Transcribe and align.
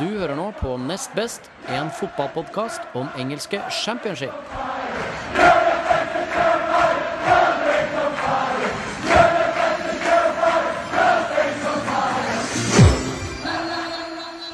Du 0.00 0.06
hører 0.06 0.32
nå 0.32 0.46
på 0.56 0.78
Nest 0.80 1.10
Best, 1.12 1.50
en 1.68 1.90
fotballpodkast 1.92 2.94
om 2.96 3.10
engelske 3.20 3.58
championship. 3.84 4.32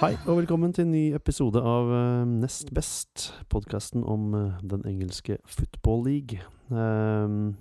Hei 0.01 0.17
og 0.27 0.40
velkommen 0.40 0.74
til 0.74 0.88
en 0.88 0.90
ny 0.90 1.04
episode 1.14 1.63
av 1.63 1.94
eh, 1.94 2.26
Nest 2.42 2.74
Best, 2.74 3.28
podkasten 3.47 4.03
om 4.03 4.35
eh, 4.35 4.58
den 4.67 4.83
engelske 4.90 5.38
football 5.47 6.03
league. 6.08 6.42
Ehm, 6.74 7.54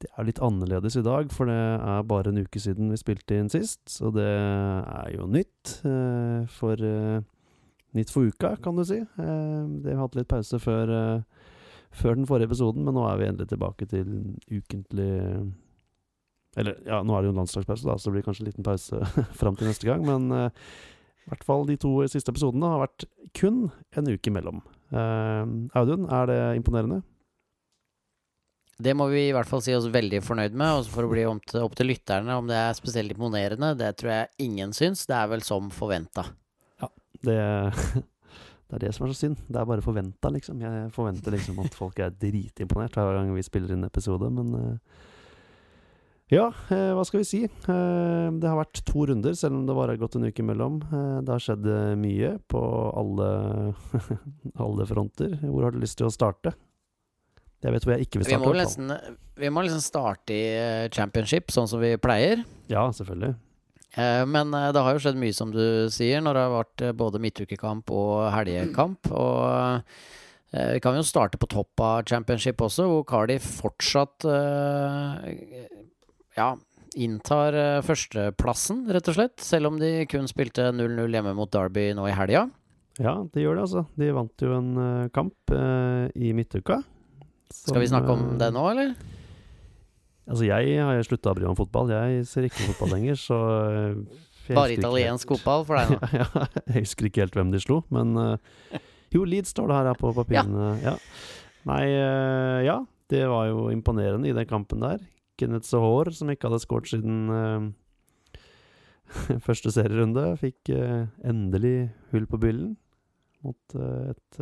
det 0.00 0.08
er 0.16 0.26
litt 0.28 0.40
annerledes 0.42 0.96
i 0.96 1.04
dag, 1.04 1.28
for 1.34 1.50
det 1.50 1.56
er 1.56 2.06
bare 2.08 2.32
en 2.32 2.40
uke 2.40 2.60
siden 2.62 2.88
vi 2.92 2.98
spilte 3.00 3.36
inn 3.36 3.50
sist. 3.52 3.82
Så 3.90 4.12
det 4.14 4.26
er 4.26 5.10
jo 5.14 5.28
nytt 5.30 5.80
eh, 5.88 6.48
for 6.58 6.88
Nytt 7.90 8.12
for 8.14 8.22
uka, 8.22 8.52
kan 8.62 8.76
du 8.78 8.84
si. 8.86 9.00
Ehm, 9.18 9.80
det 9.82 9.96
har 9.96 10.04
hatt 10.04 10.14
litt 10.14 10.28
pause 10.30 10.60
før, 10.62 10.92
før 11.90 12.14
den 12.14 12.28
forrige 12.28 12.46
episoden, 12.46 12.84
men 12.86 12.94
nå 12.94 13.02
er 13.08 13.16
vi 13.18 13.26
endelig 13.26 13.50
tilbake 13.50 13.88
til 13.90 14.12
ukentlig 14.46 15.08
Eller 16.54 16.78
ja, 16.86 17.00
nå 17.02 17.16
er 17.16 17.24
det 17.24 17.32
jo 17.32 17.34
en 17.34 17.40
landslagspause, 17.40 17.88
da, 17.88 17.96
så 17.98 18.06
det 18.06 18.14
blir 18.20 18.26
kanskje 18.28 18.44
en 18.44 18.50
liten 18.52 18.68
pause 18.68 19.02
fram 19.40 19.58
til 19.58 19.66
neste 19.66 19.90
gang, 19.90 20.06
men 20.06 20.30
i 20.30 21.32
hvert 21.32 21.44
fall 21.46 21.66
de 21.66 21.80
to 21.82 21.96
siste 22.10 22.30
episodene 22.30 22.70
har 22.70 22.84
vært 22.84 23.08
kun 23.38 23.64
en 23.98 24.10
uke 24.14 24.30
imellom. 24.30 24.62
Audun, 25.78 26.06
er 26.06 26.30
det 26.30 26.40
imponerende? 26.58 27.02
Det 28.80 28.94
må 28.96 29.10
vi 29.12 29.26
i 29.28 29.34
hvert 29.36 29.48
fall 29.48 29.62
si 29.64 29.74
oss 29.76 29.88
veldig 29.92 30.22
fornøyd 30.24 30.56
med. 30.56 30.80
Og 30.80 30.92
for 30.92 31.06
å 31.06 31.10
bli 31.12 31.26
opp 31.28 31.44
til, 31.50 31.64
opp 31.66 31.76
til 31.78 31.90
lytterne 31.92 32.38
om 32.40 32.48
det 32.48 32.56
er 32.58 32.78
spesielt 32.78 33.12
imponerende, 33.14 33.74
det 33.78 33.92
tror 34.00 34.14
jeg 34.14 34.46
ingen 34.46 34.72
syns. 34.76 35.04
Det 35.10 35.18
er 35.18 35.28
vel 35.32 35.44
som 35.46 35.68
forventa. 35.74 36.24
Ja, 36.80 36.88
det, 37.26 37.36
det, 38.00 38.74
er 38.78 38.84
det 38.86 38.94
som 38.96 39.06
er 39.06 39.12
så 39.12 39.20
synd. 39.26 39.44
Det 39.46 39.60
er 39.60 39.68
bare 39.68 39.84
forventa, 39.84 40.32
liksom. 40.32 40.64
Jeg 40.64 40.90
forventer 40.96 41.36
liksom 41.36 41.60
at 41.64 41.76
folk 41.76 42.00
er 42.00 42.16
dritimponert 42.16 42.96
hver 42.96 43.18
gang 43.18 43.32
vi 43.36 43.46
spiller 43.46 43.76
inn 43.76 43.88
episode, 43.88 44.32
men 44.32 44.56
uh, 44.56 45.06
ja, 46.30 46.44
eh, 46.70 46.92
hva 46.94 47.02
skal 47.02 47.24
vi 47.24 47.26
si? 47.26 47.40
Eh, 47.42 48.26
det 48.38 48.46
har 48.46 48.58
vært 48.60 48.84
to 48.86 49.02
runder, 49.10 49.34
selv 49.34 49.58
om 49.58 49.64
det 49.66 49.74
bare 49.74 49.96
har 49.96 49.98
gått 49.98 50.14
en 50.14 50.28
uke 50.28 50.44
imellom. 50.44 50.76
Eh, 50.86 51.16
det 51.26 51.32
har 51.34 51.42
skjedd 51.42 51.66
eh, 51.66 51.94
mye 51.98 52.36
på 52.46 52.60
alle, 53.00 53.30
alle 54.66 54.86
fronter. 54.86 55.34
Hvor 55.42 55.66
har 55.66 55.74
du 55.74 55.80
lyst 55.82 55.98
til 55.98 56.06
å 56.06 56.14
starte? 56.14 56.54
Jeg 57.60 57.74
vet 57.74 57.84
hvor 57.84 57.92
jeg 57.92 58.06
ikke 58.06 58.20
vil 58.20 58.26
starte. 58.30 58.40
Vi 58.40 58.48
må, 58.48 58.56
nesten, 58.56 58.92
vi 59.36 59.48
må 59.52 59.62
liksom 59.66 59.82
starte 59.84 60.32
i 60.32 60.44
eh, 60.56 60.86
championship, 60.94 61.52
sånn 61.52 61.68
som 61.68 61.82
vi 61.82 61.92
pleier. 62.00 62.40
Ja, 62.72 62.86
selvfølgelig. 62.96 63.34
Eh, 64.00 64.22
men 64.30 64.54
det 64.54 64.84
har 64.86 64.96
jo 64.96 65.02
skjedd 65.04 65.18
mye, 65.20 65.34
som 65.36 65.52
du 65.52 65.90
sier, 65.92 66.22
når 66.24 66.38
det 66.38 66.44
har 66.46 66.54
vært 66.54 66.84
både 66.96 67.20
midtukekamp 67.20 67.92
og 67.92 68.14
helgekamp. 68.32 69.10
Og 69.12 69.92
vi 70.50 70.80
kan 70.82 70.96
jo 70.96 71.04
starte 71.06 71.38
på 71.38 71.46
topp 71.52 71.82
av 71.84 72.00
championship 72.08 72.62
også, 72.64 72.88
hvor 72.88 73.04
Cardiff 73.06 73.44
fortsatt 73.60 74.24
ja, 76.34 76.46
inntar 76.98 77.58
førsteplassen, 77.86 78.80
rett 78.90 79.10
og 79.12 79.18
slett. 79.18 79.36
Selv 79.46 79.70
om 79.70 79.78
de 79.78 80.08
kun 80.10 80.26
spilte 80.26 80.72
0-0 80.74 81.06
hjemme 81.14 81.36
mot 81.38 81.52
Derby 81.54 81.92
nå 81.94 82.08
i 82.10 82.16
helga. 82.16 82.48
Ja, 82.98 83.14
de 83.30 83.44
gjør 83.44 83.60
det, 83.60 83.68
altså. 83.68 83.84
De 84.00 84.10
vant 84.16 84.42
jo 84.42 84.56
en 84.56 84.72
kamp 85.14 85.54
i 85.54 86.32
midtuka. 86.34 86.80
Som, 87.50 87.72
Skal 87.72 87.82
vi 87.82 87.90
snakke 87.90 88.14
om 88.14 88.24
det 88.40 88.50
nå, 88.54 88.64
eller? 88.70 88.94
Altså, 90.30 90.44
jeg 90.46 90.76
har 90.78 91.02
slutta 91.06 91.32
å 91.32 91.36
bry 91.36 91.46
meg 91.46 91.52
om 91.52 91.58
fotball. 91.58 91.90
Jeg 91.90 92.24
ser 92.30 92.46
ikke 92.46 92.68
fotball 92.70 92.94
lenger, 92.94 93.18
så 93.18 93.40
Bare 94.50 94.74
italiensk 94.74 95.30
fotball 95.34 95.66
for 95.66 95.78
deg 95.78 95.90
nå? 95.94 96.10
ja, 96.14 96.46
jeg 96.70 96.84
husker 96.84 97.06
ikke 97.06 97.24
helt 97.24 97.36
hvem 97.38 97.52
de 97.54 97.60
slo, 97.62 97.82
men 97.94 98.14
Jo, 99.10 99.26
Leeds 99.26 99.52
står 99.54 99.70
det 99.70 99.78
her 99.78 99.98
på 99.98 100.14
papirene. 100.14 100.72
Ja. 100.82 100.94
ja. 100.94 100.96
Nei, 101.70 101.84
ja. 102.66 102.78
Det 103.10 103.24
var 103.26 103.48
jo 103.50 103.66
imponerende 103.74 104.30
i 104.30 104.34
den 104.34 104.46
kampen 104.46 104.82
der. 104.84 105.02
Kenneth 105.40 105.66
Sahor, 105.66 106.12
som 106.14 106.30
ikke 106.30 106.50
hadde 106.50 106.62
skåret 106.62 106.90
siden 106.92 107.32
uh, 107.32 107.70
første 109.46 109.72
serierunde, 109.74 110.28
fikk 110.40 110.70
uh, 110.76 111.08
endelig 111.26 111.90
hull 112.12 112.28
på 112.30 112.40
byllen 112.42 112.76
mot 113.42 113.76
uh, 113.78 114.12
et, 114.12 114.40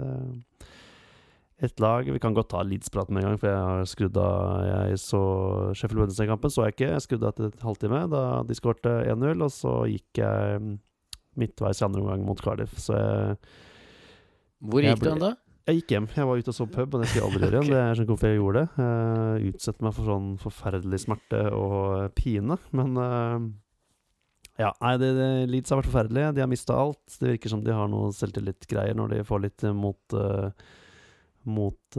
et 1.65 1.81
lag 1.83 2.07
Vi 2.07 2.21
kan 2.23 2.37
godt 2.37 2.53
ta 2.53 2.63
Leeds-praten 2.63 3.17
med 3.17 3.25
en 3.25 3.33
gang, 3.33 3.41
for 3.41 3.51
jeg 3.51 3.63
har 3.69 3.89
skrudd 3.91 4.21
av 4.23 4.67
Jeg 4.69 5.01
så 5.03 5.23
Sheffield 5.75 6.05
Wednesday-kampen, 6.05 6.53
så 6.55 6.69
jeg 6.69 6.77
ikke. 6.77 6.93
Jeg 6.93 7.05
skrudde 7.07 7.27
av 7.27 7.35
etter 7.35 7.49
et 7.51 7.67
halvtime 7.67 8.05
da 8.13 8.23
de 8.47 8.59
skårte 8.59 8.95
1-0, 9.11 9.43
og 9.43 9.53
så 9.55 9.75
gikk 9.91 10.23
jeg 10.23 10.63
mm, 10.63 10.79
midtveis 11.43 11.83
i 11.83 11.87
andre 11.89 12.05
omgang 12.05 12.25
mot 12.27 12.41
Cardiff, 12.43 12.79
så 12.83 12.95
jeg 12.95 13.37
Hvor 14.71 14.87
gikk 14.87 15.03
du 15.03 15.11
hen 15.11 15.23
da? 15.27 15.35
Jeg 15.69 15.83
gikk 15.83 15.93
hjem. 15.93 16.07
Jeg 16.17 16.25
var 16.25 16.41
ute 16.41 16.49
og 16.49 16.57
så 16.57 16.65
pub, 16.65 16.95
og 16.97 17.03
det 17.03 17.11
skal 17.11 17.21
jeg 17.21 17.29
aldri 17.29 17.45
gjøre 17.45 17.57
igjen. 17.59 17.73
Det 17.75 17.81
er 17.83 17.99
sånn 17.99 18.07
hvorfor 18.09 18.31
jeg 18.31 18.39
gjorde 18.39 18.61
det. 18.63 18.85
Uh, 18.87 19.49
utsette 19.51 19.85
meg 19.85 19.97
for 19.99 20.09
sånn 20.09 20.29
forferdelig 20.41 21.01
smerte 21.03 21.41
og 21.53 22.15
pine. 22.17 22.57
Men 22.79 22.97
uh, 22.97 23.49
ja, 24.57 24.71
nei, 24.81 24.95
det, 25.03 25.11
det, 25.19 25.29
Leeds 25.53 25.75
har 25.75 25.83
vært 25.83 25.91
forferdelige. 25.91 26.33
De 26.39 26.43
har 26.43 26.49
mista 26.49 26.79
alt. 26.81 27.03
Det 27.19 27.35
virker 27.35 27.53
som 27.53 27.61
de 27.67 27.77
har 27.77 27.91
noe 27.93 28.09
selvtillit-greier 28.17 28.97
når 28.97 29.13
de 29.13 29.27
får 29.29 29.45
litt 29.45 29.67
mot 29.77 30.17
uh, 30.17 30.49
mot 31.51 31.99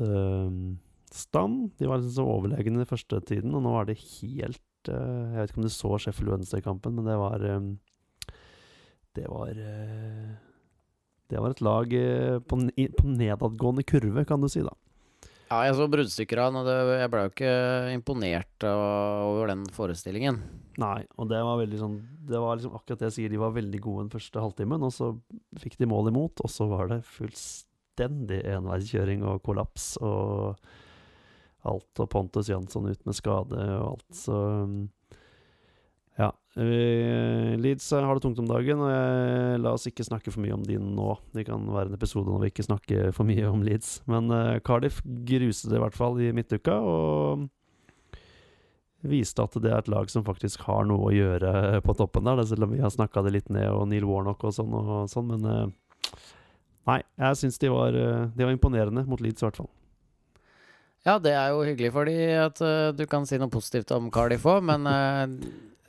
stand. 1.10 1.72
De 1.80 1.90
var 1.90 2.00
liksom 2.00 2.16
så 2.16 2.26
overlegne 2.30 2.82
den 2.82 2.90
første 2.90 3.20
tiden, 3.26 3.56
og 3.58 3.66
nå 3.66 3.74
er 3.80 3.90
det 3.90 4.00
helt 4.00 4.62
Jeg 4.88 5.36
vet 5.36 5.52
ikke 5.52 5.60
om 5.60 5.66
du 5.66 5.74
så 5.74 5.98
Sheffield 6.00 6.32
Wednesday-kampen, 6.32 6.96
men 6.96 7.10
det 7.10 7.18
var 7.20 7.44
Det 9.18 9.26
var 9.28 9.58
det 11.30 11.38
var 11.38 11.54
et 11.54 11.62
lag 11.62 11.94
eh, 11.94 12.38
på, 12.42 12.58
på 12.98 13.10
nedadgående 13.14 13.86
kurve, 13.88 14.26
kan 14.26 14.42
du 14.42 14.50
si, 14.50 14.64
da. 14.66 14.74
Ja, 15.50 15.64
jeg 15.66 15.78
så 15.80 15.88
bruddstykker 15.90 16.42
av 16.42 16.54
den, 16.54 16.60
og 16.62 16.92
jeg 16.94 17.10
ble 17.10 17.22
jo 17.26 17.32
ikke 17.32 17.54
imponert 17.94 18.66
over 18.70 19.50
den 19.50 19.64
forestillingen. 19.74 20.44
Nei, 20.82 21.04
og 21.18 21.30
det 21.32 21.40
var 21.44 21.58
veldig 21.60 21.80
sånn 21.82 21.96
Det 22.30 22.40
var 22.40 22.56
liksom 22.56 22.76
akkurat 22.78 23.02
det 23.02 23.10
jeg 23.10 23.16
sier, 23.18 23.32
de 23.34 23.42
var 23.42 23.56
veldig 23.56 23.80
gode 23.84 24.06
den 24.06 24.14
første 24.14 24.44
halvtimen, 24.44 24.86
og 24.86 24.94
så 24.94 25.10
fikk 25.60 25.80
de 25.82 25.90
mål 25.90 26.12
imot, 26.12 26.46
og 26.46 26.54
så 26.54 26.70
var 26.70 26.94
det 26.94 27.02
fullstendig 27.18 27.69
enveiskjøring 28.06 29.26
og 29.28 29.42
kollaps 29.46 29.94
og 30.02 30.60
alt, 31.68 31.92
og 32.00 32.08
Pontus 32.12 32.50
Jansson 32.50 32.88
ut 32.88 33.06
med 33.06 33.18
skade 33.18 33.60
og 33.76 33.92
alt, 33.94 34.08
så 34.16 34.38
ja. 36.20 36.34
Uh, 36.58 37.56
Leeds 37.62 37.86
har 37.96 38.10
det 38.12 38.24
tungt 38.26 38.42
om 38.42 38.50
dagen, 38.50 38.82
og 38.84 38.90
jeg, 38.92 39.60
la 39.64 39.72
oss 39.72 39.88
ikke 39.88 40.04
snakke 40.04 40.34
for 40.34 40.44
mye 40.44 40.58
om 40.58 40.66
de 40.68 40.76
nå. 40.82 41.14
Det 41.36 41.46
kan 41.48 41.64
være 41.72 41.92
en 41.92 41.96
episode 41.96 42.28
når 42.28 42.44
vi 42.44 42.50
ikke 42.52 42.68
snakker 42.68 43.14
for 43.16 43.30
mye 43.30 43.46
om 43.48 43.64
Leeds. 43.64 44.02
Men 44.12 44.28
uh, 44.34 44.60
Cardiff 44.66 45.00
gruste 45.06 45.72
det 45.72 45.80
i 45.80 45.84
hvert 45.86 45.96
fall 45.96 46.20
i 46.20 46.34
midtuka, 46.36 46.76
og 46.76 47.48
viste 49.08 49.46
at 49.46 49.56
det 49.64 49.72
er 49.72 49.80
et 49.80 49.92
lag 49.92 50.10
som 50.12 50.26
faktisk 50.28 50.66
har 50.68 50.84
noe 50.90 51.08
å 51.08 51.16
gjøre 51.16 51.80
på 51.86 51.96
toppen 51.96 52.28
der. 52.28 52.44
Selv 52.50 52.68
om 52.68 52.76
vi 52.76 52.84
har 52.84 52.92
snakka 52.92 53.24
det 53.24 53.38
litt 53.38 53.54
ned, 53.54 53.70
og 53.72 53.88
Neil 53.88 54.08
Warnock 54.10 54.44
og 54.50 54.58
sånn, 54.58 54.76
og 54.76 55.08
sånn 55.12 55.32
men 55.32 55.48
uh, 55.48 55.70
Nei, 56.88 57.02
jeg 57.20 57.40
syns 57.42 57.60
de, 57.62 57.68
de, 57.68 58.46
var 58.46 58.54
imponerende 58.54 59.04
mot 59.10 59.20
Leeds, 59.22 59.44
i 59.44 59.48
hvert 59.48 59.60
fall. 59.60 59.70
Ja, 61.08 61.18
det 61.22 61.34
er 61.36 61.52
jo 61.52 61.66
hyggelig 61.68 61.92
for 61.96 62.08
de 62.10 62.16
at 62.40 62.60
du 62.96 63.04
kan 63.08 63.28
si 63.28 63.38
noe 63.40 63.52
positivt 63.52 63.92
om 63.96 64.10
Cardiff 64.14 64.48
òg, 64.50 64.64
men 64.68 64.88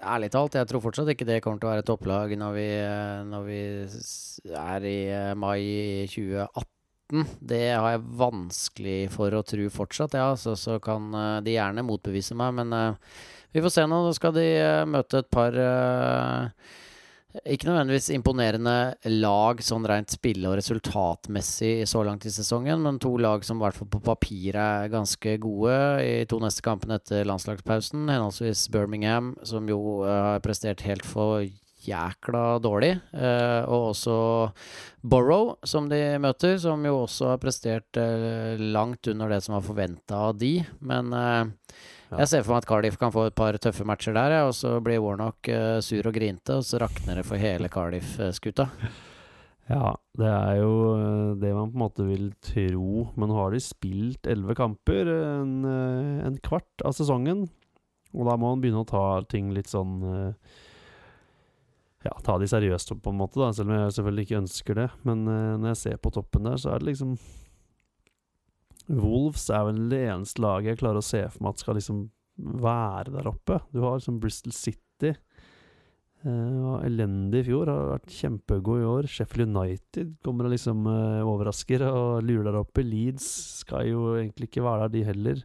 Ærlig 0.00 0.30
talt, 0.32 0.56
jeg 0.56 0.68
tror 0.68 0.80
fortsatt 0.80 1.10
ikke 1.12 1.26
det 1.28 1.40
kommer 1.44 1.60
til 1.60 1.68
å 1.68 1.72
være 1.74 1.84
topplag 1.84 2.32
når 2.38 2.54
vi, 2.56 2.66
uh, 2.80 3.20
når 3.28 3.42
vi 3.44 3.60
er 4.56 4.86
i 4.88 4.98
eh, 5.12 5.32
mai 5.36 6.06
2018. 6.08 7.26
Det 7.50 7.64
har 7.74 7.88
jeg 7.90 8.06
vanskelig 8.20 9.00
for 9.12 9.34
å 9.34 9.42
tro 9.44 9.66
fortsatt, 9.74 10.16
ja. 10.16 10.30
Så, 10.40 10.54
så 10.56 10.78
kan 10.82 11.10
eh, 11.12 11.40
de 11.44 11.56
gjerne 11.56 11.84
motbevise 11.84 12.36
meg, 12.38 12.54
men 12.62 12.96
vi 13.52 13.64
får 13.64 13.74
se 13.74 13.84
nå. 13.90 14.00
Da 14.06 14.14
skal 14.16 14.36
de 14.38 14.46
møte 14.88 15.20
et 15.20 15.30
par 15.32 15.58
ikke 17.30 17.68
nødvendigvis 17.68 18.08
imponerende 18.10 18.74
lag 19.20 19.60
sånn 19.62 19.86
rent 19.86 20.10
spille- 20.10 20.50
og 20.50 20.56
resultatmessig 20.58 21.86
så 21.86 22.02
langt 22.06 22.26
i 22.26 22.32
sesongen, 22.34 22.82
men 22.82 22.98
to 23.02 23.12
lag 23.22 23.44
som 23.46 23.60
i 23.60 23.64
hvert 23.64 23.78
fall 23.78 23.90
på 23.92 24.02
papir 24.02 24.58
er 24.58 24.90
ganske 24.90 25.36
gode 25.42 25.76
i 26.02 26.24
to 26.30 26.40
neste 26.42 26.64
kampene 26.66 26.98
etter 26.98 27.28
landslagspausen. 27.28 28.08
Henholdsvis 28.10 28.66
Birmingham, 28.74 29.36
som 29.46 29.68
jo 29.70 30.00
uh, 30.02 30.10
har 30.34 30.42
prestert 30.44 30.82
helt 30.88 31.06
for 31.06 31.46
jækla 31.86 32.58
dårlig, 32.60 32.96
uh, 33.14 33.62
og 33.70 33.92
også 33.92 34.18
Borrow, 35.06 35.54
som 35.62 35.86
de 35.88 36.02
møter, 36.20 36.58
som 36.60 36.82
jo 36.84 37.04
også 37.04 37.34
har 37.36 37.40
prestert 37.40 38.00
uh, 38.02 38.58
langt 38.58 39.06
under 39.12 39.30
det 39.30 39.40
som 39.46 39.54
var 39.56 39.64
forventa 39.70 40.26
av 40.26 40.36
de, 40.42 40.56
men 40.82 41.14
jeg 42.18 42.30
ser 42.30 42.42
for 42.42 42.54
meg 42.54 42.64
at 42.64 42.66
Cardiff 42.66 42.98
kan 42.98 43.12
få 43.14 43.28
et 43.28 43.36
par 43.38 43.54
tøffe 43.62 43.84
matcher 43.86 44.16
der, 44.16 44.34
ja, 44.34 44.42
og 44.48 44.56
så 44.58 44.74
blir 44.82 45.02
Warnock 45.02 45.46
uh, 45.52 45.78
sur 45.84 46.08
og 46.10 46.16
grinte, 46.16 46.56
og 46.58 46.66
så 46.66 46.80
rakner 46.82 47.20
det 47.20 47.26
for 47.28 47.38
hele 47.38 47.70
Cardiff-skuta. 47.70 48.66
Ja, 49.70 49.92
det 50.18 50.26
er 50.26 50.56
jo 50.58 50.70
eh, 50.96 51.36
det 51.38 51.52
man 51.54 51.68
på 51.70 51.76
en 51.76 51.82
måte 51.84 52.02
vil 52.02 52.32
tro. 52.42 53.04
Men 53.14 53.30
har 53.36 53.52
de 53.54 53.60
spilt 53.62 54.26
elleve 54.26 54.56
kamper, 54.58 55.06
en, 55.06 55.52
eh, 55.62 56.24
en, 56.26 56.40
kvart 56.42 56.82
av 56.82 56.96
sesongen. 56.98 57.44
Og 58.10 58.26
da 58.26 58.34
må 58.34 58.50
man 58.50 58.64
begynne 58.64 58.82
å 58.82 58.88
ta 58.88 59.04
ting 59.30 59.52
litt 59.54 59.70
sånn 59.70 60.00
ja, 62.02 62.14
ta 62.26 62.34
de 62.42 62.48
seriøst 62.50 62.96
på 62.98 63.12
en 63.12 63.20
måte, 63.20 63.38
da, 63.38 63.52
selv 63.54 63.70
om 63.70 63.76
jeg 63.76 63.94
selvfølgelig 63.94 64.26
ikke 64.26 64.40
ønsker 64.40 64.80
det. 64.80 64.88
Men 65.06 65.22
når 65.28 65.68
jeg 65.68 65.80
ser 65.84 66.02
på 66.02 66.10
toppen 66.18 66.50
der, 66.50 66.58
så 66.58 66.72
er 66.74 66.82
det 66.82 66.90
liksom 66.90 67.14
Wolves 68.90 69.44
er 69.54 69.64
vel 69.68 69.84
det 69.92 70.00
eneste 70.10 70.42
laget 70.42 70.72
jeg 70.74 70.80
klarer 70.82 70.98
å 70.98 71.06
se 71.06 71.20
for 71.30 71.44
meg 71.44 71.54
at 71.54 71.62
skal 71.62 71.76
liksom 71.78 72.00
være 72.60 73.12
der 73.14 73.28
oppe. 73.30 73.60
Du 73.70 73.82
har 73.84 73.98
liksom 73.98 74.18
Bristol 74.22 74.54
City. 74.56 75.12
Uh, 76.20 76.76
elendig 76.84 77.40
i 77.40 77.46
fjor, 77.46 77.70
har 77.70 77.86
vært 77.94 78.12
kjempegod 78.12 78.82
i 78.82 78.88
år. 78.90 79.06
Sheffield 79.08 79.54
United 79.54 80.10
kommer 80.26 80.48
og 80.48 80.52
liksom 80.52 80.82
uh, 80.90 81.22
overrasker 81.24 81.84
og 81.88 82.26
lurer 82.26 82.50
der 82.50 82.58
oppe. 82.60 82.84
Leeds 82.84 83.28
skal 83.62 83.86
jo 83.88 84.02
egentlig 84.18 84.50
ikke 84.50 84.64
være 84.66 84.88
der, 84.88 84.94
de 84.98 85.04
heller. 85.08 85.44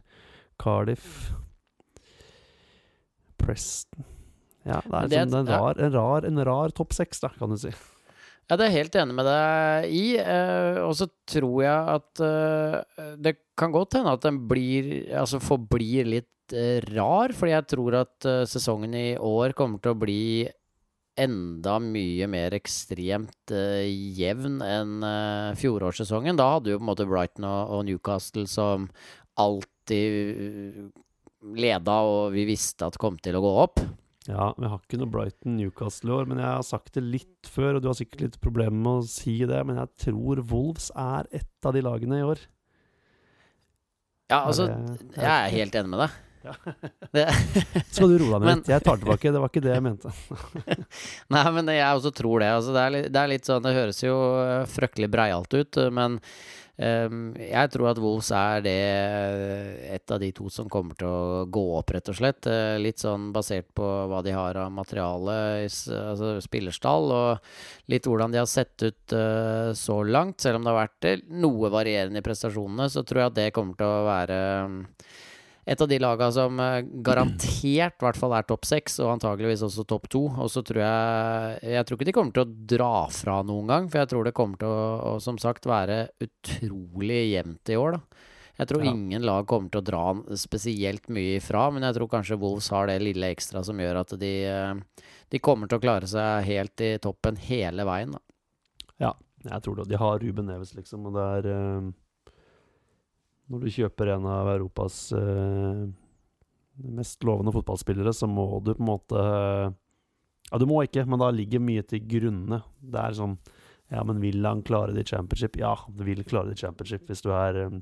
Cardiff 0.60 1.30
Preston 3.40 4.04
Ja, 4.66 4.80
det 4.82 4.92
er, 4.92 5.08
det 5.08 5.18
er- 5.18 5.26
en, 5.26 5.46
ja. 5.46 5.58
rar, 5.60 5.78
en 5.78 5.92
rar, 5.94 6.24
en 6.26 6.44
rar 6.48 6.72
topp 6.74 6.92
seks, 6.96 7.20
da, 7.22 7.28
kan 7.38 7.52
du 7.52 7.56
si. 7.60 7.70
Ja, 8.46 8.54
det 8.54 8.62
er 8.62 8.70
jeg 8.70 8.84
helt 8.84 8.96
enig 9.00 9.14
med 9.18 9.26
deg 9.26 9.88
i. 9.90 10.04
Eh, 10.22 10.76
og 10.84 10.92
så 10.94 11.08
tror 11.26 11.64
jeg 11.64 11.96
at 11.96 12.22
eh, 12.22 13.08
det 13.18 13.32
kan 13.58 13.74
godt 13.74 13.96
hende 13.98 14.12
at 14.14 14.22
den 14.22 14.38
blir 14.46 15.08
Altså 15.18 15.40
forblir 15.42 16.06
litt 16.06 16.54
eh, 16.54 16.78
rar, 16.92 17.34
fordi 17.34 17.56
jeg 17.56 17.66
tror 17.74 17.98
at 18.04 18.28
sesongen 18.46 18.94
i 18.94 19.08
år 19.18 19.56
kommer 19.58 19.82
til 19.82 19.96
å 19.96 19.98
bli 19.98 20.46
enda 21.18 21.78
mye 21.80 22.26
mer 22.28 22.52
ekstremt 22.52 23.50
jevn 23.50 24.60
enn 24.60 25.06
fjorårssesongen. 25.56 26.36
Da 26.36 26.50
hadde 26.52 26.74
jo 26.74 26.78
på 26.78 26.84
en 26.84 26.90
måte 26.90 27.06
Brighton 27.08 27.46
og, 27.48 27.86
Newcastle 27.88 28.44
som 28.52 28.84
alltid 29.40 30.92
leda, 31.56 32.02
og 32.04 32.36
vi 32.36 32.44
visste 32.52 32.84
at 32.84 33.00
kom 33.00 33.16
til 33.16 33.40
å 33.40 33.42
gå 33.42 33.54
opp. 33.64 33.80
Ja, 34.26 34.50
vi 34.58 34.66
har 34.66 34.80
ikke 34.80 34.98
noe 34.98 35.10
Brighton 35.12 35.54
Newcastle 35.58 36.10
i 36.10 36.16
år, 36.16 36.28
men 36.30 36.40
jeg 36.42 36.48
har 36.48 36.66
sagt 36.66 36.96
det 36.96 37.04
litt 37.04 37.50
før, 37.50 37.76
og 37.76 37.84
du 37.84 37.88
har 37.90 37.98
sikkert 37.98 38.24
litt 38.24 38.38
problemer 38.42 38.74
med 38.76 39.04
å 39.04 39.08
si 39.08 39.38
det, 39.46 39.60
men 39.68 39.78
jeg 39.78 40.06
tror 40.08 40.42
Wolves 40.50 40.90
er 40.98 41.28
et 41.36 41.68
av 41.68 41.76
de 41.76 41.84
lagene 41.86 42.18
i 42.18 42.26
år. 42.26 42.42
Ja, 44.26 44.40
altså, 44.42 44.66
jeg 45.14 45.30
er 45.30 45.52
helt 45.54 45.76
enig 45.78 45.92
med 45.92 46.02
deg. 46.02 46.16
Ja. 46.46 46.56
Skal 47.94 48.12
du 48.12 48.18
roe 48.24 48.40
deg 48.40 48.48
ned 48.48 48.62
litt? 48.62 48.72
Jeg 48.74 48.86
tar 48.86 49.00
tilbake, 49.02 49.34
det 49.34 49.44
var 49.44 49.52
ikke 49.52 49.64
det 49.64 49.74
jeg 49.76 49.86
mente. 49.86 50.12
Nei, 51.34 51.46
men 51.58 51.72
jeg 51.74 52.00
også 52.00 52.14
tror 52.16 52.42
det. 52.42 52.52
Altså, 52.58 52.74
det, 52.76 52.82
er 52.82 52.96
litt, 52.96 53.08
det 53.14 53.22
er 53.22 53.32
litt 53.34 53.48
sånn 53.48 53.64
Det 53.64 53.76
høres 53.76 54.02
jo 54.04 54.16
frøkkelig 54.72 54.96
fryktelig 54.96 55.10
breialt 55.10 55.54
ut, 55.54 55.76
øh, 55.76 55.90
men 55.90 56.18
um, 56.76 57.34
jeg 57.36 57.70
tror 57.72 57.90
at 57.90 57.98
Wolves 57.98 58.30
er 58.30 58.62
det 58.64 58.76
øh, 58.76 59.94
et 59.94 60.10
av 60.10 60.20
de 60.20 60.30
to 60.32 60.48
som 60.50 60.68
kommer 60.68 60.94
til 60.96 61.08
å 61.08 61.44
gå 61.48 61.64
opp, 61.78 61.90
rett 61.90 62.08
og 62.08 62.16
slett. 62.16 62.46
Eh, 62.46 62.78
Litt 62.78 63.00
sånn 63.00 63.32
basert 63.32 63.68
på 63.74 63.84
hva 64.10 64.22
de 64.22 64.32
har 64.32 64.56
av 64.56 64.72
materiale, 64.72 65.66
altså 65.66 66.36
spillerstall, 66.40 67.10
og 67.12 67.90
litt 67.90 68.06
hvordan 68.06 68.32
de 68.32 68.38
har 68.38 68.46
sett 68.50 68.82
ut 68.82 69.12
uh, 69.12 69.72
så 69.74 70.02
langt. 70.04 70.40
Selv 70.40 70.60
om 70.60 70.66
det 70.66 70.72
har 70.72 70.86
vært 70.86 71.30
noe 71.30 71.70
varierende 71.72 72.20
i 72.20 72.26
prestasjonene, 72.26 72.90
så 72.90 73.04
tror 73.04 73.22
jeg 73.22 73.32
at 73.32 73.40
det 73.40 73.54
kommer 73.56 73.76
til 73.78 73.88
å 73.88 74.04
være 74.06 74.42
øhm, 74.66 74.82
et 75.66 75.80
av 75.82 75.88
de 75.90 75.98
laga 75.98 76.28
som 76.34 76.60
eh, 76.62 76.82
garantert 77.02 77.96
i 77.98 78.04
hvert 78.04 78.18
fall 78.20 78.36
er 78.38 78.46
topp 78.46 78.68
seks, 78.68 79.00
og 79.02 79.16
antageligvis 79.16 79.64
også 79.66 79.84
topp 79.88 80.06
to. 80.12 80.22
Og 80.30 80.50
så 80.52 80.62
tror 80.66 80.82
jeg 80.84 81.72
Jeg 81.74 81.86
tror 81.88 81.98
ikke 81.98 82.08
de 82.08 82.14
kommer 82.14 82.36
til 82.36 82.44
å 82.46 82.54
dra 82.76 82.92
fra 83.10 83.40
noen 83.46 83.66
gang, 83.72 83.88
for 83.90 84.02
jeg 84.02 84.12
tror 84.12 84.28
det 84.28 84.34
kommer 84.38 84.60
til 84.62 84.70
å, 84.70 84.86
å 85.10 85.12
som 85.22 85.40
sagt 85.42 85.66
være 85.66 86.06
utrolig 86.22 87.22
jevnt 87.34 87.74
i 87.74 87.80
år, 87.80 87.98
da. 87.98 88.22
Jeg 88.56 88.70
tror 88.70 88.84
Ja. 88.86 88.90
ingen 88.94 89.26
lag 89.26 89.44
kommer 89.46 89.68
til 89.68 89.82
å 89.82 89.84
dra 89.84 90.04
spesielt 90.32 91.10
mye 91.12 91.36
ifra, 91.36 91.66
men 91.70 91.82
jeg 91.84 91.98
tror 91.98 92.08
kanskje 92.08 92.38
Wolves 92.40 92.70
har 92.72 92.86
det 92.88 93.02
lille 93.02 93.28
ekstra 93.34 93.60
som 93.66 93.76
gjør 93.76 94.00
at 94.00 94.14
de, 94.16 94.32
eh, 94.48 94.74
de 95.28 95.38
kommer 95.38 95.68
til 95.68 95.76
å 95.76 95.82
klare 95.82 96.08
seg 96.08 96.46
helt 96.46 96.80
i 96.80 96.96
toppen 96.96 97.36
hele 97.36 97.84
veien, 97.84 98.12
da. 98.16 98.22
Jeg 99.46 99.62
tror 99.62 99.76
det. 99.76 99.88
De 99.92 99.98
har 100.00 100.18
Ruben 100.18 100.48
Neves, 100.48 100.74
liksom, 100.74 101.06
og 101.06 101.14
det 101.14 101.26
er 101.38 101.48
eh, 101.52 101.90
Når 103.50 103.62
du 103.62 103.68
kjøper 103.70 104.10
en 104.16 104.24
av 104.26 104.48
Europas 104.56 104.96
eh, 105.14 105.84
mest 106.96 107.22
lovende 107.24 107.52
fotballspillere, 107.54 108.12
så 108.14 108.26
må 108.28 108.46
du 108.64 108.72
på 108.74 108.82
en 108.82 108.90
måte 108.90 109.20
Ja, 110.50 110.58
du 110.62 110.66
må 110.70 110.82
ikke, 110.86 111.04
men 111.06 111.18
da 111.22 111.30
ligger 111.34 111.62
mye 111.62 111.84
til 111.86 112.02
grunne. 112.06 112.60
Det 112.82 112.98
er 113.02 113.14
sånn 113.18 113.36
Ja, 113.90 114.02
men 114.02 114.18
vil 114.22 114.42
han 114.46 114.64
klare 114.66 114.92
det 114.96 115.04
i 115.06 115.10
championship? 115.14 115.56
Ja, 115.62 115.76
du 115.88 116.02
vil 116.06 116.24
klare 116.26 116.50
det 116.50 116.58
i 116.58 116.64
championship 116.66 117.06
hvis 117.06 117.22
du 117.22 117.30
er 117.34 117.60
eh, 117.68 117.78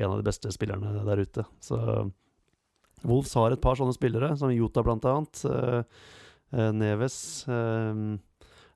en 0.00 0.08
av 0.08 0.16
de 0.22 0.24
beste 0.24 0.48
spillerne 0.54 1.04
der 1.04 1.20
ute. 1.20 1.44
Så 1.60 1.76
Wolves 3.04 3.34
har 3.36 3.52
et 3.52 3.60
par 3.60 3.76
sånne 3.76 3.92
spillere, 3.92 4.30
som 4.40 4.52
Jota 4.54 4.80
blant 4.86 5.04
annet. 5.10 5.42
eh, 5.44 5.82
eh, 6.56 6.70
Neves. 6.72 7.18
eh, 7.52 8.00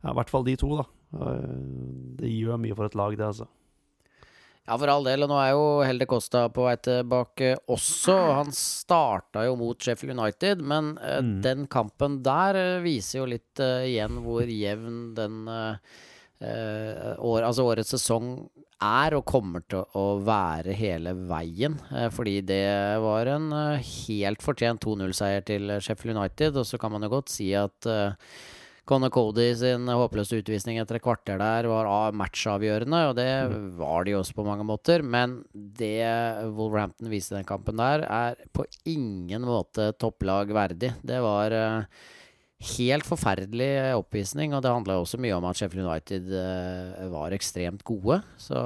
ja, 0.03 0.11
i 0.13 0.17
hvert 0.19 0.33
fall 0.33 0.45
de 0.45 0.57
to, 0.61 0.75
da. 0.83 0.85
Eh, 1.17 1.57
Det 2.21 2.29
gjør 2.29 2.61
mye 2.61 2.77
for 2.77 2.85
et 2.91 2.99
lag, 2.99 3.17
det, 3.17 3.25
altså. 3.25 3.47
Ja, 4.67 4.75
for 4.79 4.91
all 4.91 5.05
del. 5.07 5.23
Og 5.23 5.31
nå 5.31 5.37
er 5.39 5.53
jo 5.55 5.65
Helde 5.87 6.07
Costa 6.11 6.47
på 6.51 6.65
vei 6.67 6.75
tilbake 6.83 7.53
også. 7.71 8.17
Han 8.41 8.51
starta 8.55 9.45
jo 9.47 9.55
mot 9.61 9.79
Sheffield 9.79 10.17
United, 10.19 10.63
men 10.67 10.97
Mm. 10.97 11.41
den 11.43 11.67
kampen 11.71 12.21
der 12.27 12.57
uh, 12.59 12.83
viser 12.83 13.21
jo 13.21 13.29
litt 13.31 13.61
uh, 13.63 13.85
igjen 13.87 14.19
hvor 14.25 14.43
jevn 14.51 15.15
den 15.15 15.47
år, 16.37 17.47
altså 17.47 17.65
årets 17.65 17.95
sesong 17.95 18.35
er 18.85 19.15
og 19.17 19.23
kommer 19.25 19.63
til 19.73 19.87
å 19.97 20.19
være 20.21 20.75
hele 20.77 21.15
veien. 21.31 21.79
Fordi 22.13 22.43
det 22.45 22.67
var 23.01 23.31
en 23.33 23.47
helt 23.81 24.45
fortjent 24.45 24.83
2-0-seier 24.85 25.47
til 25.49 25.73
Sheffield 25.81 26.19
United, 26.19 26.59
og 26.61 26.67
så 26.69 26.77
kan 26.83 26.93
man 26.93 27.07
jo 27.07 27.15
godt 27.15 27.33
si 27.33 27.49
at 27.57 27.89
Conor 28.87 29.11
Cody 29.11 29.49
sin 29.59 29.89
håpløse 29.91 30.39
utvisning 30.39 30.79
etter 30.79 31.01
et 31.01 31.03
kvarter 31.03 31.41
der 31.41 31.67
var 31.67 32.15
matchavgjørende, 32.15 33.01
og 33.09 33.17
det 33.19 33.31
var 33.81 34.07
de 34.07 34.15
også 34.15 34.37
på 34.37 34.45
mange 34.47 34.67
måter. 34.67 35.03
Men 35.03 35.41
det 35.53 36.07
Wolverhampton 36.55 37.11
viste 37.11 37.35
i 37.35 37.41
den 37.41 37.49
kampen 37.49 37.81
der, 37.83 38.05
er 38.07 38.39
på 38.55 38.67
ingen 38.87 39.43
måte 39.49 39.91
topplag 39.99 40.53
verdig. 40.55 40.93
Det 41.03 41.19
var 41.25 41.55
eh, 41.57 42.05
helt 42.77 43.09
forferdelig 43.09 43.71
oppvisning, 43.99 44.55
og 44.55 44.63
det 44.63 44.71
handla 44.73 45.01
også 45.01 45.19
mye 45.21 45.35
om 45.35 45.49
at 45.51 45.59
Sheffield 45.59 45.89
United 45.89 46.31
eh, 46.31 47.09
var 47.11 47.35
ekstremt 47.35 47.83
gode. 47.87 48.21
Så, 48.41 48.61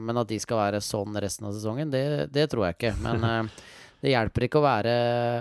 men 0.00 0.20
at 0.22 0.30
de 0.30 0.38
skal 0.42 0.62
være 0.62 0.84
sånn 0.86 1.18
resten 1.18 1.48
av 1.50 1.56
sesongen, 1.56 1.90
det, 1.90 2.28
det 2.32 2.46
tror 2.52 2.68
jeg 2.68 2.78
ikke. 2.78 2.94
Men 3.02 3.26
eh, 3.32 3.58
det 4.04 4.14
hjelper 4.14 4.46
ikke 4.46 4.62
å 4.62 4.68
være 4.68 4.94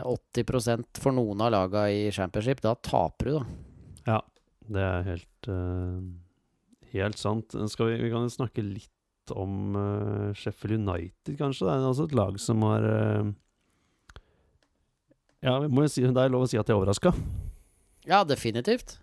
80 0.09 0.89
for 1.03 1.13
noen 1.15 1.45
av 1.45 1.53
laga 1.53 1.86
i 1.94 2.07
championship. 2.15 2.65
Da 2.65 2.74
taper 2.79 3.29
du, 3.29 3.38
da. 3.38 3.62
Det 4.71 4.83
er 4.83 5.07
helt 5.07 5.50
uh, 5.51 6.01
Helt 6.94 7.18
sant. 7.18 7.56
Vi, 7.56 7.95
vi 8.04 8.12
kan 8.13 8.27
jo 8.27 8.30
snakke 8.30 8.62
litt 8.62 9.33
om 9.33 9.74
uh, 9.74 10.34
Sheffield 10.38 10.84
United, 10.84 11.34
kanskje. 11.39 11.65
Det 11.65 11.74
er 11.74 11.88
også 11.89 12.05
et 12.05 12.17
lag 12.20 12.38
som 12.41 12.62
har 12.67 12.86
uh, 12.86 13.32
Ja, 15.43 15.55
si, 15.89 16.05
det 16.05 16.13
er 16.13 16.34
lov 16.34 16.46
å 16.46 16.51
si 16.51 16.60
at 16.60 16.70
de 16.70 16.75
er 16.75 16.77
overraska. 16.77 17.15
Ja, 18.05 18.22
definitivt. 18.27 19.00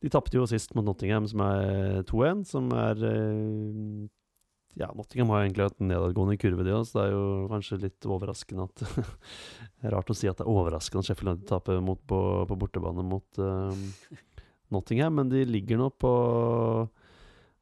De 0.00 0.10
tapte 0.12 0.36
jo 0.36 0.46
sist 0.48 0.74
mot 0.76 0.84
Nottingham, 0.84 1.26
som 1.28 1.42
er 1.44 2.04
2-1, 2.08 2.44
som 2.48 2.70
er 2.76 3.00
Ja, 4.78 4.86
Nottingham 4.94 5.32
har 5.34 5.42
egentlig 5.42 5.64
hatt 5.66 5.80
en 5.82 5.88
nedadgående 5.90 6.36
kurve, 6.38 6.62
de 6.64 6.70
òg, 6.76 6.84
så 6.86 7.00
det 7.00 7.06
er 7.08 7.14
jo 7.16 7.24
kanskje 7.50 7.78
litt 7.82 8.06
overraskende 8.06 8.68
at 8.68 8.84
rart 9.94 10.12
å 10.12 10.14
si 10.16 10.28
at 10.30 10.38
det 10.38 10.46
er 10.46 10.52
overraskende 10.52 11.02
at 11.02 11.08
Sheffield 11.10 11.32
United 11.32 11.48
taper 11.50 11.80
mot, 11.84 11.98
på, 12.06 12.20
på 12.46 12.58
bortebane 12.60 13.02
mot 13.04 13.40
uh, 13.42 13.74
Nottingham, 14.70 15.16
men 15.18 15.28
de 15.32 15.42
ligger 15.48 15.80
nå 15.80 15.88
på 15.98 16.12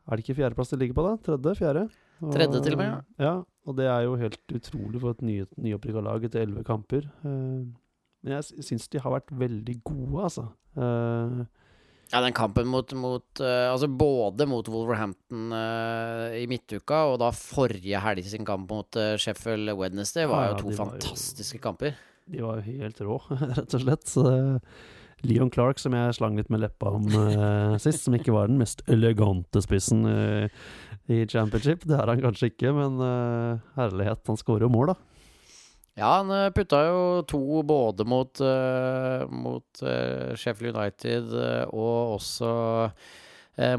Er 0.09 0.17
det 0.17 0.25
ikke 0.27 0.37
fjerdeplass 0.43 0.71
de 0.75 0.79
ligger 0.83 0.97
på, 0.99 1.07
da? 1.09 1.17
Tredje? 1.25 1.55
Fjerde? 1.63 1.87
Og- 2.21 2.33
Tredje 2.35 2.61
til 2.65 2.77
og 2.77 2.81
med, 2.83 3.05
ja. 3.23 3.35
Og 3.69 3.77
det 3.77 3.85
er 3.89 4.05
jo 4.07 4.15
helt 4.21 4.55
utrolig 4.57 5.01
for 5.03 5.13
et 5.17 5.21
ny, 5.25 5.41
nyopprykka 5.61 6.01
lag 6.05 6.25
etter 6.25 6.45
elleve 6.45 6.65
kamper. 6.69 7.05
Uh, 7.25 7.65
men 8.25 8.33
jeg 8.37 8.47
sy- 8.49 8.63
syns 8.73 8.89
de 8.93 9.01
har 9.05 9.13
vært 9.17 9.31
veldig 9.39 9.75
gode, 9.87 10.23
altså. 10.27 10.47
Eh, 10.79 11.43
Ja, 12.09 12.23
den 12.25 12.33
kampen 12.33 12.69
mot, 12.73 12.93
mot 12.97 13.41
uh, 13.45 13.69
Altså 13.69 13.89
både 13.93 14.47
mot 14.49 14.69
Wolverhampton 14.73 15.51
uh, 15.53 16.33
i 16.39 16.47
midtuka, 16.49 17.03
og 17.11 17.19
da 17.21 17.29
forrige 17.37 18.01
helg 18.01 18.25
sin 18.31 18.47
kamp 18.49 18.71
mot 18.73 18.97
uh, 18.97 19.11
Sheffield 19.21 19.75
Wednesday, 19.77 20.25
var 20.31 20.47
Ja, 20.47 20.55
jo 20.55 20.63
to 20.63 20.77
fantastiske 20.79 21.61
jo- 21.61 21.67
kamper. 21.67 21.99
De 22.29 22.41
var 22.45 22.61
jo 22.63 22.79
helt 22.81 22.99
rå, 23.05 23.19
rett 23.59 23.77
og 23.77 23.83
slett. 23.85 24.09
Så 24.09 24.25
Leon 25.27 25.51
Clark, 25.53 25.81
som 25.83 25.93
jeg 25.97 26.17
slang 26.17 26.37
litt 26.39 26.49
med 26.53 26.61
leppa 26.65 26.95
om 26.97 27.07
sist, 27.85 28.05
som 28.07 28.17
ikke 28.17 28.33
var 28.37 28.49
den 28.49 28.61
mest 28.61 28.85
elegante 28.89 29.61
spissen 29.65 30.05
i 31.09 31.23
championship. 31.33 31.85
Det 31.89 31.97
er 31.97 32.13
han 32.13 32.21
kanskje 32.23 32.51
ikke, 32.53 32.71
men 32.77 33.01
herlighet, 33.77 34.21
han 34.29 34.39
skårer 34.39 34.69
jo 34.69 34.73
mål, 34.77 34.93
da. 34.93 34.99
Ja, 35.99 36.21
han 36.21 36.31
eh, 36.31 36.51
putta 36.55 36.85
jo 36.87 36.99
to 37.27 37.63
både 37.67 38.05
mot, 38.07 38.39
uh, 38.39 39.25
mot 39.35 39.81
uh, 39.83 40.35
Sheffield 40.39 40.77
United 40.77 41.33
og 41.75 42.19
også 42.19 42.53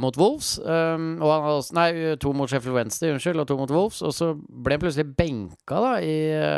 mot 0.03 0.17
Wolves. 0.19 0.57
Um, 0.59 1.21
og 1.23 1.29
han 1.31 1.43
hadde 1.45 1.59
også, 1.61 1.75
nei, 1.77 1.91
to 2.19 2.33
mot 2.35 2.51
Sheffield 2.51 2.75
Wednesday, 2.75 3.13
unnskyld, 3.13 3.39
og 3.39 3.45
to 3.47 3.55
mot 3.55 3.71
Wolves. 3.71 4.01
Og 4.03 4.11
så 4.11 4.33
ble 4.35 4.75
han 4.75 4.81
plutselig 4.81 5.13
benka 5.15 5.77
da 5.79 5.93
i 6.03 6.17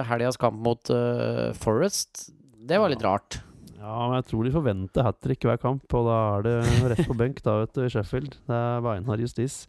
helgas 0.09 0.41
kamp 0.41 0.57
mot 0.65 0.89
uh, 0.89 1.51
Forest. 1.61 2.31
Det 2.65 2.79
var 2.81 2.89
litt 2.89 3.05
rart. 3.05 3.37
Ja, 3.75 4.07
men 4.07 4.15
jeg 4.17 4.25
tror 4.31 4.49
de 4.49 4.55
forventer 4.55 5.05
hat 5.05 5.21
trick 5.21 5.45
hver 5.45 5.61
kamp, 5.61 5.85
og 5.93 6.09
da 6.09 6.17
er 6.39 6.47
det 6.47 6.55
rett 6.95 7.05
på 7.05 7.19
benk 7.21 7.45
da, 7.45 7.59
vet 7.61 7.77
du, 7.77 7.83
i 7.85 7.93
Sheffield. 7.93 8.39
Det 8.49 8.57
er 8.57 8.81
beinhard 8.87 9.21
justis. 9.21 9.61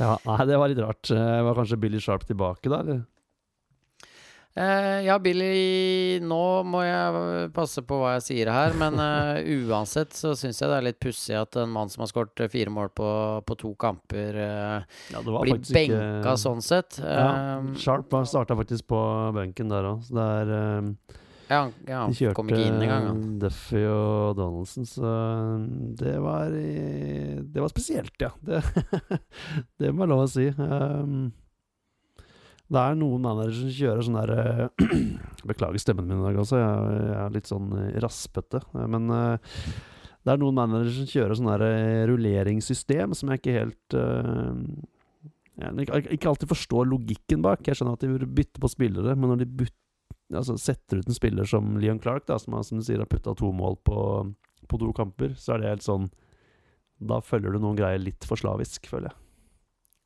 Ja, 0.00 0.14
nei, 0.24 0.40
det 0.48 0.56
var 0.64 0.72
litt 0.72 0.80
rart. 0.80 1.12
Var 1.12 1.60
kanskje 1.60 1.82
Billy 1.84 2.00
Sharp 2.00 2.24
tilbake 2.24 2.72
da, 2.72 2.80
eller? 2.80 3.04
Eh, 4.58 5.04
ja, 5.06 5.18
Billy 5.22 6.18
Nå 6.24 6.40
må 6.66 6.80
jeg 6.82 7.50
passe 7.54 7.82
på 7.86 8.00
hva 8.00 8.16
jeg 8.16 8.24
sier 8.26 8.50
her, 8.50 8.74
men 8.78 8.96
uh, 8.98 9.38
uansett 9.68 10.16
så 10.16 10.32
syns 10.38 10.58
jeg 10.58 10.70
det 10.72 10.78
er 10.80 10.86
litt 10.88 10.98
pussig 11.02 11.36
at 11.38 11.58
en 11.62 11.70
mann 11.70 11.92
som 11.92 12.02
har 12.02 12.10
skåret 12.10 12.42
fire 12.50 12.72
mål 12.74 12.90
på, 12.96 13.08
på 13.46 13.58
to 13.60 13.72
kamper, 13.78 14.40
uh, 14.40 14.98
Ja, 15.14 15.22
blir 15.22 15.60
benka 15.62 15.94
ikke- 16.24 16.34
sånn 16.42 16.64
sett. 16.64 16.98
Ja, 17.04 17.62
Sharp 17.78 18.10
starta 18.26 18.58
faktisk 18.58 18.88
på 18.90 19.00
benken 19.36 19.70
der 19.70 19.92
òg, 19.92 20.02
så 20.08 20.18
det 20.18 20.28
er 20.42 20.52
ja, 21.48 21.62
ja, 21.88 22.02
De 22.10 22.16
kjørte 22.18 22.36
kom 22.36 22.50
ikke 22.50 22.66
inn 22.66 22.82
engang. 22.82 23.06
ja. 23.08 23.12
Duffy 23.46 23.80
og 23.88 24.34
Donaldson, 24.36 24.84
så 24.84 25.12
det 25.96 26.18
var 26.20 26.50
Det 26.52 27.62
var 27.62 27.70
spesielt, 27.72 28.16
ja. 28.20 28.34
Det, 28.44 28.60
det 29.80 29.94
må 29.94 30.04
jeg 30.04 30.12
lov 30.12 30.26
å 30.26 30.32
si. 30.32 30.48
Um, 30.58 31.30
det 32.68 32.80
er 32.82 32.98
noen 33.00 33.22
managere 33.24 33.56
som 33.56 33.72
kjører 33.72 34.04
sånn 34.04 34.18
der 34.18 34.32
eh, 34.34 34.98
Beklager 35.48 35.80
stemmen 35.80 36.08
min 36.08 36.20
i 36.20 36.26
dag 36.26 36.40
også, 36.42 36.58
jeg, 36.60 37.08
er 37.16 37.32
litt 37.32 37.48
sånn 37.48 37.70
eh, 37.78 37.96
raspete. 38.04 38.60
eh, 38.76 38.86
Men 38.92 39.08
det 39.08 40.34
er 40.34 40.40
noen 40.42 40.58
managere 40.58 40.92
som 40.92 41.08
kjører 41.08 41.38
sånn 41.38 41.50
der 41.54 41.64
rulleringssystem 42.10 43.16
som 43.16 43.32
jeg 43.32 43.40
ikke 43.40 43.56
helt 43.56 43.96
eh, 43.96 44.62
jeg 45.58 45.88
ikke, 46.14 46.28
alltid 46.30 46.50
forstår 46.52 46.86
logikken 46.86 47.42
bak. 47.42 47.64
Jeg 47.66 47.78
skjønner 47.78 47.96
at 47.96 48.04
de 48.04 48.12
vil 48.12 48.28
bytte 48.30 48.60
på 48.62 48.70
spillere, 48.70 49.16
men 49.18 49.32
når 49.32 49.40
de 49.40 49.48
bytter 49.64 50.38
altså 50.38 50.58
setter 50.60 51.00
ut 51.00 51.08
en 51.08 51.16
spiller 51.16 51.48
som 51.48 51.78
Leon 51.80 51.98
Clark, 52.02 52.26
da, 52.28 52.36
som, 52.38 52.54
som 52.62 52.78
du 52.78 52.84
sier 52.84 53.00
har 53.00 53.08
putta 53.10 53.32
to 53.34 53.48
mål 53.54 53.78
på, 53.86 53.98
på 54.68 54.80
to 54.82 54.90
kamper, 54.94 55.32
så 55.40 55.54
er 55.54 55.62
det 55.62 55.72
helt 55.72 55.86
sånn 55.86 56.10
Da 56.98 57.20
følger 57.24 57.54
du 57.54 57.62
noen 57.62 57.78
greier 57.78 58.00
litt 58.02 58.26
for 58.28 58.38
slavisk, 58.38 58.86
føler 58.90 59.08
jeg. 59.10 59.27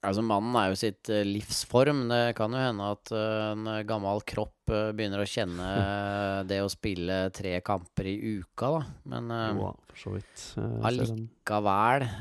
Altså 0.03 0.23
Mannen 0.27 0.57
er 0.59 0.73
jo 0.73 0.79
sitt 0.81 1.07
eh, 1.15 1.23
livsform. 1.23 2.09
Det 2.11 2.35
kan 2.35 2.51
jo 2.51 2.59
hende 2.59 2.89
at 2.91 3.11
eh, 3.15 3.53
en 3.53 3.69
gammel 3.87 4.23
kropp 4.27 4.73
eh, 4.75 4.91
begynner 4.99 5.23
å 5.23 5.27
kjenne 5.31 5.69
det 6.51 6.59
å 6.59 6.71
spille 6.73 7.19
tre 7.35 7.53
kamper 7.63 8.09
i 8.11 8.17
uka, 8.41 8.73
da. 8.75 8.81
Men 9.13 9.31
Jo 9.53 9.69
for 9.93 10.01
så 10.03 10.15
vidt. 10.17 10.43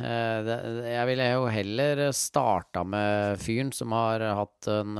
Eh, 0.05 0.51
jeg 0.91 1.09
ville 1.09 1.29
jo 1.31 1.47
heller 1.55 2.03
starta 2.13 2.83
med 2.85 3.41
fyren 3.41 3.71
som 3.73 3.95
har 3.97 4.27
hatt 4.29 4.69
en 4.75 4.97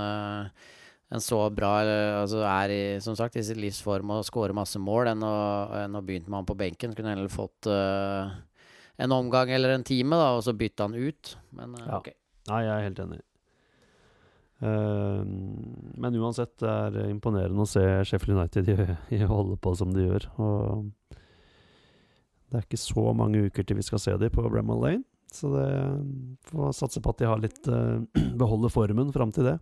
en 1.12 1.20
så 1.20 1.42
bra 1.52 1.82
Altså 2.22 2.40
er 2.48 2.72
i, 2.72 2.84
som 3.04 3.18
sagt 3.20 3.36
i 3.36 3.44
sitt 3.44 3.60
livsform 3.60 4.14
og 4.16 4.24
skårer 4.24 4.56
masse 4.56 4.80
mål, 4.80 5.10
enn 5.12 5.26
å, 5.28 5.34
enn 5.82 5.98
å 6.00 6.02
begynne 6.08 6.32
med 6.32 6.38
han 6.40 6.48
på 6.48 6.56
benken. 6.56 6.96
Kunne 6.96 7.12
heller 7.12 7.28
fått 7.28 7.68
en 7.68 9.12
omgang 9.18 9.52
eller 9.52 9.76
en 9.76 9.84
time, 9.84 10.16
da, 10.16 10.30
og 10.38 10.46
så 10.48 10.56
bytte 10.56 10.88
han 10.88 10.96
ut. 10.96 11.34
Men 11.52 11.76
Ja. 11.76 12.00
ok. 12.00 12.14
Nei, 12.50 12.64
jeg 12.66 12.74
er 12.74 12.88
helt 12.88 13.04
enig. 13.04 13.20
Uh, 14.62 15.22
men 15.98 16.18
uansett, 16.22 16.54
det 16.62 17.02
er 17.02 17.10
imponerende 17.10 17.66
å 17.66 17.70
se 17.70 17.82
Sheffield 18.06 18.38
United 18.38 18.70
i, 18.70 18.76
i 19.18 19.22
holde 19.30 19.58
på 19.62 19.74
som 19.78 19.94
de 19.94 20.06
gjør. 20.06 20.28
Og 20.42 21.18
det 22.52 22.60
er 22.60 22.68
ikke 22.68 22.82
så 22.82 23.08
mange 23.16 23.48
uker 23.48 23.66
til 23.66 23.80
vi 23.80 23.88
skal 23.88 24.02
se 24.04 24.18
dem 24.22 24.34
på 24.34 24.46
Bramall 24.50 24.84
Lane. 24.84 25.06
Så 25.32 25.48
det 25.54 25.68
får 26.50 26.74
satse 26.76 27.00
på 27.00 27.14
at 27.14 27.22
de 27.22 27.30
har 27.30 27.42
litt 27.42 27.68
uh, 27.72 28.02
beholder 28.38 28.74
formen 28.74 29.14
fram 29.16 29.34
til 29.36 29.52
det. 29.54 29.58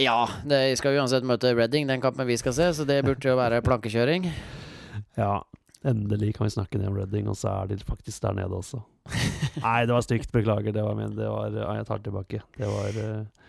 Ja, 0.00 0.24
de 0.48 0.70
skal 0.80 0.96
uansett 0.96 1.26
møte 1.28 1.50
Reading, 1.52 1.84
den 1.90 2.00
kampen 2.00 2.24
vi 2.24 2.38
skal 2.40 2.54
se, 2.56 2.70
så 2.72 2.86
det 2.88 3.02
burde 3.04 3.28
jo 3.28 3.36
være 3.36 3.60
plankekjøring. 3.64 4.24
Ja, 5.18 5.42
endelig 5.88 6.34
kan 6.36 6.46
vi 6.46 6.54
snakke 6.54 6.78
ned 6.80 6.90
om 6.90 6.96
Reading, 6.98 7.28
og 7.30 7.36
så 7.38 7.52
er 7.52 7.70
de 7.70 7.78
faktisk 7.82 8.24
der 8.24 8.36
nede 8.38 8.56
også. 8.56 8.82
Nei, 9.64 9.82
det 9.88 9.94
var 9.94 10.04
stygt. 10.06 10.32
Beklager. 10.34 10.74
Det 10.74 10.84
var 10.84 10.98
min. 10.98 11.14
Det 11.16 11.28
var 11.28 11.54
Jeg 11.54 11.86
tar 11.88 12.02
det 12.02 12.08
tilbake. 12.08 12.42
Det 12.56 12.68
var 12.70 12.98
uh... 12.98 13.48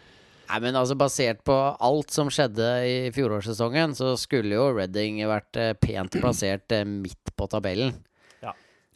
Nei, 0.50 0.60
men 0.66 0.78
altså 0.78 0.98
Basert 1.00 1.42
på 1.48 1.56
alt 1.56 2.14
som 2.14 2.30
skjedde 2.34 2.70
i 2.86 2.96
fjorårssesongen, 3.16 3.96
så 3.98 4.14
skulle 4.20 4.58
jo 4.58 4.72
Reading 4.76 5.22
vært 5.30 5.58
eh, 5.58 5.72
pent 5.80 6.14
plassert 6.20 6.76
eh, 6.76 6.84
midt 6.86 7.32
på 7.38 7.48
tabellen. 7.50 7.96
Ja, 8.44 8.52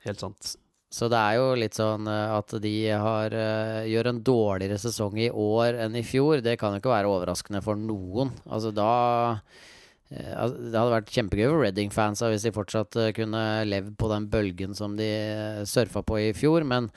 helt 0.05 0.21
sant. 0.21 0.57
Så 0.93 1.07
det 1.11 1.17
er 1.19 1.39
jo 1.39 1.47
litt 1.59 1.75
sånn 1.75 2.07
at 2.07 2.53
de 2.63 2.75
har, 2.95 3.33
gjør 3.83 4.07
en 4.11 4.21
dårligere 4.23 4.77
sesong 4.79 5.17
i 5.19 5.27
år 5.27 5.81
enn 5.83 5.97
i 5.99 6.03
fjor. 6.05 6.39
Det 6.43 6.55
kan 6.59 6.75
jo 6.75 6.79
ikke 6.79 6.93
være 6.93 7.09
overraskende 7.11 7.59
for 7.65 7.79
noen. 7.79 8.31
Altså 8.47 8.71
da 8.75 8.91
Det 10.07 10.71
hadde 10.71 10.93
vært 10.93 11.11
kjempegøy 11.11 11.49
for 11.49 11.61
Reading-fansa 11.65 12.31
hvis 12.31 12.47
de 12.47 12.55
fortsatt 12.55 12.95
eh, 13.01 13.13
kunne 13.17 13.43
levd 13.67 13.95
på 13.99 14.09
den 14.11 14.27
bølgen 14.31 14.75
som 14.77 14.95
de 14.99 15.07
eh, 15.07 15.63
surfa 15.67 16.03
på 16.07 16.21
i 16.29 16.33
fjor, 16.37 16.67
men 16.67 16.91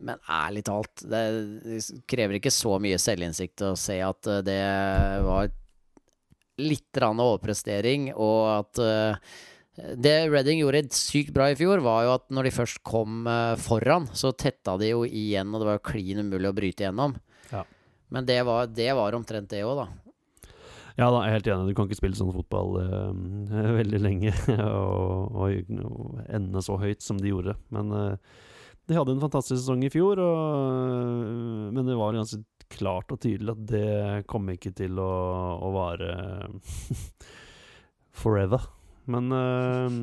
men 0.00 0.20
ærlig 0.32 0.62
talt, 0.64 1.02
det 1.04 1.80
krever 2.08 2.38
ikke 2.38 2.52
så 2.54 2.78
mye 2.82 2.96
selvinnsikt 3.00 3.64
å 3.68 3.74
se 3.78 3.98
at 4.04 4.28
eh, 4.32 4.42
det 4.46 4.60
var 5.26 5.50
litt 6.60 7.00
rann 7.00 7.20
overprestering, 7.22 8.10
og 8.16 8.40
at 8.52 8.80
eh, 8.84 9.36
det 9.96 10.14
Reading 10.28 10.60
gjorde 10.60 10.88
sykt 10.96 11.32
bra 11.36 11.50
i 11.52 11.56
fjor, 11.56 11.80
var 11.84 12.04
jo 12.04 12.14
at 12.18 12.26
når 12.32 12.48
de 12.48 12.54
først 12.56 12.82
kom 12.86 13.24
eh, 13.30 13.56
foran, 13.60 14.08
så 14.16 14.32
tetta 14.32 14.76
de 14.80 14.92
jo 14.92 15.04
igjen, 15.06 15.52
og 15.52 15.62
det 15.62 15.70
var 15.70 15.80
jo 15.80 15.88
klin 15.92 16.24
umulig 16.24 16.50
å 16.50 16.56
bryte 16.56 16.84
igjennom. 16.84 17.16
Ja. 17.52 17.64
Men 18.12 18.28
det 18.28 18.40
var, 18.48 18.70
det 18.72 18.90
var 18.96 19.16
omtrent 19.16 19.52
det 19.52 19.64
òg, 19.64 19.84
da. 19.84 20.09
Ja 21.00 21.08
da, 21.08 21.24
jeg 21.24 21.32
er 21.32 21.38
helt 21.38 21.48
enig. 21.48 21.72
Du 21.72 21.78
kan 21.78 21.88
ikke 21.88 21.98
spille 22.02 22.18
sånn 22.18 22.34
fotball 22.34 22.76
uh, 22.76 23.66
veldig 23.80 24.00
lenge 24.04 24.34
og, 24.68 25.32
og, 25.32 25.74
og 25.80 26.22
ende 26.28 26.64
så 26.64 26.76
høyt 26.80 27.04
som 27.04 27.20
de 27.20 27.32
gjorde. 27.32 27.56
Men 27.72 27.94
uh, 27.96 28.38
de 28.90 28.96
hadde 28.98 29.14
en 29.14 29.22
fantastisk 29.22 29.62
sesong 29.62 29.84
i 29.86 29.92
fjor, 29.92 30.18
og, 30.18 31.70
men 31.70 31.86
det 31.86 31.94
var 31.98 32.16
ganske 32.16 32.42
klart 32.70 33.12
og 33.14 33.20
tydelig 33.22 33.54
at 33.54 33.62
det 33.70 34.24
kom 34.30 34.48
ikke 34.50 34.72
til 34.76 34.98
å, 35.02 35.12
å 35.62 35.70
vare 35.74 36.10
forever. 38.22 38.66
Men 39.10 39.30
eh, 39.34 39.98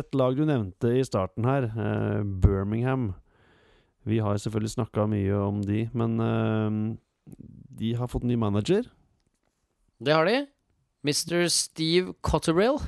et 0.00 0.16
lag 0.18 0.36
du 0.36 0.44
nevnte 0.48 0.92
i 0.96 1.04
starten 1.06 1.46
her, 1.48 1.68
eh, 1.70 2.20
Birmingham 2.24 3.12
Vi 4.08 4.20
har 4.24 4.40
selvfølgelig 4.40 4.74
snakka 4.78 5.06
mye 5.10 5.40
om 5.44 5.60
de, 5.68 5.82
men 5.92 6.20
eh, 6.24 6.78
de 7.78 7.94
har 8.00 8.08
fått 8.08 8.24
ny 8.24 8.38
manager. 8.40 8.88
Det 9.98 10.14
har 10.14 10.28
de. 10.28 10.46
Mr. 11.02 11.48
Steve 11.50 12.14
Cotterill. 12.22 12.78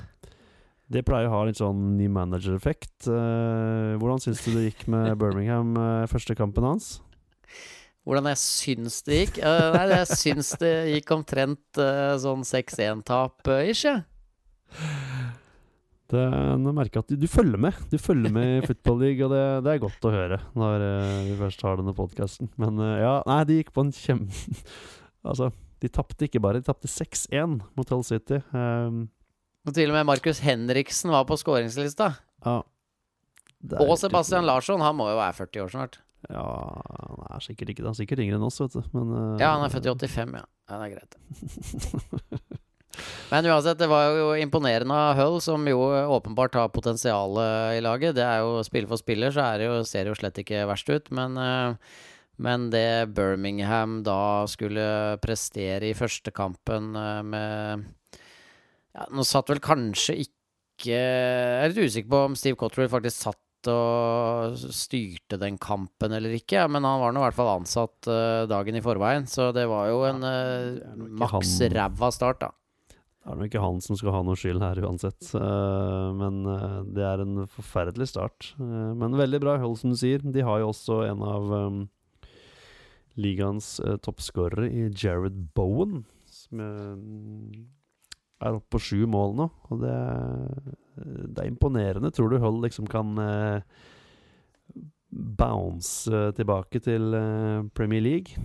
Det 0.90 1.02
pleier 1.06 1.28
å 1.30 1.34
ha 1.34 1.44
litt 1.46 1.58
sånn 1.58 1.94
ny 1.98 2.06
manager-effekt. 2.10 3.06
Eh, 3.10 3.94
hvordan 3.98 4.22
syns 4.22 4.42
du 4.42 4.52
det 4.54 4.68
gikk 4.68 4.86
med 4.90 5.14
Birmingham 5.20 5.74
eh, 5.78 6.08
første 6.10 6.34
kampen 6.38 6.66
hans? 6.66 6.98
Hvordan 8.06 8.30
jeg 8.30 8.40
syns 8.42 9.00
det 9.06 9.20
gikk? 9.20 9.40
Eh, 9.42 9.66
nei, 9.74 9.84
jeg 9.92 10.18
syns 10.18 10.52
det 10.62 10.72
gikk 10.96 11.12
omtrent 11.14 11.80
sånn 12.22 12.42
6-1-tap-ish, 12.46 13.84
jeg. 13.86 14.04
Det, 16.10 16.22
nå 16.58 16.72
merker 16.74 16.98
jeg 16.98 17.04
at 17.04 17.10
du, 17.12 17.18
du 17.22 17.28
følger 17.30 17.62
med. 17.66 17.82
Du 17.90 17.98
følger 18.02 18.34
med 18.34 18.52
i 18.56 18.60
Football 18.68 19.02
League, 19.02 19.26
og 19.26 19.34
det, 19.34 19.44
det 19.66 19.74
er 19.74 19.82
godt 19.82 20.06
å 20.06 20.14
høre 20.14 20.40
når 20.58 20.86
vi 21.26 21.38
først 21.42 21.66
har 21.66 21.78
denne 21.78 21.94
podkasten. 21.94 22.50
Men 22.58 22.78
ja, 22.98 23.18
nei, 23.30 23.42
de 23.50 23.58
gikk 23.60 23.74
på 23.74 23.86
en 23.86 23.94
kjempe 23.94 24.54
Altså, 25.30 25.50
de 25.80 25.88
tapte 25.92 26.26
ikke 26.26 26.40
bare, 26.42 26.60
de 26.60 26.66
tapte 26.66 26.88
6-1 26.90 27.58
mot 27.76 27.88
Hull 27.94 28.04
City. 28.04 28.40
Um, 28.52 29.08
Og 29.68 29.74
til 29.76 29.90
og 29.92 29.96
med 29.98 30.08
Markus 30.08 30.40
Henriksen 30.44 31.12
var 31.12 31.26
på 31.28 31.38
skåringslista. 31.40 32.12
ja. 32.44 32.60
Og 33.76 33.98
Sebastian. 34.00 34.46
Larsson, 34.48 34.80
han 34.80 34.96
må 34.96 35.10
jo 35.10 35.18
være 35.18 35.36
40 35.36 35.62
år 35.66 35.72
snart. 35.74 35.98
Ja, 36.32 36.44
han 36.96 37.26
er 37.36 37.42
sikkert 37.44 37.72
ikke 37.72 37.82
det. 37.82 37.90
Han 37.90 37.96
er 37.96 37.98
sikkert 37.98 38.22
yngre 38.24 38.38
enn 38.38 38.46
oss, 38.46 38.56
vet 38.62 38.72
du. 38.72 38.80
Men, 38.96 39.10
uh, 39.12 39.40
Ja, 39.40 39.50
han 39.56 39.66
er 39.66 39.72
født 39.72 39.88
i 39.88 39.92
85, 40.08 40.32
ja. 40.40 40.46
ja 40.70 40.78
det 40.80 40.86
er 40.86 40.94
greit. 40.94 42.56
Men 43.30 43.46
uansett, 43.46 43.78
det 43.78 43.86
var 43.88 44.08
jo 44.16 44.30
imponerende 44.40 44.96
av 44.96 45.18
Hull, 45.20 45.36
som 45.44 45.62
jo 45.68 45.78
åpenbart 46.16 46.56
har 46.58 46.72
potensial 46.74 47.36
i 47.76 47.82
laget. 47.84 48.16
Det 48.16 48.24
er 48.26 48.40
jo 48.42 48.64
spiller 48.66 48.90
for 48.90 49.00
spiller, 49.00 49.30
så 49.34 49.44
er 49.44 49.60
det 49.62 49.68
jo, 49.68 49.76
ser 49.86 50.04
det 50.08 50.14
jo 50.14 50.18
slett 50.18 50.40
ikke 50.42 50.64
verst 50.68 50.90
ut. 50.90 51.12
Men, 51.14 51.36
eh, 51.38 51.76
men 52.40 52.68
det 52.72 53.12
Birmingham 53.16 54.00
da 54.06 54.46
skulle 54.50 55.18
prestere 55.22 55.90
i 55.90 55.96
første 55.96 56.32
kampen 56.34 56.94
eh, 56.96 57.20
med 57.26 57.86
ja, 58.90 59.06
Nå 59.14 59.22
satt 59.26 59.52
vel 59.52 59.60
kanskje 59.62 60.16
ikke 60.24 60.96
Jeg 60.96 61.60
er 61.60 61.70
litt 61.70 61.90
usikker 61.90 62.10
på 62.10 62.24
om 62.30 62.36
Steve 62.38 62.58
Cottrell 62.58 62.90
faktisk 62.92 63.28
satt 63.28 63.70
og 63.70 64.56
styrte 64.72 65.36
den 65.36 65.58
kampen 65.60 66.14
eller 66.16 66.32
ikke, 66.32 66.62
ja, 66.62 66.68
men 66.72 66.86
han 66.88 67.02
var 67.02 67.12
nå 67.12 67.20
i 67.20 67.26
hvert 67.26 67.36
fall 67.36 67.50
ansatt 67.58 68.08
eh, 68.08 68.46
dagen 68.48 68.78
i 68.78 68.80
forveien, 68.80 69.28
så 69.28 69.50
det 69.52 69.66
var 69.68 69.90
jo 69.90 69.98
en 70.08 70.24
nok 70.24 71.10
ikke 71.10 71.18
maks 71.20 71.52
ræva 71.76 72.08
start, 72.16 72.40
da. 72.46 72.54
Det 73.20 73.28
er 73.28 73.36
nok 73.36 73.50
ikke 73.50 73.62
han 73.62 73.80
som 73.84 73.98
skal 74.00 74.14
ha 74.14 74.20
noe 74.24 74.38
skyld 74.40 74.62
her 74.64 74.78
uansett. 74.80 75.20
eh, 75.36 76.06
men 76.16 76.40
eh, 76.48 76.76
det 76.96 77.04
er 77.04 77.20
en 77.20 77.42
forferdelig 77.52 78.08
start. 78.14 78.54
Eh, 78.56 78.92
men 78.96 79.18
veldig 79.18 79.40
bra 79.42 79.58
du 79.60 79.96
sier. 80.00 80.24
De 80.24 80.40
har 80.40 80.62
jo 80.62 80.70
også 80.72 81.02
en 81.04 81.20
av 81.28 81.52
ligaens 83.18 83.78
uh, 83.82 83.96
toppskårere 84.02 84.70
i 84.70 84.88
Jared 84.94 85.38
Bowen. 85.56 86.04
Som, 86.30 86.60
eh, 86.62 87.66
er 88.40 88.56
oppe 88.56 88.76
på 88.76 88.80
sju 88.80 89.00
mål 89.10 89.34
nå, 89.36 89.46
og 89.68 89.82
det, 89.82 89.96
det 90.96 91.42
er 91.42 91.50
imponerende. 91.50 92.12
Tror 92.14 92.32
du 92.32 92.38
Hull 92.40 92.60
liksom 92.64 92.88
kan 92.90 93.12
eh, 93.20 93.60
bounce 95.10 96.08
eh, 96.08 96.30
tilbake 96.36 96.80
til 96.84 97.14
eh, 97.16 97.68
Premier 97.76 98.04
League? 98.04 98.40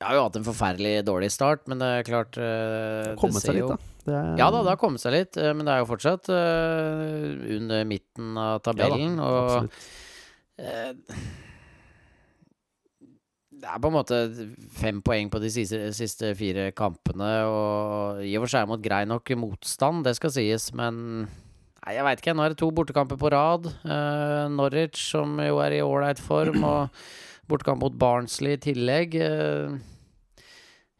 Jeg 0.00 0.08
har 0.08 0.18
jo 0.18 0.24
hatt 0.26 0.38
en 0.40 0.46
forferdelig 0.46 0.94
dårlig 1.06 1.30
start, 1.32 1.68
men 1.70 1.80
det 1.80 1.86
er 1.88 2.04
klart 2.04 2.36
uh, 2.36 3.12
det 3.14 3.14
Kommet 3.20 3.44
seg 3.44 3.56
litt, 3.56 3.70
da. 3.70 3.92
Det 4.04 4.16
er, 4.18 4.32
Ja 4.40 4.48
da, 4.52 4.60
det 4.66 4.72
har 4.74 4.80
kommet 4.80 5.00
seg 5.00 5.14
litt, 5.14 5.38
eh, 5.40 5.52
men 5.56 5.64
det 5.64 5.76
er 5.76 5.80
jo 5.80 5.88
fortsatt 5.88 6.28
uh, 6.34 7.54
under 7.56 7.86
midten 7.88 8.34
av 8.40 8.58
tabellen. 8.66 9.16
Ja 9.16 9.30
og 9.30 9.38
absolutt. 9.44 9.86
Det 13.64 13.70
er 13.72 13.80
på 13.80 13.88
en 13.88 13.96
måte 13.96 14.18
fem 14.76 14.98
poeng 15.04 15.30
på 15.32 15.40
de 15.40 15.48
siste, 15.52 15.78
siste 15.96 16.34
fire 16.36 16.68
kampene, 16.76 17.30
og 17.48 18.20
i 18.20 18.34
og 18.36 18.44
for 18.44 18.52
seg 18.52 18.68
mot 18.68 18.82
grei 18.84 19.04
nok 19.08 19.32
motstand, 19.40 20.04
det 20.04 20.12
skal 20.18 20.34
sies, 20.34 20.68
men 20.76 21.24
Nei, 21.84 21.98
jeg 21.98 22.04
veit 22.06 22.20
ikke. 22.22 22.32
Nå 22.32 22.44
er 22.44 22.52
det 22.54 22.56
to 22.62 22.70
bortekamper 22.72 23.18
på 23.20 23.28
rad. 23.28 23.66
Uh, 23.84 24.46
Norwich, 24.48 25.02
som 25.10 25.34
jo 25.44 25.58
er 25.60 25.74
i 25.76 25.82
ålreit 25.84 26.20
form, 26.22 26.62
og 26.64 27.02
bortekamp 27.50 27.82
mot 27.84 27.98
Barnsley 28.00 28.54
i 28.56 28.60
tillegg. 28.70 29.18
Uh, 29.20 29.76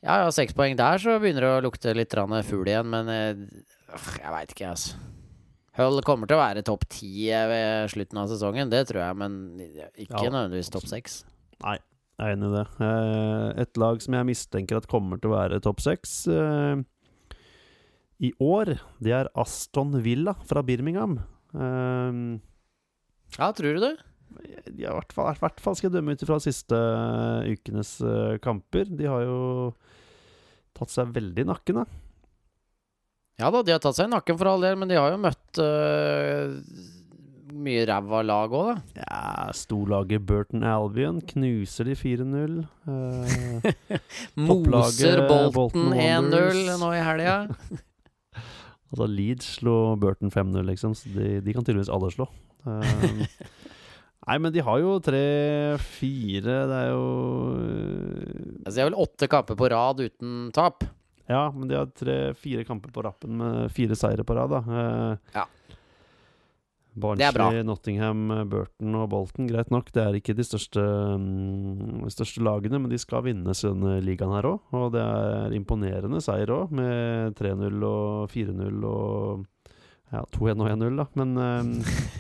ja, 0.05 0.19
ja, 0.21 0.29
seks 0.37 0.53
poeng 0.53 0.77
der, 0.77 1.01
så 1.01 1.17
begynner 1.23 1.47
det 1.47 1.53
å 1.55 1.65
lukte 1.65 1.97
litt 1.97 2.13
fugl 2.45 2.69
igjen, 2.69 2.91
men 2.93 3.09
øh, 3.09 3.41
jeg 4.21 4.35
veit 4.35 4.53
ikke, 4.53 4.75
altså. 4.75 5.01
Hull 5.79 6.05
kommer 6.07 6.29
til 6.29 6.37
å 6.37 6.43
være 6.43 6.63
topp 6.63 6.85
ti 6.93 7.31
ved 7.33 7.89
slutten 7.91 8.21
av 8.21 8.29
sesongen, 8.31 8.69
det 8.71 8.85
tror 8.93 9.07
jeg, 9.07 9.17
men 9.25 9.41
ikke 9.97 10.21
Ja, 10.21 10.29
nødvendigvis 10.29 10.71
topp 10.71 10.87
seks. 10.93 11.23
Jeg 12.15 12.31
er 12.31 12.37
enig 12.37 12.47
i 12.47 12.55
det. 12.55 12.65
Eh, 12.87 13.63
et 13.65 13.79
lag 13.83 14.03
som 14.05 14.15
jeg 14.15 14.29
mistenker 14.29 14.79
at 14.79 14.87
kommer 14.91 15.19
til 15.19 15.33
å 15.33 15.35
være 15.35 15.59
topp 15.65 15.83
seks 15.83 16.13
eh, 16.31 16.83
i 18.23 18.31
år, 18.39 18.77
det 19.03 19.15
er 19.17 19.31
Aston 19.35 19.97
Villa 20.05 20.37
fra 20.47 20.63
Birmingham. 20.67 21.19
Eh, 21.55 22.21
Ja, 23.39 23.51
tror 23.53 23.75
du 23.79 23.83
det? 23.89 23.97
i 24.75 24.83
hvert 24.83 25.13
fall, 25.15 25.29
hvert 25.39 25.61
fall 25.63 25.77
skal 25.79 25.87
jeg 25.89 25.95
dømme 25.95 26.15
ut 26.17 26.23
ifra 26.25 26.41
siste 26.43 26.75
ukenes 27.55 27.93
kamper. 28.43 28.89
De 28.91 29.07
har 29.07 29.23
jo 29.23 29.37
tatt 30.75 30.91
seg 30.91 31.13
veldig 31.15 31.45
i 31.45 31.47
nakken, 31.47 31.79
da. 31.79 31.85
Ja 33.39 33.51
da, 33.55 33.63
de 33.67 33.75
har 33.75 33.83
tatt 33.83 33.95
seg 33.99 34.09
i 34.09 34.13
nakken 34.15 34.39
for 34.39 34.51
all 34.51 34.63
del, 34.65 34.75
men 34.79 34.91
de 34.91 34.99
har 34.99 35.11
jo 35.15 35.21
møtt 35.23 35.61
øh, 35.63 36.57
mye 37.65 37.85
ræva 37.89 38.21
lag 38.27 38.53
òg, 38.55 38.71
da. 38.75 39.03
Ja, 39.05 39.51
Storlaget 39.57 40.25
Burton 40.27 40.65
Albion 40.67 41.21
knuser 41.31 41.87
de 41.89 41.95
4-0. 41.99 42.57
Eh, 42.91 43.99
Moser 44.47 45.23
Bolton 45.29 45.53
Bolton 45.55 45.93
1-0 45.95 46.79
nå 46.81 46.91
i 46.97 47.03
helga. 47.05 47.37
altså 48.91 49.07
Leeds 49.11 49.53
slo 49.61 49.77
Burton 50.01 50.31
5-0, 50.35 50.65
liksom, 50.73 50.95
så 50.99 51.13
de, 51.15 51.39
de 51.45 51.55
kan 51.57 51.65
tydeligvis 51.67 51.93
alle 51.95 52.11
slå. 52.15 52.27
Eh, 52.65 53.25
nei, 54.27 54.37
men 54.41 54.51
de 54.55 54.63
har 54.65 54.79
jo 54.81 54.95
tre-fire 55.05 56.55
Det 56.71 56.77
er 56.79 56.87
jo 56.95 57.03
Altså, 58.65 58.77
de 58.79 58.81
har 58.81 58.89
vel 58.89 59.03
åtte 59.05 59.29
kamper 59.29 59.59
på 59.61 59.69
rad 59.69 60.01
uten 60.01 60.47
tap. 60.57 60.87
Ja, 61.29 61.51
men 61.53 61.69
de 61.69 61.77
har 61.77 61.91
tre-fire 61.97 62.65
kamper 62.69 62.93
på 62.93 63.05
rappen 63.05 63.37
med 63.41 63.69
fire 63.73 63.97
seire 63.97 64.25
på 64.25 64.37
rad, 64.37 64.53
da. 64.55 64.63
Eh, 64.65 65.37
Ja. 65.39 65.45
Barnsley, 66.95 67.63
Nottingham, 67.67 68.29
Burton 68.51 68.99
og 68.99 69.09
Bolton, 69.11 69.49
greit 69.51 69.71
nok. 69.75 69.89
Det 69.95 70.03
er 70.03 70.19
ikke 70.19 70.37
de 70.39 70.47
største, 70.47 70.83
de 70.85 72.13
største 72.13 72.43
lagene, 72.45 72.79
men 72.79 72.93
de 72.93 73.01
skal 73.03 73.25
vinne 73.27 73.55
denne 73.59 73.97
ligaen 74.05 74.35
her 74.37 74.47
òg. 74.53 74.61
Og 74.79 74.93
det 74.95 75.03
er 75.03 75.57
imponerende 75.59 76.23
seier 76.25 76.53
òg, 76.55 76.75
med 76.75 77.35
3-0 77.41 77.89
og 77.89 78.31
4-0 78.31 78.87
og 78.91 79.45
ja, 80.15 80.23
2-1 80.37 80.63
og 80.63 80.71
1-0, 80.71 81.01
da. 81.01 81.09
Men 81.19 81.35
um, 81.41 81.75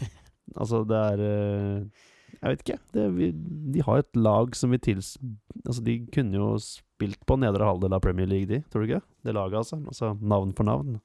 altså, 0.60 0.82
det 0.88 1.00
er 1.12 1.24
eh, 1.28 2.04
Jeg 2.40 2.50
vet 2.50 2.64
ikke. 2.66 2.80
Det, 2.96 3.08
vi, 3.14 3.30
de 3.74 3.86
har 3.86 4.02
et 4.02 4.18
lag 4.18 4.58
som 4.58 4.74
vi 4.74 4.82
tils... 4.82 5.14
Altså, 5.64 5.80
de 5.86 6.00
kunne 6.14 6.36
jo 6.36 6.54
spilt 6.60 7.22
på 7.26 7.38
nedre 7.40 7.66
halvdel 7.66 7.94
av 7.94 8.02
Premier 8.04 8.28
League, 8.28 8.50
de. 8.50 8.64
Tror 8.68 8.82
du 8.82 8.90
ikke? 8.90 9.04
Det 9.24 9.36
laget, 9.36 9.62
altså. 9.62 9.80
Altså 9.86 10.16
navn 10.20 10.52
for 10.56 10.66
navn. 10.66 10.98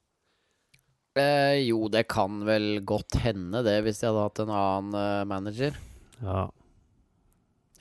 Eh, 1.18 1.58
jo, 1.66 1.88
det 1.90 2.06
kan 2.12 2.44
vel 2.46 2.84
godt 2.86 3.18
hende, 3.24 3.64
det, 3.66 3.80
hvis 3.86 4.02
de 4.02 4.10
hadde 4.10 4.26
hatt 4.28 4.42
en 4.44 4.54
annen 4.54 5.00
eh, 5.00 5.24
manager. 5.30 5.80
Ja. 6.22 6.44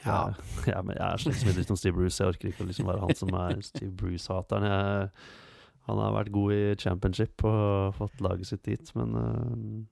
Ja. 0.05 0.21
Jeg, 0.31 0.47
ja, 0.73 0.81
men 0.81 0.97
jeg 0.97 1.05
er 1.05 1.21
slett 1.21 1.43
som 1.43 1.69
som 1.73 1.81
Steve 1.83 1.99
Bruce. 1.99 2.23
Jeg 2.23 2.33
orker 2.33 2.53
ikke 2.53 2.65
å 2.65 2.71
liksom 2.71 2.89
være 2.89 3.05
han 3.05 3.19
som 3.19 3.35
er 3.37 3.61
Steve 3.67 3.93
Bruce-hateren. 3.99 5.13
Han 5.89 6.01
har 6.03 6.17
vært 6.17 6.33
god 6.35 6.53
i 6.53 6.65
championship 6.81 7.45
og 7.49 7.95
fått 7.97 8.21
laget 8.25 8.51
sitt 8.51 8.65
dit, 8.69 8.91
men 8.99 9.15
uh, 9.17 9.85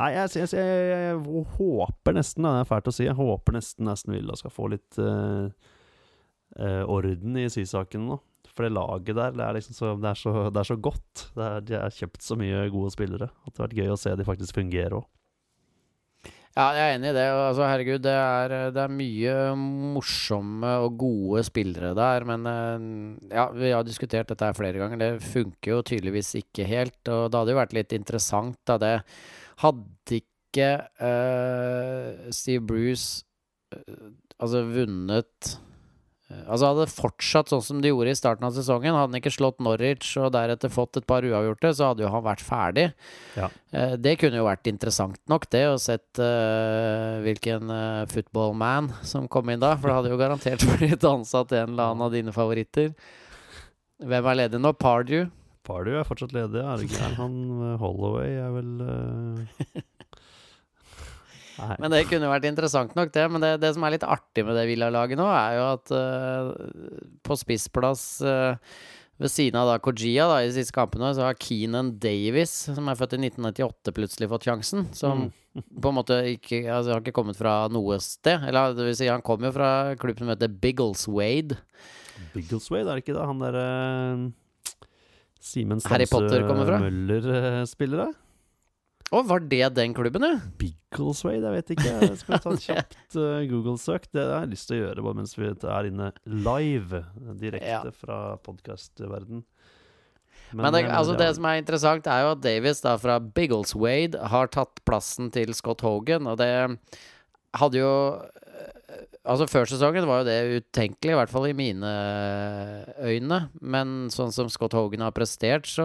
Nei, 0.00 0.14
jeg, 0.16 0.30
jeg, 0.40 0.48
jeg, 0.56 0.84
jeg 0.90 1.44
håper 1.58 2.14
nesten, 2.16 2.46
det 2.46 2.62
er 2.62 2.68
fælt 2.70 2.88
å 2.88 2.94
si, 2.94 3.04
jeg 3.04 3.18
håper 3.18 3.54
nesten 3.58 3.90
Aston 3.92 4.14
Villa 4.16 4.36
skal 4.38 4.54
få 4.54 4.70
litt 4.72 4.96
uh, 4.96 5.52
uh, 6.56 6.84
orden 6.88 7.36
i 7.36 7.44
sysaken 7.52 8.06
nå. 8.08 8.16
For 8.54 8.66
det 8.66 8.74
laget 8.74 9.14
der, 9.14 9.36
det 9.36 9.46
er 9.46 9.56
liksom 9.56 9.76
så, 9.76 9.94
det 10.00 10.10
er 10.10 10.18
så, 10.18 10.34
det 10.50 10.60
er 10.62 10.68
så 10.72 10.76
godt. 10.88 11.24
Er, 11.36 11.62
de 11.64 11.78
har 11.78 11.94
kjøpt 11.94 12.26
så 12.26 12.36
mye 12.38 12.66
gode 12.74 12.92
spillere 12.94 13.30
at 13.30 13.52
det 13.52 13.58
har 13.60 13.68
vært 13.68 13.80
gøy 13.80 13.94
å 13.94 13.98
se 14.00 14.14
de 14.18 14.26
faktisk 14.26 14.58
fungere 14.58 15.00
òg. 15.00 15.08
Ja, 16.50 16.64
jeg 16.74 16.82
er 16.82 16.96
enig 16.96 17.12
i 17.12 17.14
det. 17.14 17.24
Altså, 17.30 17.62
herregud, 17.62 18.00
det 18.02 18.12
er, 18.12 18.54
det 18.74 18.80
er 18.82 18.92
mye 18.92 19.34
morsomme 19.94 20.72
og 20.82 20.96
gode 20.98 21.44
spillere 21.46 21.92
der, 21.94 22.26
men 22.26 22.48
eh, 22.50 22.88
ja, 23.36 23.44
vi 23.54 23.70
har 23.70 23.86
diskutert 23.86 24.32
dette 24.32 24.48
her 24.48 24.56
flere 24.58 24.82
ganger. 24.82 24.98
Det 24.98 25.28
funker 25.30 25.76
jo 25.76 25.84
tydeligvis 25.86 26.34
ikke 26.42 26.66
helt, 26.66 26.98
og 27.06 27.30
det 27.30 27.38
hadde 27.38 27.54
jo 27.54 27.60
vært 27.60 27.76
litt 27.78 27.94
interessant 27.96 28.58
da 28.68 28.80
det 28.82 28.96
Hadde 29.60 30.16
ikke 30.16 30.68
uh, 31.04 32.30
Steve 32.32 32.64
Bruce 32.64 33.26
uh, 33.76 34.06
altså 34.40 34.62
vunnet 34.64 35.50
Altså 36.46 36.68
hadde 36.68 36.84
det 36.86 36.94
fortsatt 36.94 37.50
sånn 37.50 37.62
som 37.64 37.80
de 37.82 37.90
gjorde 37.90 38.12
i 38.12 38.18
starten 38.18 38.46
av 38.46 38.54
sesongen, 38.54 38.94
hadde 38.94 39.10
han 39.10 39.18
ikke 39.18 39.32
slått 39.34 39.58
Norwich 39.64 40.12
og 40.20 40.30
deretter 40.36 40.70
fått 40.72 41.00
et 41.00 41.08
par 41.10 41.26
uavgjorte, 41.26 41.72
så 41.74 41.90
hadde 41.90 42.04
jo 42.04 42.12
han 42.12 42.26
vært 42.26 42.44
ferdig. 42.46 42.86
Ja. 43.38 43.48
Eh, 43.74 43.96
det 43.98 44.16
kunne 44.20 44.38
jo 44.38 44.46
vært 44.46 44.70
interessant 44.70 45.18
nok, 45.30 45.48
det, 45.50 45.64
å 45.70 45.80
sett 45.80 46.22
uh, 46.22 47.18
hvilken 47.24 47.72
uh, 47.72 48.06
footballman 48.10 48.92
som 49.06 49.26
kom 49.30 49.50
inn 49.50 49.62
da. 49.62 49.74
For 49.78 49.90
det 49.90 49.98
hadde 49.98 50.14
jo 50.14 50.20
garantert 50.20 50.66
blitt 50.78 51.06
ansatt 51.08 51.56
en 51.56 51.74
eller 51.74 51.90
annen 51.90 52.06
av 52.06 52.14
dine 52.14 52.34
favoritter. 52.36 52.94
Hvem 54.00 54.30
er 54.30 54.42
ledig 54.44 54.62
nå? 54.62 54.72
Pardew? 54.80 55.28
Pardew 55.66 55.98
er 56.00 56.06
fortsatt 56.08 56.32
ledig, 56.34 56.62
er 56.62 56.80
det 56.80 56.88
ikke? 56.88 57.08
Han 57.18 57.34
eh, 57.66 57.74
Holloway 57.80 58.38
er 58.40 58.54
vel 58.54 58.70
eh, 58.86 59.82
Nei. 61.60 61.76
Men 61.82 61.92
det 61.92 62.06
kunne 62.10 62.30
vært 62.30 62.48
interessant 62.48 62.94
nok, 62.98 63.12
det. 63.14 63.26
Men 63.32 63.44
det, 63.44 63.52
det 63.62 63.74
som 63.76 63.84
er 63.86 63.96
litt 63.96 64.06
artig 64.06 64.46
med 64.46 64.56
det 64.58 64.64
Villa-laget 64.70 65.20
nå, 65.20 65.26
er 65.28 65.58
jo 65.58 65.66
at 65.74 65.92
uh, 65.92 67.12
på 67.26 67.36
spissplass 67.38 68.04
uh, 68.24 68.56
ved 69.20 69.32
siden 69.32 69.58
av 69.60 69.68
da 69.68 69.76
Kojia 69.82 70.24
da, 70.30 70.38
i 70.40 70.48
de 70.48 70.54
siste 70.56 70.74
kampene, 70.74 71.10
så 71.16 71.26
har 71.26 71.36
Keenan 71.40 71.92
Davis, 72.00 72.54
som 72.70 72.88
er 72.88 72.96
født 72.96 73.18
i 73.18 73.22
1998, 73.26 73.92
plutselig 73.96 74.30
fått 74.32 74.48
sjansen. 74.48 74.86
Som 74.96 75.28
på 75.52 75.90
en 75.90 75.98
måte 75.98 76.16
ikke 76.30 76.62
altså, 76.70 76.94
har 76.94 77.02
ikke 77.02 77.16
kommet 77.18 77.36
fra 77.36 77.54
noe 77.72 77.98
sted. 78.00 78.46
Eller 78.48 78.76
det 78.78 78.86
vil 78.86 78.96
si, 78.96 79.10
han 79.10 79.24
kom 79.26 79.44
jo 79.44 79.52
fra 79.52 79.90
en 79.92 80.00
klubb 80.00 80.22
som 80.22 80.30
heter 80.32 80.52
Biggleswade. 80.62 81.58
Biggleswade, 82.32 82.86
er 82.86 82.96
det 82.96 83.04
ikke 83.04 83.18
det? 83.18 83.26
Han 83.28 83.44
derre 83.44 83.66
Simen 85.40 85.80
Harry 85.88 86.04
Potter 86.08 86.44
kommer 86.44 86.68
fra? 86.68 86.80
Møller-spillere? 86.82 88.10
Å, 89.10 89.20
var 89.26 89.42
det 89.50 89.64
den 89.74 89.94
klubben, 89.96 90.22
ja? 90.22 90.36
Biggleswade, 90.60 91.42
jeg 91.42 91.56
vet 91.56 91.72
ikke. 91.74 91.94
Jeg 92.04 92.18
skal 92.20 92.42
ta 92.44 92.52
et 92.54 92.64
kjapt 92.68 93.16
uh, 93.18 93.40
Google-søk. 93.50 94.06
Det 94.14 94.22
har 94.22 94.44
jeg 94.44 94.52
lyst 94.52 94.68
til 94.70 94.76
å 94.78 94.82
gjøre 94.84 95.04
bare 95.06 95.18
mens 95.18 95.34
vi 95.38 95.48
er 95.50 95.88
inne 95.90 96.10
live, 96.30 97.02
direkte 97.40 97.72
Ja. 97.72 97.82
fra 97.90 98.20
podkastverden. 98.46 99.42
Men 100.54 100.74
det, 100.74 100.84
altså 100.90 101.14
det 101.18 101.28
som 101.36 101.46
er 101.46 101.60
interessant, 101.60 102.06
er 102.10 102.24
jo 102.24 102.32
at 102.34 102.42
Davis 102.42 102.82
da 102.82 102.96
fra 102.98 103.18
Biggleswade 103.22 104.18
har 104.32 104.50
tatt 104.50 104.80
plassen 104.86 105.30
til 105.34 105.52
Scott 105.54 105.82
Hogan, 105.86 106.26
og 106.30 106.38
det 106.42 106.52
hadde 107.58 107.82
jo 107.82 107.92
Altså 109.20 109.44
Før 109.50 109.68
sesongen 109.68 110.06
var 110.08 110.22
jo 110.22 110.26
det 110.30 110.62
utenkelig, 110.64 111.12
i 111.12 111.16
hvert 111.18 111.30
fall 111.30 111.44
i 111.50 111.54
mine 111.54 111.90
øyne. 113.04 113.38
Men 113.60 114.08
sånn 114.10 114.32
som 114.34 114.48
Scott 114.50 114.72
Hogan 114.74 115.04
har 115.04 115.12
prestert, 115.14 115.68
så 115.68 115.84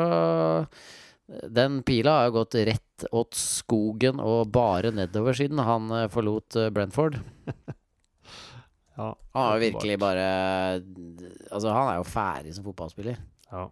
Den 1.28 1.80
pila 1.84 2.20
har 2.22 2.30
gått 2.30 2.56
rett 2.56 3.06
åt 3.12 3.34
skogen 3.34 4.20
og 4.22 4.52
bare 4.54 4.92
nedover 4.94 5.34
siden 5.34 5.60
han 5.66 5.90
eh, 5.92 6.10
forlot 6.14 6.56
eh, 6.62 6.70
Brentford. 6.70 7.18
ja, 8.96 9.10
Han 9.34 9.48
har 9.50 9.60
virkelig 9.60 9.98
bare 10.00 10.28
Altså, 11.50 11.74
han 11.74 11.90
er 11.90 11.98
jo 11.98 12.06
ferdig 12.08 12.54
som 12.56 12.68
fotballspiller. 12.68 13.18
Ja. 13.50 13.66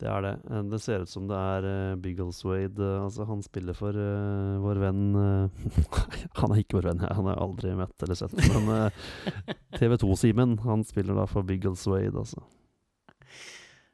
Det 0.00 0.08
er 0.08 0.22
det. 0.24 0.34
Eh, 0.50 0.62
Det 0.72 0.80
ser 0.80 1.00
ut 1.04 1.12
som 1.12 1.26
det 1.28 1.40
er 1.40 1.96
Biggleswade 2.00 2.84
eh, 2.84 3.02
Altså, 3.04 3.24
han 3.28 3.42
spiller 3.44 3.76
for 3.76 3.96
uh, 3.96 4.60
vår 4.60 4.80
venn 4.84 5.02
eh, 5.16 5.66
Han 6.40 6.52
er 6.52 6.62
ikke 6.62 6.78
vår 6.80 6.92
venn, 6.92 7.04
han 7.04 7.28
har 7.32 7.40
aldri 7.40 7.74
møtt 7.76 8.04
eller 8.04 8.20
sett. 8.20 8.36
Men 8.52 8.68
uh, 8.76 9.56
TV2-Simen, 9.76 10.58
han 10.68 10.84
spiller 10.84 11.16
da 11.16 11.24
for 11.28 11.48
Biggleswade, 11.48 12.12
altså. 12.16 12.44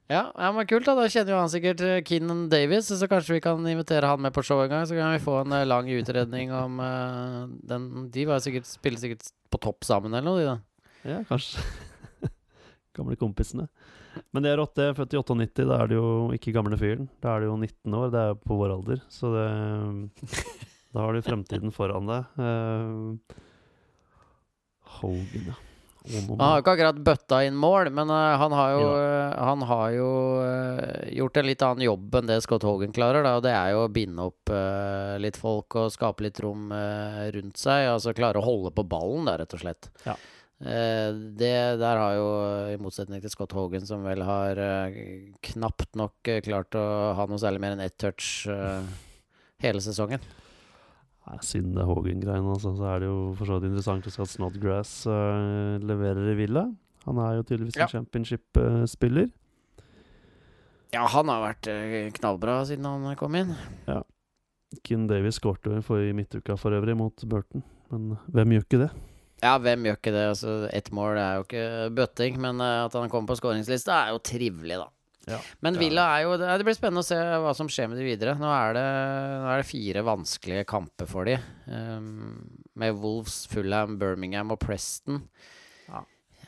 Ja, 0.06 0.28
ja, 0.38 0.52
men 0.54 0.66
kult, 0.70 0.86
da. 0.86 0.94
Da 0.94 1.08
kjenner 1.10 1.34
jo 1.34 1.40
han 1.40 1.50
sikkert 1.50 1.80
eh, 1.82 1.98
Keenan 2.06 2.44
Davis, 2.50 2.92
så 2.94 3.08
kanskje 3.10 3.40
vi 3.40 3.42
kan 3.42 3.64
invitere 3.66 4.06
han 4.06 4.22
med 4.22 4.34
på 4.36 4.44
show 4.46 4.60
en 4.62 4.70
gang. 4.70 4.86
Så 4.86 4.94
kan 4.94 5.10
vi 5.16 5.22
få 5.24 5.40
en 5.40 5.54
eh, 5.56 5.66
lang 5.66 5.90
utredning 5.90 6.52
om 6.54 6.78
uh, 6.78 7.42
den 7.66 8.06
De 8.14 8.26
var 8.28 8.42
sikkert, 8.44 8.68
spiller 8.70 9.02
sikkert 9.02 9.32
på 9.50 9.60
topp 9.66 9.86
sammen 9.88 10.14
eller 10.14 10.28
noe, 10.28 10.38
de 10.38 10.46
da. 10.46 10.56
Ja, 11.10 11.18
kanskje. 11.26 11.64
Gamle 12.96 13.18
kompisene. 13.18 13.66
Men 14.30 14.46
det 14.46 14.54
er 14.54 14.62
rått, 14.62 14.76
det. 14.78 14.92
Født 14.96 15.16
i 15.16 15.18
98, 15.18 15.66
da 15.66 15.82
er 15.82 15.90
det 15.90 15.98
jo 15.98 16.08
ikke 16.38 16.54
gamle 16.54 16.78
fyren. 16.80 17.10
Da 17.20 17.34
er 17.34 17.42
det 17.42 17.50
jo 17.50 17.58
19 17.58 17.98
år. 17.98 18.14
Det 18.14 18.22
er 18.22 18.38
på 18.46 18.62
vår 18.62 18.78
alder, 18.78 19.02
så 19.12 19.34
det 19.34 19.48
Da 20.96 21.02
har 21.02 21.12
du 21.12 21.20
fremtiden 21.20 21.74
foran 21.74 22.06
deg. 22.08 22.38
Uh, 22.40 23.18
Hogan, 25.02 25.50
ja. 25.50 25.58
Han 26.06 26.40
har 26.40 26.58
jo 26.58 26.62
ikke 26.62 26.74
akkurat 26.76 26.98
bøtta 27.06 27.40
inn 27.46 27.56
mål, 27.58 27.90
men 27.94 28.10
uh, 28.12 28.36
han 28.38 28.54
har 28.54 28.74
jo, 28.76 28.84
uh, 28.94 29.34
han 29.48 29.64
har 29.66 29.88
jo 29.96 30.10
uh, 30.38 31.02
gjort 31.16 31.40
en 31.40 31.48
litt 31.48 31.64
annen 31.66 31.86
jobb 31.86 32.14
enn 32.20 32.30
det 32.30 32.38
Scott 32.44 32.66
Hogan 32.66 32.94
klarer. 32.94 33.26
Da, 33.26 33.34
og 33.38 33.44
det 33.46 33.54
er 33.56 33.72
jo 33.74 33.82
å 33.84 33.90
binde 33.92 34.28
opp 34.30 34.54
litt 35.22 35.38
folk 35.40 35.78
og 35.80 35.92
skape 35.94 36.26
litt 36.26 36.40
rom 36.44 36.70
rundt 36.70 37.60
seg. 37.60 37.90
Altså 37.90 38.14
klare 38.16 38.40
å 38.40 38.46
holde 38.46 38.72
på 38.76 38.86
ballen, 38.86 39.26
da, 39.28 39.36
rett 39.40 39.54
og 39.56 39.62
slett. 39.62 39.90
Ja. 40.06 40.16
det 41.40 41.52
der 41.82 42.00
har 42.00 42.16
jo, 42.16 42.30
i 42.72 42.80
motsetning 42.80 43.22
til 43.24 43.32
Scott 43.32 43.56
Hogan, 43.56 43.86
som 43.88 44.06
vel 44.06 44.22
har 44.26 44.60
knapt 45.50 45.98
nok 45.98 46.34
klart 46.46 46.78
å 46.78 46.86
ha 47.18 47.28
noe 47.28 47.42
særlig 47.42 47.64
mer 47.64 47.76
enn 47.76 47.84
ett 47.86 47.98
touch 48.00 48.46
hele 49.64 49.82
sesongen. 49.82 50.22
Nei, 51.26 51.38
Siden 51.42 51.74
det 51.74 51.84
Hogan-greiene, 51.88 52.52
altså, 52.54 52.70
så 52.78 52.84
er 52.94 53.00
det 53.02 53.08
jo 53.10 53.16
for 53.38 53.48
så 53.50 53.56
vidt 53.58 53.72
interessant 53.72 54.06
å 54.06 54.12
se 54.14 54.22
at 54.22 54.30
Snodgrass 54.30 54.92
uh, 55.10 55.76
leverer 55.82 56.30
i 56.32 56.36
Villa. 56.38 56.66
Han 57.06 57.18
er 57.22 57.40
jo 57.40 57.46
tydeligvis 57.48 57.78
Ja. 57.80 57.86
en 57.88 57.94
championship-spiller. 57.96 59.32
Ja, 60.94 61.02
han 61.10 61.28
har 61.28 61.42
vært 61.42 61.66
knallbra 62.20 62.60
siden 62.68 62.86
han 62.86 63.16
kom 63.18 63.34
inn. 63.38 63.50
Ja. 63.90 64.00
Kin 64.86 65.06
Davies 65.10 65.38
skårte 65.40 65.82
i 66.02 66.12
midtuka 66.16 66.56
for 66.58 66.74
øvrig, 66.74 66.96
mot 66.98 67.26
Burton. 67.26 67.62
Men 67.90 68.16
hvem 68.32 68.54
gjør 68.56 68.64
ikke 68.66 68.80
det? 68.86 68.90
Ja, 69.44 69.58
hvem 69.60 69.84
gjør 69.86 69.98
ikke 69.98 70.12
det? 70.14 70.24
Altså, 70.32 70.54
Ett 70.72 70.90
mål 70.96 71.18
er 71.20 71.34
jo 71.38 71.44
ikke 71.44 71.64
bøtting, 71.94 72.38
men 72.40 72.60
eh, 72.64 72.84
at 72.86 72.94
han 72.96 73.10
kommer 73.12 73.28
på 73.34 73.38
skåringslista, 73.40 74.06
er 74.06 74.14
jo 74.14 74.22
trivelig, 74.24 74.78
da. 74.80 74.88
Ja. 75.26 75.40
Men 75.64 75.74
Villa 75.80 76.04
er 76.14 76.22
jo 76.22 76.36
Det 76.38 76.62
blir 76.62 76.76
spennende 76.76 77.02
å 77.02 77.06
se 77.06 77.16
hva 77.18 77.50
som 77.58 77.66
skjer 77.70 77.88
med 77.90 77.98
de 77.98 78.06
videre. 78.06 78.36
Nå 78.38 78.46
er 78.46 78.76
det, 78.76 78.84
nå 79.42 79.48
er 79.50 79.62
det 79.62 79.70
fire 79.70 80.04
vanskelige 80.06 80.66
kamper 80.70 81.08
for 81.10 81.26
de 81.26 81.34
um, 81.66 82.36
med 82.78 83.00
Wolves, 83.02 83.40
Fulham, 83.50 83.96
Birmingham 83.98 84.54
og 84.54 84.60
Preston. 84.62 85.24
Ja. 85.90 86.04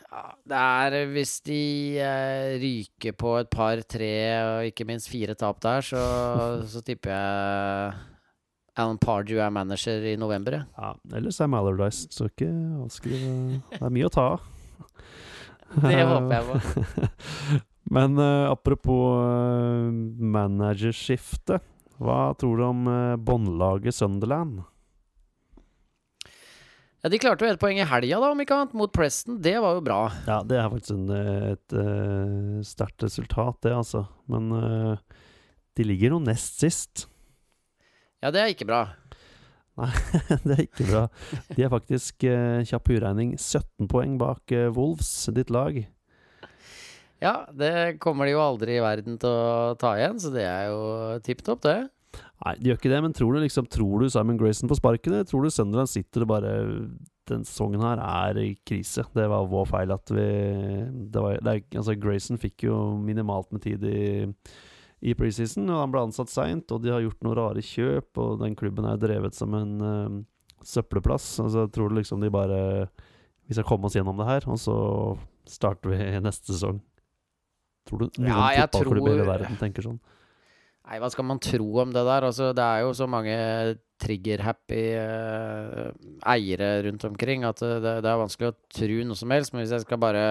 Ja, 0.09 0.23
det 0.49 0.59
er 0.59 1.11
Hvis 1.12 1.35
de 1.45 1.62
eh, 2.01 2.55
ryker 2.62 3.12
på 3.19 3.35
et 3.43 3.51
par, 3.53 3.83
tre 3.85 4.12
og 4.41 4.71
ikke 4.71 4.87
minst 4.88 5.11
fire 5.12 5.35
tap 5.37 5.61
der, 5.61 5.85
så, 5.85 6.05
så 6.73 6.81
tipper 6.87 7.12
jeg 7.12 7.99
Alan 8.79 9.01
Pardew 9.03 9.41
er 9.43 9.51
manager 9.51 10.07
i 10.07 10.14
november. 10.17 10.62
Ja, 10.79 10.93
Eller 11.12 11.35
Sam 11.35 11.57
Allardyce. 11.59 12.07
Så 12.14 12.31
ikke 12.31 12.49
avskrive 12.85 13.59
Det 13.73 13.83
er 13.83 13.93
mye 13.93 14.07
å 14.07 14.14
ta 14.14 14.29
av. 14.37 14.47
Det 15.83 16.05
håper 16.09 16.37
jeg 16.38 16.47
på. 16.47 17.59
Men 17.90 18.18
uh, 18.18 18.51
apropos 18.51 19.16
uh, 19.16 19.92
managerskifte. 20.18 21.61
Hva 21.98 22.35
tror 22.38 22.59
du 22.59 22.64
om 22.66 22.83
uh, 22.87 23.16
båndlaget 23.16 23.96
Sunderland? 23.96 24.61
Ja, 27.01 27.09
De 27.09 27.18
klarte 27.22 27.46
jo 27.46 27.53
ett 27.53 27.61
poeng 27.62 27.79
i 27.79 27.87
helga, 27.87 28.18
da, 28.20 28.31
om 28.35 28.40
ikke 28.42 28.57
annet, 28.59 28.74
mot 28.77 28.92
Preston. 28.92 29.38
Det 29.42 29.55
var 29.62 29.79
jo 29.79 29.85
bra. 29.87 30.01
Ja, 30.27 30.40
det 30.44 30.59
er 30.59 30.70
faktisk 30.72 30.96
en, 30.96 31.11
et, 31.55 31.74
et 31.79 32.66
sterkt 32.66 33.05
resultat, 33.07 33.61
det, 33.62 33.72
altså. 33.77 34.03
Men 34.27 34.51
de 35.79 35.87
ligger 35.87 36.16
jo 36.16 36.18
nest 36.27 36.59
sist. 36.59 37.05
Ja, 38.18 38.33
det 38.35 38.42
er 38.42 38.51
ikke 38.51 38.66
bra. 38.66 38.81
Nei, 39.79 39.92
det 40.42 40.57
er 40.57 40.64
ikke 40.64 40.88
bra. 40.88 41.05
De 41.55 41.62
er 41.62 41.70
faktisk 41.70 42.27
kjapp 42.27 42.90
uregning 42.90 43.37
17 43.38 43.87
poeng 43.94 44.18
bak 44.18 44.59
Wolves, 44.74 45.12
ditt 45.38 45.55
lag. 45.55 45.79
Ja, 47.22 47.48
det 47.50 47.98
kommer 48.02 48.28
de 48.28 48.37
jo 48.37 48.42
aldri 48.42 48.76
i 48.78 48.83
verden 48.83 49.18
til 49.18 49.31
å 49.31 49.74
ta 49.78 49.96
igjen, 49.98 50.20
så 50.22 50.31
det 50.35 50.44
er 50.46 50.68
jo 50.70 50.83
tipp 51.26 51.42
topp, 51.46 51.64
det. 51.66 51.78
Nei, 52.38 52.54
de 52.59 52.70
gjør 52.70 52.78
ikke 52.78 52.92
det, 52.92 53.02
men 53.04 53.14
tror 53.14 53.35
du 53.35 53.42
liksom 53.42 53.66
Tror 53.70 54.02
du 54.02 54.11
Simon 54.12 54.38
Grayson 54.38 54.70
på 54.70 54.78
sparken, 54.78 55.16
tror 55.28 55.44
du 55.44 55.50
Sunderland 55.52 55.90
sitter 55.90 56.24
og 56.24 56.31
bare 56.31 56.52
Den 57.28 57.44
sesongen 57.46 57.83
her 57.85 58.00
er 58.00 58.38
i 58.40 58.52
krise. 58.66 59.04
Det 59.14 59.26
var 59.28 59.50
vår 59.50 59.66
feil 59.68 59.92
at 59.92 60.14
vi 60.14 60.28
det 61.12 61.22
var, 61.24 61.42
det 61.44 61.59
Altså, 61.74 61.98
Grayson 61.98 62.40
fikk 62.40 62.68
jo 62.68 62.78
minimalt 63.02 63.50
med 63.52 63.64
tid 63.66 63.85
i, 63.85 64.00
i 65.02 65.14
preseason, 65.18 65.68
og 65.68 65.83
han 65.83 65.92
ble 65.92 66.07
ansatt 66.07 66.33
seint, 66.33 66.70
og 66.72 66.83
de 66.83 66.94
har 66.94 67.04
gjort 67.04 67.26
noen 67.26 67.38
rare 67.38 67.64
kjøp, 67.64 68.09
og 68.22 68.40
den 68.40 68.57
klubben 68.59 68.88
er 68.88 69.02
drevet 69.02 69.37
som 69.37 69.52
en 69.59 69.74
uh, 69.85 70.16
søppelplass. 70.64 71.35
Altså, 71.44 71.66
tror 71.74 71.90
du 71.90 71.98
liksom 71.98 72.24
de 72.24 72.33
bare 72.33 72.88
Vi 73.48 73.57
skal 73.57 73.66
komme 73.68 73.90
oss 73.90 73.98
gjennom 73.98 74.16
det 74.18 74.31
her, 74.31 74.48
og 74.48 74.62
så 74.62 74.78
starter 75.48 75.92
vi 75.92 76.00
neste 76.24 76.54
sesong? 76.54 76.81
Tror 77.88 78.05
du 78.05 78.20
noen 78.20 78.31
Ja, 78.31 78.68
fotballklubber 78.68 79.11
i 79.11 79.16
hele 79.16 79.29
verden 79.29 79.61
tenker 79.61 79.87
sånn? 79.88 80.01
Nei, 80.88 80.96
hva 81.03 81.11
skal 81.12 81.27
man 81.29 81.40
tro 81.44 81.66
om 81.83 81.90
det 81.92 82.01
der? 82.01 82.24
Altså, 82.24 82.55
det 82.57 82.64
er 82.64 82.87
jo 82.87 82.94
så 82.96 83.05
mange 83.11 83.35
trigger-happy 84.01 84.85
uh, 84.96 85.90
eiere 86.33 86.68
rundt 86.87 87.05
omkring 87.09 87.42
at 87.44 87.61
eh, 87.66 87.81
det, 87.83 87.92
det 88.05 88.09
er 88.09 88.20
vanskelig 88.20 88.53
å 88.53 88.57
tro 88.72 88.98
noe 89.05 89.18
som 89.18 89.35
helst. 89.35 89.53
Men 89.53 89.64
hvis 89.64 89.74
jeg 89.74 89.85
skal 89.85 90.01
bare 90.01 90.22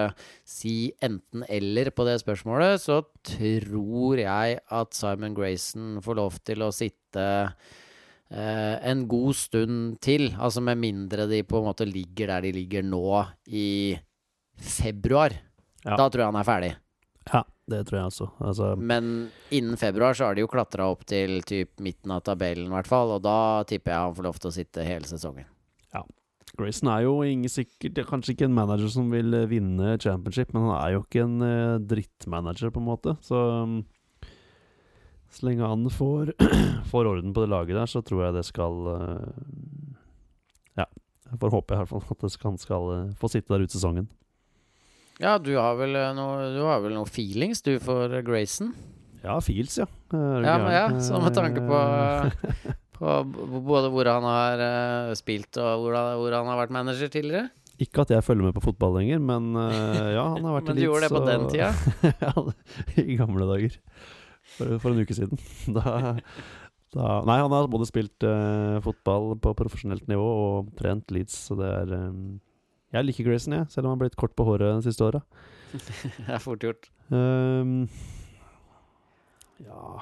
si 0.48 0.74
enten-eller 1.04 1.92
på 1.94 2.08
det 2.08 2.16
spørsmålet, 2.24 2.82
så 2.82 3.02
tror 3.28 4.22
jeg 4.24 4.58
at 4.80 4.98
Simon 4.98 5.36
Grayson 5.36 6.00
får 6.02 6.18
lov 6.18 6.40
til 6.48 6.64
å 6.66 6.72
sitte 6.74 7.28
uh, 7.52 8.74
en 8.82 9.06
god 9.10 9.38
stund 9.38 10.00
til. 10.02 10.30
Altså 10.34 10.64
med 10.64 10.80
mindre 10.82 11.28
de 11.30 11.44
på 11.46 11.60
en 11.60 11.70
måte 11.70 11.86
ligger 11.86 12.34
der 12.34 12.48
de 12.48 12.56
ligger 12.58 12.88
nå 12.88 13.22
i 13.46 13.68
februar. 14.58 15.38
Ja. 15.84 15.94
Da 15.94 16.08
tror 16.08 16.24
jeg 16.24 16.32
han 16.32 16.42
er 16.42 16.50
ferdig. 16.50 16.74
Ja, 17.32 17.42
det 17.68 17.82
tror 17.88 17.98
jeg 17.98 18.10
også. 18.12 18.28
Altså, 18.40 18.70
Men 18.76 19.28
innen 19.50 19.76
februar 19.76 20.16
så 20.16 20.28
har 20.28 20.36
de 20.36 20.44
jo 20.44 20.50
klatra 20.50 20.88
opp 20.88 21.04
til 21.08 21.42
typ 21.46 21.80
midten 21.84 22.12
av 22.14 22.22
tabellen, 22.26 22.70
i 22.70 22.74
hvert 22.76 22.88
fall. 22.88 23.12
Og 23.16 23.22
da 23.24 23.64
tipper 23.68 23.92
jeg 23.92 24.06
han 24.06 24.16
får 24.16 24.28
lov 24.28 24.40
til 24.40 24.50
å 24.50 24.56
sitte 24.56 24.86
hele 24.86 25.08
sesongen. 25.08 25.48
Ja. 25.94 26.04
Grayson 26.58 26.90
er 26.90 27.04
jo 27.04 27.18
ingen 27.22 27.50
sikkert 27.52 28.00
Kanskje 28.08 28.32
ikke 28.34 28.46
en 28.48 28.56
manager 28.56 28.88
som 28.92 29.12
vil 29.12 29.34
eh, 29.36 29.48
vinne 29.50 29.98
championship, 30.00 30.54
men 30.54 30.66
han 30.66 30.76
er 30.78 30.96
jo 30.96 31.04
ikke 31.04 31.26
en 31.26 31.44
eh, 31.44 31.78
drittmanager, 31.90 32.72
på 32.74 32.82
en 32.82 32.88
måte. 32.88 33.16
Så 33.24 33.36
um, 33.36 33.78
så 35.28 35.44
lenge 35.44 35.68
han 35.68 35.84
får, 35.92 36.32
får 36.90 37.10
orden 37.10 37.34
på 37.36 37.44
det 37.44 37.52
laget 37.52 37.76
der, 37.76 37.90
så 37.90 38.00
tror 38.00 38.24
jeg 38.24 38.38
det 38.38 38.46
skal 38.48 38.92
eh, 38.94 39.28
Ja. 40.80 40.88
Jeg 41.28 41.42
får 41.42 41.52
håpe 41.52 41.76
i 41.76 41.82
hvert 41.82 41.90
fall 41.90 42.24
at 42.24 42.42
han 42.46 42.56
skal 42.56 42.86
få 43.20 43.28
sitte 43.28 43.52
der 43.52 43.66
ut 43.68 43.74
sesongen. 43.74 44.06
Ja, 45.18 45.36
du 45.42 45.52
har 45.58 45.78
vel 45.80 45.96
eh, 45.98 46.12
noe, 46.14 46.50
du 46.54 46.62
har 46.66 46.82
vel 46.84 46.94
noe 46.94 47.08
feelings, 47.10 47.62
du, 47.66 47.74
for 47.82 48.12
Grayson? 48.26 48.72
Ja, 49.24 49.40
feels, 49.42 49.74
ja. 49.80 49.88
Ja, 50.14 50.54
men 50.62 50.72
ja, 50.72 50.84
så 51.02 51.18
med 51.20 51.34
tanke 51.36 51.64
på, 51.66 51.78
Eh, 51.78 52.74
på 52.98 53.62
både 53.66 53.90
hvor 53.92 54.08
han 54.10 54.26
har 54.26 54.62
eh, 54.62 55.14
spilt 55.18 55.58
og 55.62 55.84
hvor 55.84 55.96
han, 55.96 56.12
hvor 56.18 56.34
han 56.34 56.50
har 56.50 56.60
vært 56.62 56.74
manager 56.74 57.10
tidligere. 57.12 57.48
Ikke 57.78 58.02
at 58.02 58.10
jeg 58.10 58.26
følger 58.26 58.48
med 58.48 58.56
på 58.56 58.64
fotball 58.64 58.96
lenger, 58.98 59.20
men 59.22 59.52
eh, 59.54 60.14
ja, 60.16 60.24
han 60.34 60.46
har 60.46 60.56
vært 60.56 60.66
Men 60.72 60.80
du 60.80 60.84
gjorde 60.86 61.06
det 61.06 61.12
på 61.14 61.24
den 61.28 61.46
tida? 61.52 61.70
ja, 62.26 63.04
i 63.04 63.18
gamle 63.20 63.46
dager. 63.52 63.78
For, 64.56 64.78
for 64.82 64.94
en 64.94 65.04
uke 65.04 65.14
siden. 65.18 65.38
Da, 65.76 66.16
da 66.96 67.20
Nei, 67.28 67.38
han 67.42 67.52
har 67.52 67.66
både 67.70 67.86
spilt 67.86 68.24
uh, 68.24 68.78
fotball 68.80 69.34
på 69.44 69.52
profesjonelt 69.58 70.06
nivå 70.08 70.24
og 70.24 70.70
trent 70.78 71.12
Leeds, 71.12 71.36
så 71.50 71.58
det 71.58 71.68
er 71.68 71.90
eh, 71.98 72.12
Jeg 72.94 73.04
liker 73.04 73.26
Grayson, 73.28 73.52
jeg, 73.58 73.68
selv 73.68 73.84
om 73.86 73.90
han 73.92 73.98
har 73.98 74.04
blitt 74.06 74.16
kort 74.20 74.32
på 74.38 74.46
håret 74.48 74.78
de 74.78 74.86
siste 74.88 75.04
åra. 75.04 75.20
Det 76.24 76.32
er 76.32 76.40
fort 76.40 76.62
gjort. 76.64 76.88
Um, 77.12 77.82
ja 79.64 80.00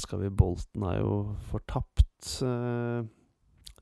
Skal 0.00 0.20
vi 0.26 0.28
Bolten 0.42 0.84
er 0.88 0.98
jo 1.00 1.16
fortapt. 1.50 2.04
Uh, 2.44 3.02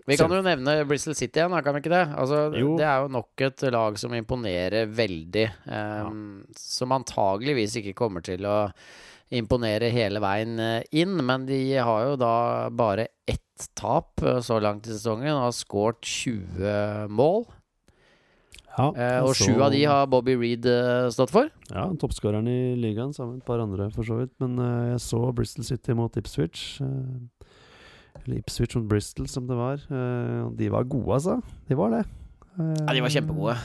Vi 0.07 0.17
kan 0.19 0.33
jo 0.33 0.41
nevne 0.47 0.77
Bristol 0.89 1.15
City 1.19 1.41
igjen, 1.43 1.55
kan 1.63 1.75
vi 1.77 1.83
ikke 1.83 1.93
det? 1.93 2.05
Altså, 2.19 2.45
det 2.55 2.87
er 2.87 3.03
jo 3.05 3.11
nok 3.19 3.45
et 3.47 3.67
lag 3.75 3.99
som 4.01 4.15
imponerer 4.17 4.89
veldig. 4.89 5.45
ehm, 5.71 6.23
Som 6.57 6.95
antageligvis 6.97 7.77
ikke 7.83 7.95
kommer 7.99 8.25
til 8.27 8.47
å 8.49 8.57
imponere 9.31 9.93
hele 9.95 10.19
veien 10.23 10.57
eh, 10.59 10.83
inn, 10.99 11.13
men 11.23 11.45
de 11.47 11.61
har 11.79 12.09
jo 12.09 12.17
da 12.19 12.33
bare 12.75 13.05
ett 13.31 13.69
tap 13.79 14.19
eh, 14.27 14.41
så 14.43 14.57
langt 14.59 14.89
i 14.89 14.95
sesongen 14.97 15.31
og 15.37 15.45
har 15.45 15.55
skåret 15.55 16.01
20 16.03 17.13
mål. 17.15 17.45
Ja, 18.81 18.87
Eh, 18.97 19.19
og 19.27 19.35
sju 19.37 19.61
av 19.63 19.71
de 19.75 19.83
har 19.89 20.07
Bobby 20.11 20.35
Reed 20.41 20.67
eh, 20.71 21.09
stått 21.13 21.33
for. 21.35 21.51
Ja, 21.71 21.87
toppskåreren 22.01 22.49
i 22.51 22.75
ligaen 22.81 23.13
sammen 23.17 23.37
med 23.37 23.43
et 23.45 23.49
par 23.51 23.61
andre, 23.63 23.91
for 23.95 24.07
så 24.09 24.17
vidt. 24.23 24.33
Men 24.43 24.57
eh, 24.59 24.93
jeg 24.95 25.03
så 25.05 25.21
Bristol 25.37 25.65
City 25.69 25.93
mot 25.99 26.17
Ipswich. 26.17 26.81
eh, 26.81 27.45
eller 28.25 28.41
Ipswich 28.41 28.75
mot 28.77 28.89
Bristol, 28.91 29.29
som 29.31 29.47
det 29.49 29.57
var. 29.59 29.85
Eh, 29.91 30.49
de 30.59 30.71
var 30.73 30.89
gode, 30.91 31.13
altså. 31.21 31.39
De 31.69 31.77
var 31.79 31.91
det. 31.99 32.03
Eh, 32.59 32.75
Ja, 32.87 32.93
de 32.97 33.05
var 33.05 33.15
kjempegode. 33.15 33.57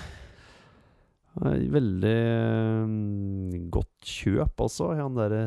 Eh, 1.42 1.66
Veldig 1.74 2.16
eh, 2.16 3.64
godt 3.74 4.06
kjøp 4.08 4.62
også. 4.68 4.94
Han 5.02 5.16
derre 5.18 5.42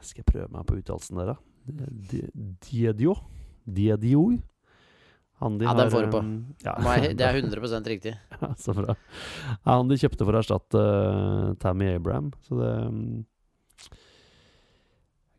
Skal 0.00 0.22
jeg 0.22 0.28
prøve 0.32 0.48
meg 0.54 0.66
på 0.68 0.76
uttalelsen 0.80 1.18
der, 1.18 1.34
da? 1.34 1.36
Diedio? 2.70 3.14
Diedio? 3.66 4.22
Han 5.40 5.56
de 5.58 5.64
Ja, 5.64 5.72
den 5.78 5.90
får 5.92 6.06
du 6.06 6.10
på. 6.12 6.20
eh, 6.20 6.66
Ja, 6.66 6.74
Det 7.14 7.24
er 7.24 7.38
100 7.40 7.88
riktig. 7.88 8.14
Ja, 8.40 8.54
så 8.60 8.74
bra. 8.76 8.94
Ja, 9.64 9.76
han 9.78 9.88
de 9.88 9.96
kjøpte 10.00 10.26
for 10.28 10.36
å 10.36 10.42
erstatte 10.42 10.80
uh, 10.84 11.54
Tammy 11.62 11.94
Abraham, 11.94 12.32
så 12.46 12.58
det 12.60 12.72
um, 12.88 13.02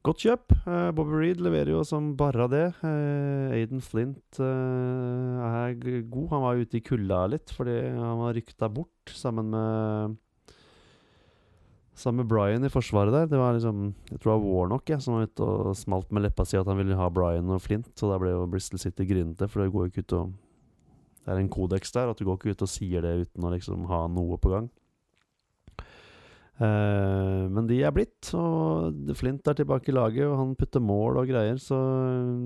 Godt 0.01 0.23
kjøp. 0.25 0.55
Uh, 0.65 0.89
Bobby 0.97 1.13
Reed 1.13 1.41
leverer 1.45 1.75
jo 1.75 1.83
som 1.85 2.15
bare 2.17 2.47
det. 2.49 2.63
Uh, 2.81 3.53
Aiden 3.53 3.83
Flint 3.85 4.39
er 4.41 5.75
god. 6.09 6.27
Han 6.33 6.41
var 6.47 6.57
ute 6.63 6.79
i 6.79 6.81
kulda 6.85 7.27
litt 7.29 7.53
fordi 7.53 7.77
han 7.93 8.17
var 8.23 8.33
rykta 8.33 8.69
bort 8.73 9.13
sammen 9.13 9.51
med 9.53 10.17
Sammen 12.01 12.23
med 12.23 12.31
Brian 12.31 12.65
i 12.65 12.71
forsvaret 12.73 13.13
der. 13.13 13.27
Det 13.29 13.37
var 13.37 13.53
liksom 13.53 13.91
Jeg 14.09 14.19
tror 14.19 14.31
det 14.31 14.37
var 14.41 14.45
Warnock 14.55 14.89
jeg, 14.89 15.01
som 15.03 15.17
var 15.19 15.27
ute 15.29 15.45
og 15.45 15.75
smalt 15.77 16.09
med 16.09 16.25
leppa 16.25 16.45
si 16.49 16.57
at 16.57 16.69
han 16.69 16.79
ville 16.79 16.97
ha 16.97 17.09
Brian 17.13 17.51
og 17.53 17.61
Flint. 17.61 17.91
Så 17.93 18.09
da 18.09 18.17
ble 18.21 18.33
jo 18.33 18.47
Bristol 18.49 18.81
City 18.81 19.05
grinete, 19.05 19.49
for 19.51 19.61
det 19.61 19.73
går 19.73 19.85
jo 19.85 19.93
ikke 19.93 20.05
ut 20.05 20.17
og 20.19 20.31
Det 21.21 21.29
er 21.29 21.37
en 21.37 21.51
kodeks 21.53 21.91
der, 21.93 22.09
at 22.09 22.17
du 22.17 22.25
går 22.25 22.39
ikke 22.39 22.55
ut 22.55 22.63
og 22.65 22.69
sier 22.71 23.03
det 23.05 23.27
uten 23.27 23.45
å 23.45 23.51
liksom 23.53 23.83
ha 23.85 24.07
noe 24.09 24.39
på 24.41 24.49
gang. 24.49 24.71
Uh, 26.61 27.45
men 27.49 27.65
de 27.69 27.79
er 27.85 27.93
blitt, 27.93 28.31
og 28.37 29.13
Flint 29.17 29.45
er 29.49 29.57
tilbake 29.57 29.89
i 29.89 29.95
laget, 29.95 30.25
og 30.25 30.39
han 30.39 30.55
putter 30.57 30.81
mål 30.81 31.21
og 31.21 31.29
greier, 31.29 31.57
så 31.61 31.77
eh, 31.77 32.41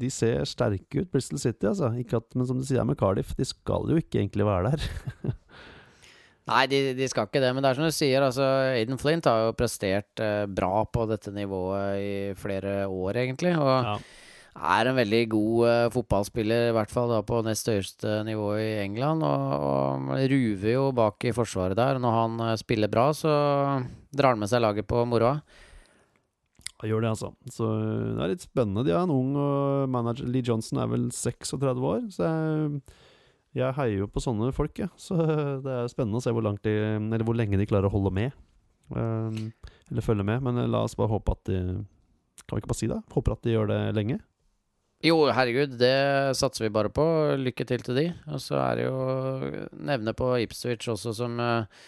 de 0.00 0.08
ser 0.12 0.44
sterke 0.48 1.02
ut, 1.02 1.10
Bristol 1.12 1.40
City, 1.40 1.68
altså. 1.68 1.90
Ikke 2.00 2.20
at, 2.20 2.28
men 2.36 2.48
som 2.48 2.60
du 2.60 2.64
sier 2.68 2.84
med 2.88 3.00
Cardiff, 3.00 3.34
de 3.36 3.48
skal 3.48 3.88
jo 3.88 4.00
ikke 4.00 4.20
egentlig 4.20 4.48
være 4.48 4.72
der. 4.72 4.88
Nei, 6.48 6.62
de, 6.70 6.78
de 6.96 7.08
skal 7.10 7.28
ikke 7.28 7.42
det. 7.44 7.50
Men 7.54 7.64
det 7.64 7.70
er 7.70 7.78
som 7.78 7.88
du 7.88 7.94
sier, 7.94 8.24
altså 8.24 8.46
Aiden 8.72 9.00
Flint 9.00 9.28
har 9.28 9.48
jo 9.48 9.58
prestert 9.58 10.22
eh, 10.24 10.46
bra 10.48 10.82
på 10.88 11.04
dette 11.10 11.32
nivået 11.34 12.00
i 12.00 12.16
flere 12.38 12.80
år, 12.88 13.20
egentlig. 13.24 13.54
Og 13.60 14.00
er 14.58 14.90
en 14.90 14.98
veldig 14.98 15.22
god 15.30 15.68
eh, 15.68 15.84
fotballspiller, 15.94 16.68
i 16.70 16.74
hvert 16.76 16.92
fall 16.92 17.12
da 17.12 17.20
på 17.26 17.40
nest 17.46 17.68
høyeste 17.70 18.20
nivå 18.26 18.50
i 18.58 18.68
England. 18.82 19.24
Og, 19.26 20.10
og 20.10 20.26
ruver 20.32 20.72
jo 20.72 20.90
bak 20.96 21.28
i 21.28 21.34
forsvaret 21.36 21.78
der. 21.78 22.00
Når 22.02 22.18
han 22.18 22.44
eh, 22.48 22.58
spiller 22.60 22.92
bra, 22.92 23.10
så 23.16 23.32
drar 24.10 24.34
han 24.34 24.42
med 24.42 24.50
seg 24.50 24.64
laget 24.64 24.88
på 24.90 25.04
moroa. 25.08 25.38
Han 26.78 26.90
gjør 26.90 27.02
det, 27.02 27.12
altså. 27.16 27.32
Så 27.50 27.66
øh, 27.66 28.14
det 28.16 28.24
er 28.24 28.32
litt 28.34 28.46
spennende. 28.46 28.86
De 28.86 28.94
har 28.94 29.06
en 29.06 29.14
ung 29.14 29.36
og 29.38 29.90
manager 29.90 30.30
Lee 30.30 30.46
Johnson 30.46 30.82
er 30.82 30.90
vel 30.90 31.08
36 31.14 31.88
år, 31.92 32.02
så 32.14 32.26
jeg, 32.28 32.82
jeg 33.56 33.76
heier 33.78 34.02
jo 34.02 34.08
på 34.12 34.22
sånne 34.22 34.50
folk, 34.56 34.78
ja. 34.80 34.88
Så 35.00 35.16
det 35.64 35.74
er 35.74 35.92
spennende 35.92 36.20
å 36.20 36.24
se 36.24 36.34
hvor, 36.34 36.44
de, 36.44 37.22
hvor 37.24 37.38
lenge 37.38 37.60
de 37.60 37.68
klarer 37.68 37.88
å 37.88 37.94
holde 37.94 38.12
med. 38.14 38.36
Um, 38.88 39.50
eller 39.90 40.04
følge 40.04 40.26
med. 40.26 40.42
Men 40.44 40.60
la 40.72 40.84
oss 40.86 40.96
bare 40.98 41.12
håpe 41.12 41.36
at 41.36 41.44
de 41.50 41.60
Kan 42.48 42.56
vi 42.56 42.62
ikke 42.62 42.70
bare 42.70 42.80
si 42.80 42.88
det? 42.88 43.00
Håper 43.12 43.34
at 43.34 43.44
de 43.44 43.52
gjør 43.52 43.68
det 43.68 43.80
lenge. 43.96 44.20
Jo, 45.04 45.28
herregud, 45.30 45.76
det 45.78 46.34
satser 46.38 46.64
vi 46.64 46.74
bare 46.74 46.90
på. 46.90 47.04
Lykke 47.38 47.66
til 47.68 47.82
til 47.86 47.98
de. 48.00 48.06
Og 48.32 48.40
så 48.42 48.56
er 48.62 48.78
det 48.78 48.86
jo 48.88 48.96
nevne 49.86 50.14
på 50.16 50.32
Ipswich 50.42 50.88
også, 50.90 51.12
som 51.14 51.38
eh, 51.42 51.84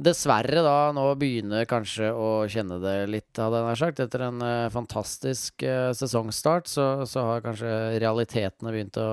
dessverre 0.00 0.62
da 0.64 0.92
nå 0.96 1.04
begynner 1.20 1.66
kanskje 1.68 2.08
å 2.16 2.28
kjenne 2.50 2.78
det 2.82 2.94
litt, 3.12 3.30
hadde 3.36 3.60
jeg 3.60 3.66
nær 3.68 3.80
sagt. 3.80 4.00
Etter 4.02 4.24
en 4.26 4.40
uh, 4.44 4.70
fantastisk 4.72 5.64
uh, 5.66 5.90
sesongstart, 5.96 6.70
så, 6.70 6.86
så 7.08 7.26
har 7.28 7.44
kanskje 7.44 7.72
realitetene 8.02 8.72
begynt 8.72 8.98
å 9.00 9.08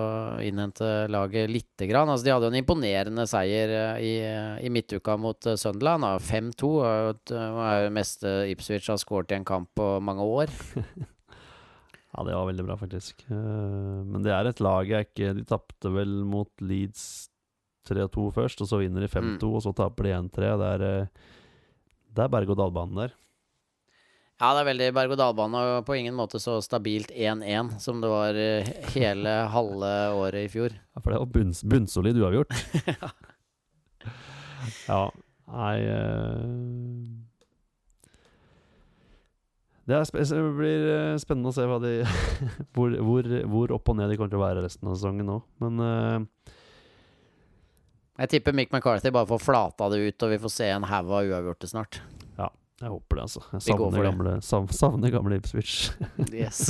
innhente 0.45 0.89
laget 1.11 1.51
lite 1.51 1.89
grann. 1.89 2.11
Altså, 2.11 2.27
de 2.27 2.33
hadde 2.33 2.49
jo 2.49 2.53
en 2.53 2.61
imponerende 2.61 3.27
seier 3.29 3.75
uh, 3.75 4.01
i, 4.01 4.15
i 4.63 4.71
midtuka 4.73 5.17
mot 5.19 5.51
Sunderland. 5.59 6.07
5-2 6.23 6.73
er 6.87 6.99
jo 6.99 7.15
er 7.39 7.79
jo 7.83 7.87
det 7.89 7.95
meste 7.95 8.35
Ipswich 8.53 8.89
har 8.91 8.99
skåret 9.01 9.33
i 9.33 9.39
en 9.39 9.47
kamp 9.47 9.71
på 9.77 9.95
mange 10.03 10.25
år. 10.25 10.53
Ja, 12.09 12.23
det 12.25 12.33
var 12.33 12.47
veldig 12.49 12.63
bra, 12.65 12.73
faktisk. 12.73 13.19
Men 13.29 14.23
det 14.25 14.31
er 14.33 14.47
et 14.49 14.59
lag 14.65 14.89
jeg 14.89 15.05
ikke 15.05 15.27
De 15.37 15.43
tapte 15.45 15.91
vel 15.93 16.15
mot 16.25 16.49
Leeds 16.57 17.28
3-2 17.89 18.27
først, 18.35 18.61
og 18.63 18.69
så 18.69 18.81
vinner 18.81 19.05
de 19.05 19.11
5-2, 19.11 19.49
og 19.49 19.65
så 19.65 19.73
taper 19.75 20.07
de 20.07 20.13
1-3. 20.19 20.53
Det 20.61 20.69
er, 20.75 20.85
eh, 20.89 22.21
er 22.23 22.31
berg-og-dal-banen 22.37 23.03
der. 23.03 23.17
Ja, 24.39 24.53
det 24.55 24.61
er 24.61 24.67
veldig 24.69 24.85
berg-og-dal-bane, 24.95 25.61
og 25.67 25.81
på 25.83 25.97
ingen 25.99 26.15
måte 26.15 26.39
så 26.39 26.61
stabilt 26.63 27.09
1-1 27.11 27.73
som 27.83 27.99
det 27.99 28.07
var 28.07 28.37
eh, 28.39 28.69
hele 28.93 29.33
halve 29.55 29.89
året 30.15 30.45
i 30.45 30.51
fjor. 30.51 30.75
Ja, 30.95 31.01
for 31.03 31.11
det 31.11 31.19
var 31.19 31.33
bunns, 31.33 31.59
bunnsolid 31.67 32.19
uavgjort. 32.21 32.55
ja. 34.87 35.01
Nei 35.49 35.75
eh, 35.81 36.45
Det 39.89 39.97
er 39.97 40.05
spe 40.05 40.21
det 40.21 40.41
blir 40.53 40.83
spennende 41.17 41.49
å 41.49 41.55
se 41.57 41.65
de 41.83 41.93
hvor, 42.77 42.93
hvor, 42.93 43.29
hvor 43.49 43.71
opp 43.75 43.91
og 43.91 43.97
ned 43.97 44.11
de 44.13 44.19
kommer 44.19 44.31
til 44.31 44.39
å 44.39 44.45
være 44.45 44.63
resten 44.63 44.87
av 44.87 44.95
sesongen 44.95 45.27
nå. 45.27 45.39
Men 45.59 45.83
eh, 45.83 46.55
Jeg 48.19 48.31
tipper 48.33 48.55
Mick 48.55 48.73
McCarthy 48.73 49.11
bare 49.15 49.29
får 49.29 49.39
flata 49.39 49.87
det 49.93 50.01
ut, 50.03 50.23
og 50.25 50.31
vi 50.33 50.39
får 50.43 50.51
se 50.51 50.65
en 50.73 50.87
haug 50.89 51.11
av 51.15 51.29
uavgjorte 51.29 51.69
snart. 51.71 52.01
Ja, 52.35 52.49
jeg 52.81 52.91
håper 52.91 53.15
det, 53.19 53.27
altså. 53.29 53.43
Jeg 53.53 53.63
savner 53.69 54.03
gamle, 54.09 54.33
sav, 54.43 54.67
savner 54.75 55.13
gamle 55.13 55.37
Ipswich. 55.39 55.77
Yes. 56.27 56.65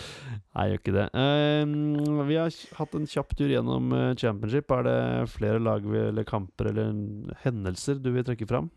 Nei, 0.56 0.70
jeg 0.70 0.72
gjør 0.72 0.80
ikke 0.80 0.96
det. 0.96 1.04
Eh, 1.20 2.24
vi 2.30 2.38
har 2.40 2.56
hatt 2.78 2.96
en 2.96 3.10
kjapp 3.12 3.36
tur 3.36 3.52
gjennom 3.52 3.92
eh, 3.92 4.14
championship. 4.16 4.72
Er 4.72 4.88
det 4.88 4.98
flere 5.34 5.60
lag 5.60 5.84
vi, 5.84 6.00
eller 6.08 6.24
kamper 6.28 6.70
eller 6.72 6.96
hendelser 7.44 8.00
du 8.00 8.08
vil 8.14 8.24
trekke 8.24 8.48
fram? 8.48 8.70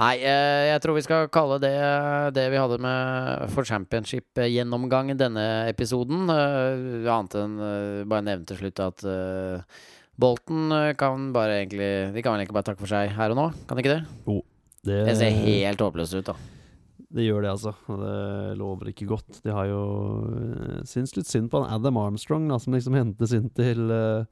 Nei, 0.00 0.14
eh, 0.20 0.66
jeg 0.70 0.80
tror 0.84 0.96
vi 0.96 1.04
skal 1.04 1.30
kalle 1.32 1.56
det 1.60 1.72
det 2.36 2.44
vi 2.52 2.60
hadde 2.60 2.76
med 2.80 3.48
for 3.52 3.68
championship-gjennomgang 3.68 5.14
denne 5.20 5.46
episoden. 5.72 6.28
Eh, 6.28 7.08
Annet 7.08 7.36
enn 7.40 7.56
eh, 7.64 8.04
bare 8.08 8.24
nevne 8.28 8.48
til 8.48 8.60
slutt 8.60 8.84
at 8.84 9.04
eh, 10.20 10.22
Bolton 10.22 10.76
eh, 10.76 10.92
kan 11.00 11.30
bare 11.32 11.62
egentlig 11.62 11.90
De 12.14 12.22
kan 12.22 12.36
vel 12.36 12.44
egentlig 12.44 12.58
bare 12.60 12.68
takke 12.70 12.84
for 12.84 12.92
seg 12.92 13.12
her 13.16 13.32
og 13.32 13.40
nå, 13.40 13.50
kan 13.66 13.78
de 13.78 13.84
ikke 13.84 13.96
det? 13.96 14.40
Det, 14.84 15.02
Det 15.10 15.16
ser 15.18 15.42
helt 15.44 15.82
håpløst 15.84 16.16
ut, 16.20 16.30
da. 16.30 16.36
Det 17.10 17.24
gjør 17.26 17.42
det, 17.42 17.50
altså. 17.50 17.72
Det 17.88 18.56
lover 18.60 18.92
ikke 18.92 19.08
godt. 19.10 19.40
De 19.42 19.50
har 19.50 19.66
jo 19.66 19.82
uh, 20.30 20.78
Syns 20.86 21.16
litt 21.16 21.26
synd 21.26 21.50
på 21.50 21.58
han 21.58 21.72
Adam 21.80 21.98
Armstrong, 21.98 22.46
da, 22.48 22.60
som 22.62 22.76
liksom 22.76 22.94
hentes 22.94 23.34
inn 23.34 23.48
til 23.56 23.90
uh, 23.90 24.22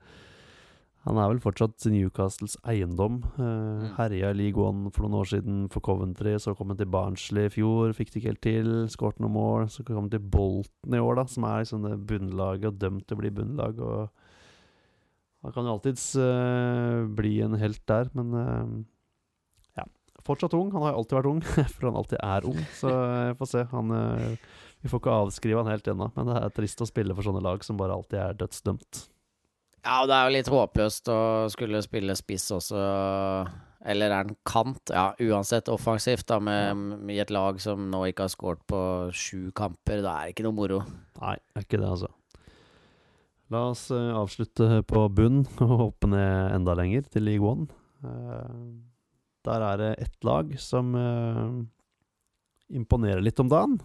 Han 1.08 1.18
er 1.18 1.32
vel 1.32 1.42
fortsatt 1.42 1.88
Newcastles 1.90 2.54
eiendom. 2.62 3.24
Uh, 3.34 3.66
Mm. 3.78 3.94
Herja 3.94 4.30
i 4.30 4.36
League 4.38 4.62
One 4.62 4.90
for 4.94 5.06
noen 5.06 5.20
år 5.20 5.28
siden 5.30 5.58
for 5.72 5.82
Coventry, 5.84 6.36
så 6.38 6.54
kom 6.54 6.70
han 6.72 6.78
til 6.78 6.90
Barnsley 6.90 7.46
i 7.46 7.52
fjor, 7.54 7.92
fikk 7.96 8.10
det 8.12 8.20
ikke 8.20 8.32
helt 8.32 8.42
til. 8.46 8.70
Skåret 8.90 9.20
noen 9.22 9.34
mål. 9.34 9.68
Så 9.70 9.84
kom 9.86 10.00
han 10.02 10.10
til 10.10 10.22
Bolton 10.22 10.94
i 10.94 11.02
år, 11.02 11.18
da, 11.20 11.26
som 11.30 11.46
er 11.46 11.62
liksom 11.62 11.86
det 11.86 11.98
bunnlaget, 12.08 12.70
og 12.72 12.80
dømt 12.82 13.06
til 13.06 13.18
å 13.18 13.20
bli 13.22 13.30
bunnlag. 13.34 13.78
Og 13.78 14.27
han 15.44 15.54
kan 15.54 15.66
jo 15.66 15.74
alltids 15.76 16.04
uh, 16.18 17.06
bli 17.18 17.36
en 17.44 17.54
helt 17.60 17.82
der, 17.86 18.08
men 18.18 18.32
uh, 18.34 18.72
ja. 19.78 19.84
Fortsatt 20.26 20.56
ung. 20.58 20.72
Han 20.74 20.82
har 20.82 20.94
jo 20.94 21.02
alltid 21.02 21.18
vært 21.20 21.30
ung, 21.30 21.44
for 21.74 21.90
han 21.90 22.00
alltid 22.00 22.18
er 22.18 22.48
ung. 22.48 22.58
Så 22.74 22.90
jeg 22.90 23.36
får 23.38 23.52
se. 23.52 23.62
Han, 23.74 23.94
uh, 23.94 24.56
vi 24.82 24.90
får 24.90 25.02
ikke 25.02 25.20
avskrive 25.26 25.62
han 25.62 25.70
helt 25.70 25.92
ennå, 25.94 26.10
men 26.16 26.32
det 26.32 26.40
er 26.40 26.56
trist 26.56 26.82
å 26.82 26.90
spille 26.90 27.14
for 27.14 27.26
sånne 27.26 27.44
lag 27.44 27.62
som 27.66 27.78
bare 27.78 27.94
alltid 27.94 28.18
er 28.24 28.42
dødsdømt. 28.42 29.06
Ja, 29.84 30.02
og 30.02 30.10
det 30.10 30.18
er 30.18 30.26
jo 30.26 30.34
litt 30.34 30.50
håpløst 30.52 31.08
å 31.14 31.20
skulle 31.54 31.80
spille 31.86 32.18
spiss 32.18 32.50
også. 32.52 32.82
Eller 33.88 34.10
er 34.10 34.26
den 34.26 34.36
kant? 34.46 34.90
Ja, 34.90 35.12
uansett 35.22 35.70
offensivt, 35.70 36.26
da, 36.28 36.40
med, 36.42 37.06
i 37.14 37.20
et 37.22 37.30
lag 37.32 37.60
som 37.62 37.86
nå 37.92 38.02
ikke 38.10 38.26
har 38.26 38.34
skåret 38.34 38.64
på 38.68 38.80
sju 39.14 39.52
kamper. 39.56 40.02
Da 40.02 40.18
er 40.18 40.28
det 40.28 40.34
ikke 40.34 40.48
noe 40.48 40.58
moro. 40.58 40.80
Nei, 41.22 41.36
er 41.54 41.66
ikke 41.66 41.78
det, 41.78 41.88
altså. 41.94 42.10
La 43.52 43.70
oss 43.70 43.86
eh, 43.90 44.12
avslutte 44.12 44.82
på 44.88 45.06
bunn 45.08 45.42
og 45.64 45.74
hoppe 45.86 46.10
ned 46.12 46.54
enda 46.56 46.76
lenger, 46.76 47.08
til 47.08 47.24
League 47.28 47.44
One. 47.44 47.68
Eh, 48.04 48.54
der 49.48 49.64
er 49.64 49.80
det 49.80 49.90
ett 50.04 50.26
lag 50.26 50.50
som 50.60 50.92
eh, 50.98 51.44
imponerer 52.76 53.22
litt 53.24 53.40
om 53.40 53.48
dagen, 53.48 53.78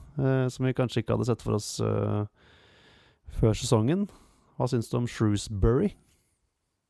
som 0.52 0.66
vi 0.68 0.74
kanskje 0.76 1.00
ikke 1.00 1.16
hadde 1.16 1.30
sett 1.30 1.44
for 1.46 1.56
oss 1.56 1.78
før 3.38 3.54
sesongen. 3.56 4.02
Hva 4.58 4.68
syns 4.68 4.90
du 4.92 4.98
om 5.00 5.06
Shrewsbury? 5.08 5.94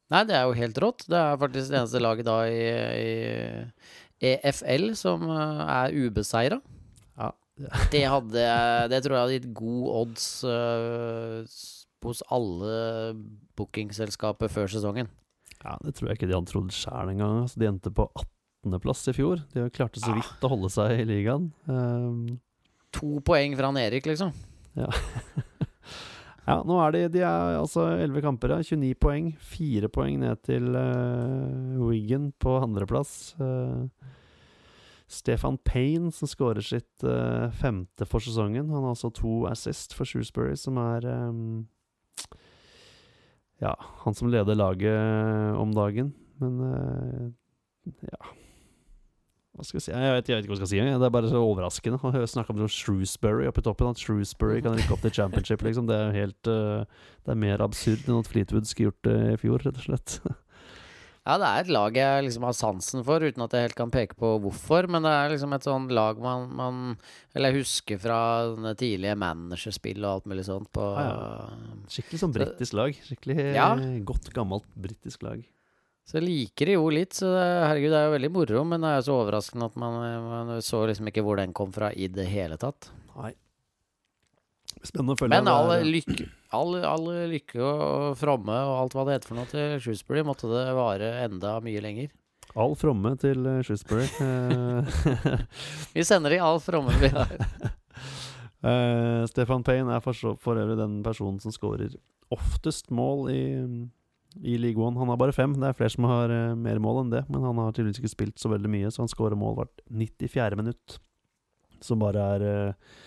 Nei, 0.10 0.24
det 0.26 0.34
er 0.34 0.48
jo 0.48 0.56
helt 0.58 0.80
rått. 0.82 1.06
Det 1.06 1.20
er 1.20 1.38
faktisk 1.38 1.70
det 1.70 1.78
eneste 1.78 2.02
laget 2.02 2.26
da 2.26 2.40
i, 2.50 2.66
i 4.26 4.34
EFL 4.34 4.90
som 4.98 5.30
er 5.30 5.94
ubeseira. 5.94 6.58
Ja. 7.22 7.30
det 7.94 8.04
hadde 8.10 8.50
Det 8.90 9.04
tror 9.06 9.14
jeg 9.14 9.22
hadde 9.28 9.38
gitt 9.38 9.50
god 9.62 9.86
odds 10.02 10.26
eh, 12.04 12.12
hos 12.12 12.24
alle 12.34 12.78
bookingselskaper 13.58 14.52
før 14.52 14.72
sesongen. 14.72 15.10
Ja, 15.63 15.78
Det 15.84 15.96
tror 15.96 16.10
jeg 16.10 16.20
ikke 16.20 16.30
de 16.30 16.36
hadde 16.36 16.52
trodd 16.52 16.74
sjøl 16.76 17.13
engang. 17.13 17.44
Altså, 17.46 17.60
de 17.62 17.70
endte 17.70 17.94
på 17.96 18.10
18.-plass 18.12 19.08
i 19.12 19.16
fjor. 19.16 19.44
De 19.54 19.70
klarte 19.72 20.02
så 20.04 20.16
vidt 20.16 20.28
vidt 20.28 20.44
å 20.44 20.52
holde 20.52 20.72
seg 20.74 21.04
i 21.04 21.08
ligaen. 21.08 21.52
Um, 21.68 22.39
To 22.94 23.18
poeng 23.26 23.56
fra 23.58 23.72
han 23.72 23.80
Erik, 23.82 24.06
liksom. 24.10 24.34
Ja, 26.44 26.58
nå 26.68 26.76
er 26.84 26.92
de, 26.92 27.02
de 27.13 27.22
er 27.24 27.56
altså 27.56 27.86
11 27.96 28.20
kamper, 28.26 28.52
ja. 28.52 28.63
29 28.68 28.98
poeng. 29.00 29.30
4 29.48 29.88
poeng 29.96 30.18
ned 30.20 30.42
til 30.44 30.76
uh, 30.76 31.80
Wigan 31.80 32.34
på 32.36 32.58
andreplass. 32.60 33.32
Uh, 33.39 33.88
Stefan 35.08 35.56
Payne, 35.63 36.12
som 36.12 36.28
skårer 36.28 36.66
sitt 36.66 37.06
uh, 37.08 37.48
femte 37.56 38.04
for 38.10 38.24
sesongen. 38.24 38.68
Han 38.74 38.84
har 38.84 38.92
altså 38.92 39.13
to 39.16 39.46
assist 39.48 39.96
for 39.96 40.10
Shrewsbury, 40.10 40.58
som 40.60 40.82
er 40.82 41.08
um, 41.08 41.63
Ja, 43.63 43.73
han 44.04 44.15
som 44.17 44.32
leder 44.32 44.58
laget 44.60 45.60
om 45.60 45.73
dagen. 45.76 46.13
Men 46.41 47.36
ja 48.10 48.34
hva 49.54 49.62
skal 49.67 49.78
jeg 49.78 49.86
si? 49.86 49.91
Jeg 49.93 50.13
vet, 50.15 50.30
jeg 50.30 50.38
vet 50.38 50.45
ikke 50.45 50.49
hva 50.49 50.56
jeg 50.56 50.62
skal 50.63 50.69
si. 50.71 50.80
Det 50.82 51.06
er 51.06 51.13
bare 51.13 51.30
så 51.30 51.41
overraskende 51.45 51.99
å 52.02 52.30
snakke 52.30 52.56
om 52.56 52.62
Shrewsbury 52.65 53.45
oppe 53.45 53.62
i 53.62 53.65
toppen. 53.67 53.91
At 53.93 54.02
Shrewsbury 54.02 54.63
kan 54.65 54.73
rykke 54.80 54.95
opp 54.95 55.04
til 55.06 55.13
championship, 55.13 55.62
liksom. 55.62 55.86
Det 55.89 55.97
er 55.99 56.15
helt 56.15 56.49
uh, 56.49 56.89
Det 57.21 57.36
er 57.36 57.38
mer 57.38 57.62
absurd 57.62 58.08
enn 58.08 58.23
at 58.23 58.32
Fleetwood 58.32 58.65
skulle 58.65 58.89
gjort 58.89 59.06
det 59.06 59.17
i 59.36 59.38
fjor, 59.43 59.62
rett 59.62 59.78
og 59.78 59.86
slett. 59.86 60.17
ja, 61.24 61.38
det 61.40 61.48
er 61.48 61.62
et 61.62 61.70
lag 61.72 61.96
jeg 61.96 62.24
liksom 62.26 62.44
har 62.44 62.56
sansen 62.58 63.04
for, 63.08 63.24
uten 63.24 63.46
at 63.46 63.54
jeg 63.56 63.70
helt 63.70 63.78
kan 63.78 63.92
peke 63.94 64.18
på 64.20 64.34
hvorfor. 64.44 64.90
Men 64.92 65.06
det 65.08 65.14
er 65.16 65.32
liksom 65.32 65.56
et 65.56 65.64
sånn 65.64 65.86
lag 65.96 66.20
man, 66.20 66.50
man 66.60 66.82
Eller 67.32 67.54
jeg 67.54 67.64
husker 67.64 68.02
fra 68.04 68.20
tidlige 68.80 69.16
managerspill 69.22 70.04
og 70.04 70.10
alt 70.10 70.28
mulig 70.34 70.44
sånt 70.50 70.68
på 70.76 70.84
ja, 70.84 71.08
ja. 71.08 71.78
Skikkelig 71.96 72.20
sånn 72.26 72.36
britisk 72.36 72.76
lag. 72.76 73.00
Skikkelig 73.08 73.38
ja. 73.56 73.70
godt, 74.04 74.28
gammelt 74.36 74.68
britisk 74.76 75.24
lag. 75.24 75.40
Så 76.04 76.18
jeg 76.20 76.26
liker 76.26 76.68
det 76.68 76.76
jo 76.76 76.90
litt, 76.92 77.16
så 77.16 77.30
det, 77.32 77.48
herregud, 77.70 77.94
det 77.94 78.00
er 78.02 78.10
jo 78.10 78.16
veldig 78.18 78.32
moro. 78.36 78.66
Men 78.68 78.84
det 78.84 78.92
er 78.92 79.00
jo 79.00 79.08
så 79.08 79.18
overraskende 79.22 79.72
at 79.72 79.80
man, 79.80 80.00
man, 80.28 80.54
så 80.66 80.84
liksom 80.90 81.08
ikke 81.08 81.24
hvor 81.24 81.40
den 81.40 81.56
kom 81.56 81.72
fra 81.72 81.94
i 81.96 82.12
det 82.12 82.28
hele 82.28 82.60
tatt. 82.60 82.92
Nei. 83.16 83.32
Spennende 84.84 85.16
å 85.16 85.22
følge. 85.22 85.38
Men 85.38 85.48
all 85.48 85.72
lykke, 85.88 86.28
all, 86.54 86.76
all 86.88 87.08
lykke 87.32 87.62
og 87.62 88.18
fromme 88.20 88.58
og 88.68 88.76
alt 88.80 88.98
hva 88.98 89.06
det 89.08 89.18
heter 89.18 89.32
for 89.32 89.39
noe 89.39 89.50
til 89.52 89.78
Shrewsbury, 89.84 90.24
måtte 90.28 90.50
det 90.52 90.66
vare 90.78 91.10
enda 91.26 91.58
mye 91.66 91.82
lenger. 91.84 92.12
All 92.60 92.76
fromme 92.78 93.16
til 93.22 93.48
uh, 93.48 93.62
Shrewsbury. 93.66 94.06
vi 95.96 96.06
sender 96.06 96.36
de 96.36 96.42
all 96.44 96.62
fromme 96.63 96.94
vi 97.02 97.10
har. 97.13 97.34
uh, 98.68 99.24
Stefan 99.32 99.66
Payne 99.66 99.98
er 99.98 100.06
for, 100.06 100.38
for 100.42 100.62
øvrig 100.62 100.78
den 100.80 101.02
personen 101.06 101.42
som 101.44 101.56
skårer 101.56 101.98
oftest 102.34 102.89
mål 102.94 103.30
i 103.34 103.44
i 104.42 104.58
League 104.58 104.84
One. 104.84 104.98
Han 105.00 105.10
har 105.10 105.18
bare 105.18 105.34
fem. 105.36 105.54
Det 105.54 105.68
er 105.68 105.78
flere 105.78 105.94
som 105.94 106.08
har 106.10 106.32
uh, 106.32 106.56
mer 106.58 106.80
mål 106.82 107.04
enn 107.04 107.13
det, 107.13 107.24
men 107.30 107.44
han 107.46 107.60
har 107.62 107.74
tydeligvis 107.74 108.02
ikke 108.02 108.16
spilt 108.16 108.42
så 108.42 108.52
veldig 108.54 108.72
mye, 108.72 108.92
så 108.92 109.04
han 109.04 109.12
skårer 109.12 109.39
mål 109.39 109.60
hvert 109.60 109.84
94. 109.89 110.58
minutt. 110.60 110.98
Som 111.84 112.02
bare 112.02 112.28
er 112.36 112.46
uh, 112.48 113.02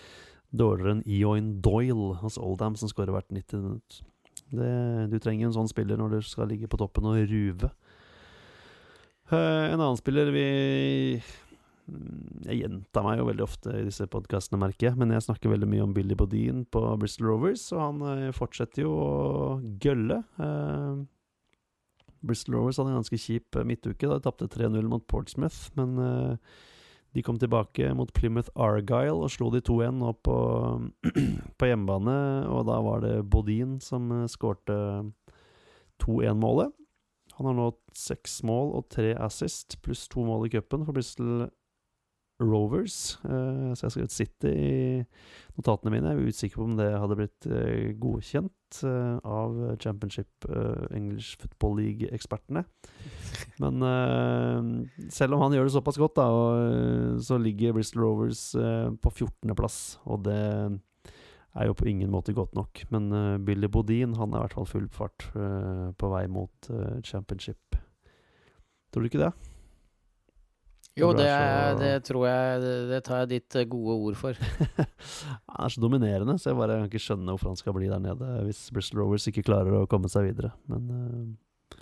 dårligere 0.55 0.97
enn 0.97 1.07
Eoin 1.07 1.49
Doyle, 1.63 2.13
altså 2.21 2.43
Oldham, 2.45 2.77
som 2.79 2.91
skårer 2.91 3.15
hvert 3.15 3.33
90 3.33 3.63
minutt. 3.63 3.99
Det, 4.47 4.69
du 5.11 5.17
trenger 5.19 5.49
en 5.49 5.57
sånn 5.57 5.71
spiller 5.71 5.99
når 5.99 6.17
du 6.17 6.21
skal 6.27 6.47
ligge 6.51 6.69
på 6.71 6.79
toppen 6.79 7.09
og 7.09 7.19
ruve. 7.27 7.71
Uh, 9.27 9.67
en 9.67 9.81
annen 9.81 9.97
spiller 9.99 10.29
vi 10.31 10.45
Jeg 12.47 12.61
gjentar 12.61 13.03
meg 13.03 13.17
jo 13.19 13.25
veldig 13.27 13.43
ofte 13.43 13.73
i 13.75 13.83
disse 13.89 14.07
podkastene, 14.11 14.61
merker 14.61 14.89
jeg, 14.89 14.99
men 14.99 15.11
jeg 15.11 15.25
snakker 15.25 15.51
veldig 15.51 15.67
mye 15.71 15.83
om 15.83 15.95
Billy 15.95 16.15
Bodin 16.19 16.63
på 16.71 16.83
Bristol 17.01 17.33
Rovers, 17.33 17.65
og 17.75 17.83
han 17.83 18.33
fortsetter 18.35 18.85
jo 18.85 18.95
å 18.95 19.11
gølle. 19.83 20.21
Uh, 20.39 21.03
Bristol 22.21 22.57
Rovers 22.57 22.79
hadde 22.79 22.93
en 22.93 22.99
ganske 22.99 23.19
kjip 23.21 23.57
eh, 23.57 23.67
midtuke. 23.67 24.07
Da 24.07 24.17
de 24.17 24.25
tapte 24.25 24.49
3-0 24.51 24.89
mot 24.89 25.05
Portsmouth. 25.09 25.69
Men 25.77 25.97
uh, 26.01 26.57
de 27.15 27.23
kom 27.23 27.39
tilbake 27.39 27.93
mot 27.97 28.11
Plymouth 28.13 28.51
Argyle 28.55 29.15
og 29.15 29.31
slo 29.33 29.49
de 29.53 29.61
2-1 29.63 29.95
nå 30.01 30.11
på, 30.25 30.37
på, 31.57 31.69
hjemmebane. 31.69 32.17
Og 32.51 32.65
da 32.67 32.79
var 32.85 33.03
det 33.05 33.15
Bodin 33.31 33.77
som 33.83 34.11
uh, 34.11 34.25
skårte 34.29 34.77
2-1-målet. 36.03 36.73
Han 37.37 37.49
har 37.49 37.57
nå 37.57 37.69
seks 37.97 38.39
mål 38.47 38.73
og 38.79 38.89
tre 38.93 39.13
assist, 39.21 39.79
pluss 39.85 40.07
to 40.09 40.25
mål 40.25 40.47
i 40.47 40.53
cupen 40.55 40.85
for 40.85 40.97
Bristol 40.97 41.47
Rovers. 42.39 43.17
Uh, 43.25 43.73
så 43.73 43.81
jeg 43.81 43.87
har 43.87 43.93
skrevet 43.95 44.13
City 44.13 44.51
i 44.53 44.75
notatene 45.57 45.93
mine. 45.93 46.11
Jeg 46.11 46.21
er 46.21 46.33
usikker 46.33 46.59
på 46.59 46.67
om 46.67 46.75
det 46.77 46.89
hadde 46.93 47.17
blitt 47.17 47.47
uh, 47.49 47.87
godkjent 47.97 48.81
uh, 48.85 49.17
av 49.25 49.57
Championship 49.81 50.47
English 50.93 51.39
Football 51.41 51.79
League-ekspertene. 51.81 52.63
Men 53.63 53.81
selv 55.13 55.37
om 55.37 55.45
han 55.45 55.55
gjør 55.55 55.67
det 55.67 55.73
såpass 55.73 55.97
godt, 56.01 56.17
da, 56.19 56.27
og, 56.29 57.21
så 57.25 57.39
ligger 57.41 57.73
Bristol 57.77 58.05
Rovers 58.05 58.51
på 58.53 59.13
14.-plass. 59.13 59.79
Og 60.05 60.21
det 60.27 60.37
er 60.37 61.69
jo 61.69 61.77
på 61.77 61.89
ingen 61.89 62.13
måte 62.13 62.35
godt 62.37 62.53
nok. 62.57 62.83
Men 62.93 63.09
Billy 63.45 63.69
Bodin 63.71 64.17
han 64.19 64.33
er 64.33 64.43
i 64.43 64.45
hvert 64.45 64.57
fall 64.59 64.69
full 64.69 64.89
fart 64.93 65.29
på 65.33 66.13
vei 66.13 66.25
mot 66.29 66.71
Championship. 67.07 67.79
Tror 68.91 69.05
du 69.05 69.09
ikke 69.09 69.25
det? 69.25 69.33
Jo, 70.97 71.11
det, 71.13 71.29
det, 71.77 71.91
tror 72.07 72.25
jeg 72.25 72.61
det, 72.63 72.75
det, 72.89 72.99
tar 73.05 73.19
jeg 73.21 73.29
ditt 73.35 73.57
eh, 73.59 73.67
gode 73.69 73.97
ord 74.07 74.17
for. 74.17 74.37
han 75.53 75.65
er 75.67 75.73
så 75.73 75.81
dominerende, 75.83 76.37
så 76.41 76.51
jeg 76.51 76.57
bare 76.57 76.79
kan 76.79 76.87
ikke 76.89 77.03
skjønne 77.03 77.35
hvorfor 77.35 77.51
han 77.51 77.59
skal 77.59 77.75
bli 77.77 77.89
der 77.91 78.01
nede 78.01 78.29
hvis 78.47 78.63
Bristol 78.73 79.03
Rovers 79.03 79.27
ikke 79.29 79.45
klarer 79.45 79.77
å 79.77 79.89
komme 79.89 80.09
seg 80.09 80.31
videre. 80.31 80.55
Men 80.71 80.89
uh, 80.89 81.77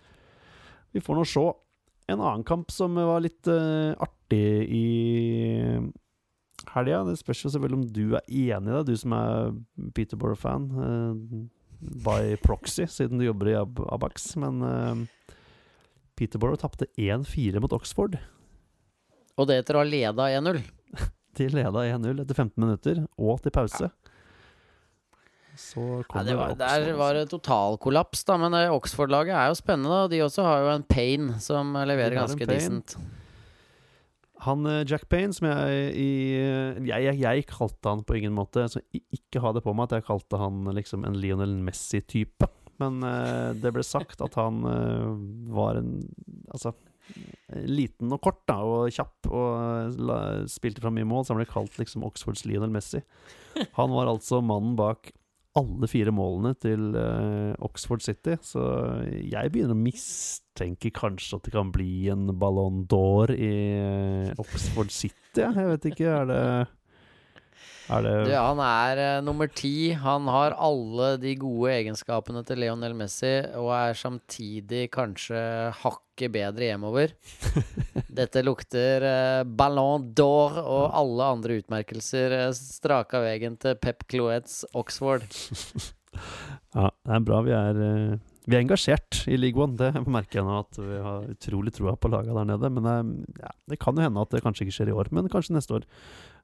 vi 0.95 1.03
får 1.03 1.19
nå 1.19 1.23
se. 1.31 1.45
En 2.11 2.19
annen 2.19 2.43
kamp 2.45 2.73
som 2.75 2.99
var 2.99 3.23
litt 3.23 3.47
uh, 3.47 3.95
artig 4.03 4.43
i 4.67 4.85
helga. 6.75 7.05
Det 7.07 7.15
spørs 7.21 7.45
jo 7.45 7.55
selvfølgelig 7.55 7.81
om 7.81 7.89
du 7.95 8.05
er 8.19 8.27
enig 8.27 8.73
i 8.73 8.77
det, 8.77 8.85
du 8.91 8.99
som 8.99 9.15
er 9.15 9.55
Peterborough-fan. 9.95 10.69
Uh, 10.75 11.43
by 12.03 12.35
proxy, 12.43 12.83
siden 12.97 13.21
du 13.21 13.29
jobber 13.29 13.53
i 13.53 13.59
Ab 13.63 13.79
Abax. 13.95 14.33
Men 14.43 15.07
Peterborough 16.19 16.59
tapte 16.59 16.91
1-4 16.99 17.63
mot 17.63 17.79
Oxford. 17.79 18.19
Og 19.35 19.49
det 19.49 19.61
etter 19.61 19.77
å 19.77 19.83
ha 19.83 19.87
leda 19.87 20.29
1-0. 20.31 20.61
De 21.35 21.47
leda 21.51 21.81
1-0 21.83 22.21
etter 22.23 22.37
15 22.37 22.53
minutter, 22.63 23.01
og 23.19 23.41
til 23.43 23.51
pause. 23.55 23.89
Så 25.55 25.81
kom 26.07 26.19
ja, 26.19 26.23
det 26.27 26.35
var, 26.35 26.51
Oxford, 26.51 26.61
Der 26.61 26.97
var 26.99 27.15
det 27.15 27.27
totalkollaps, 27.31 28.23
da. 28.27 28.37
Men 28.39 28.55
Oxford-laget 28.75 29.35
er 29.35 29.51
jo 29.51 29.59
spennende. 29.59 30.01
Og 30.05 30.11
de 30.11 30.23
også 30.23 30.43
har 30.43 30.63
jo 30.63 30.71
en 30.73 30.87
Payne 30.87 31.37
som 31.43 31.75
leverer 31.87 32.17
ganske 32.19 32.47
decent. 32.49 32.97
Han 34.45 34.65
eh, 34.67 34.83
Jack 34.87 35.07
Payne, 35.09 35.33
som 35.35 35.47
jeg 35.47 35.93
i 35.95 36.09
jeg, 36.35 37.05
jeg, 37.07 37.19
jeg, 37.23 37.45
kalte 37.49 37.93
han 37.93 38.03
på 38.05 38.17
ingen 38.19 38.35
måte 38.35 38.65
Så 38.69 38.81
ikke 38.93 39.41
ha 39.41 39.53
det 39.55 39.63
på 39.65 39.73
meg 39.73 39.87
at 39.87 39.99
jeg 39.99 40.07
kalte 40.09 40.39
han 40.41 40.67
liksom 40.75 41.07
en 41.07 41.17
Lionel 41.19 41.55
Messi-type. 41.65 42.51
Men 42.81 42.99
uh, 43.07 43.55
det 43.55 43.71
ble 43.71 43.85
sagt 43.87 44.19
at 44.23 44.35
han 44.35 44.59
uh, 44.67 45.15
var 45.55 45.79
en 45.79 46.01
Altså 46.51 46.75
liten 47.69 48.13
og 48.13 48.21
kort 48.23 48.41
da, 48.49 48.57
og 48.65 48.93
kjapp, 48.93 49.29
og 49.29 49.99
la, 50.07 50.19
spilte 50.51 50.83
fra 50.83 50.93
mye 50.93 51.07
mål, 51.07 51.25
så 51.25 51.33
han 51.33 51.41
ble 51.43 51.49
kalt 51.49 51.77
liksom 51.81 52.05
Oxfords 52.07 52.45
Lionel 52.47 52.73
Messi. 52.73 53.03
Han 53.77 53.93
var 53.95 54.09
altså 54.11 54.41
mannen 54.43 54.73
bak 54.75 55.13
alle 55.55 55.87
fire 55.87 56.11
målene 56.11 56.51
til 56.59 56.89
uh, 56.97 57.55
Oxford 57.63 58.03
City, 58.03 58.35
så 58.43 58.63
jeg 59.23 59.51
begynner 59.53 59.71
å 59.71 59.79
mistenke 59.79 60.91
kanskje 60.95 61.37
at 61.37 61.47
det 61.47 61.53
kan 61.55 61.71
bli 61.71 62.09
en 62.11 62.27
Ballon 62.39 62.81
d'Or 62.91 63.31
i 63.31 63.53
uh, 63.79 64.33
Oxford 64.43 64.91
City. 64.91 65.39
Jeg 65.39 65.69
vet 65.71 65.87
ikke, 65.93 66.11
er 66.11 66.27
det 66.27 66.41
er 67.91 68.05
det 68.05 68.13
du, 68.27 68.31
Han 68.33 68.61
er 68.63 69.01
uh, 69.01 69.23
nummer 69.25 69.49
ti. 69.51 69.93
Han 69.99 70.29
har 70.31 70.55
alle 70.57 71.15
de 71.21 71.35
gode 71.39 71.73
egenskapene 71.73 72.43
til 72.47 72.61
Leonel 72.63 72.95
Messi, 72.97 73.33
og 73.59 73.71
er 73.77 73.97
samtidig 73.99 74.87
kanskje 74.95 75.39
hakket 75.83 76.33
bedre 76.33 76.71
hjemover. 76.71 77.15
Dette 78.19 78.43
lukter 78.45 79.05
uh, 79.05 79.41
Ballon 79.45 80.09
d'Or 80.17 80.59
og 80.61 80.85
alle 80.97 81.31
andre 81.37 81.59
utmerkelser 81.61 82.39
uh, 82.45 82.53
straka 82.55 83.21
veien 83.25 83.59
til 83.61 83.77
Pep 83.81 84.07
Cloets 84.09 84.63
Oxford. 84.73 85.27
ja, 86.77 86.89
det 86.89 87.19
er 87.19 87.27
bra 87.27 87.43
vi 87.45 87.53
er 87.55 87.83
vi 88.45 88.53
er 88.53 88.61
engasjert 88.61 89.23
i 89.25 89.39
League 89.39 89.57
One, 89.57 89.73
det 89.73 90.03
merker 90.05 90.37
jeg 90.37 90.45
nå. 90.45 90.57
At 90.61 90.77
vi 90.77 90.99
har 91.01 91.23
utrolig 91.33 91.71
troa 91.73 91.95
på 91.97 92.11
laga 92.13 92.35
der 92.37 92.45
nede. 92.45 92.69
Men 92.75 93.25
ja, 93.41 93.49
det 93.71 93.79
kan 93.81 93.97
jo 93.97 94.05
hende 94.05 94.21
at 94.21 94.35
det 94.35 94.43
kanskje 94.45 94.67
ikke 94.67 94.75
skjer 94.75 94.91
i 94.91 94.97
år, 95.01 95.09
men 95.17 95.31
kanskje 95.33 95.55
neste 95.57 95.79
år. 95.79 95.87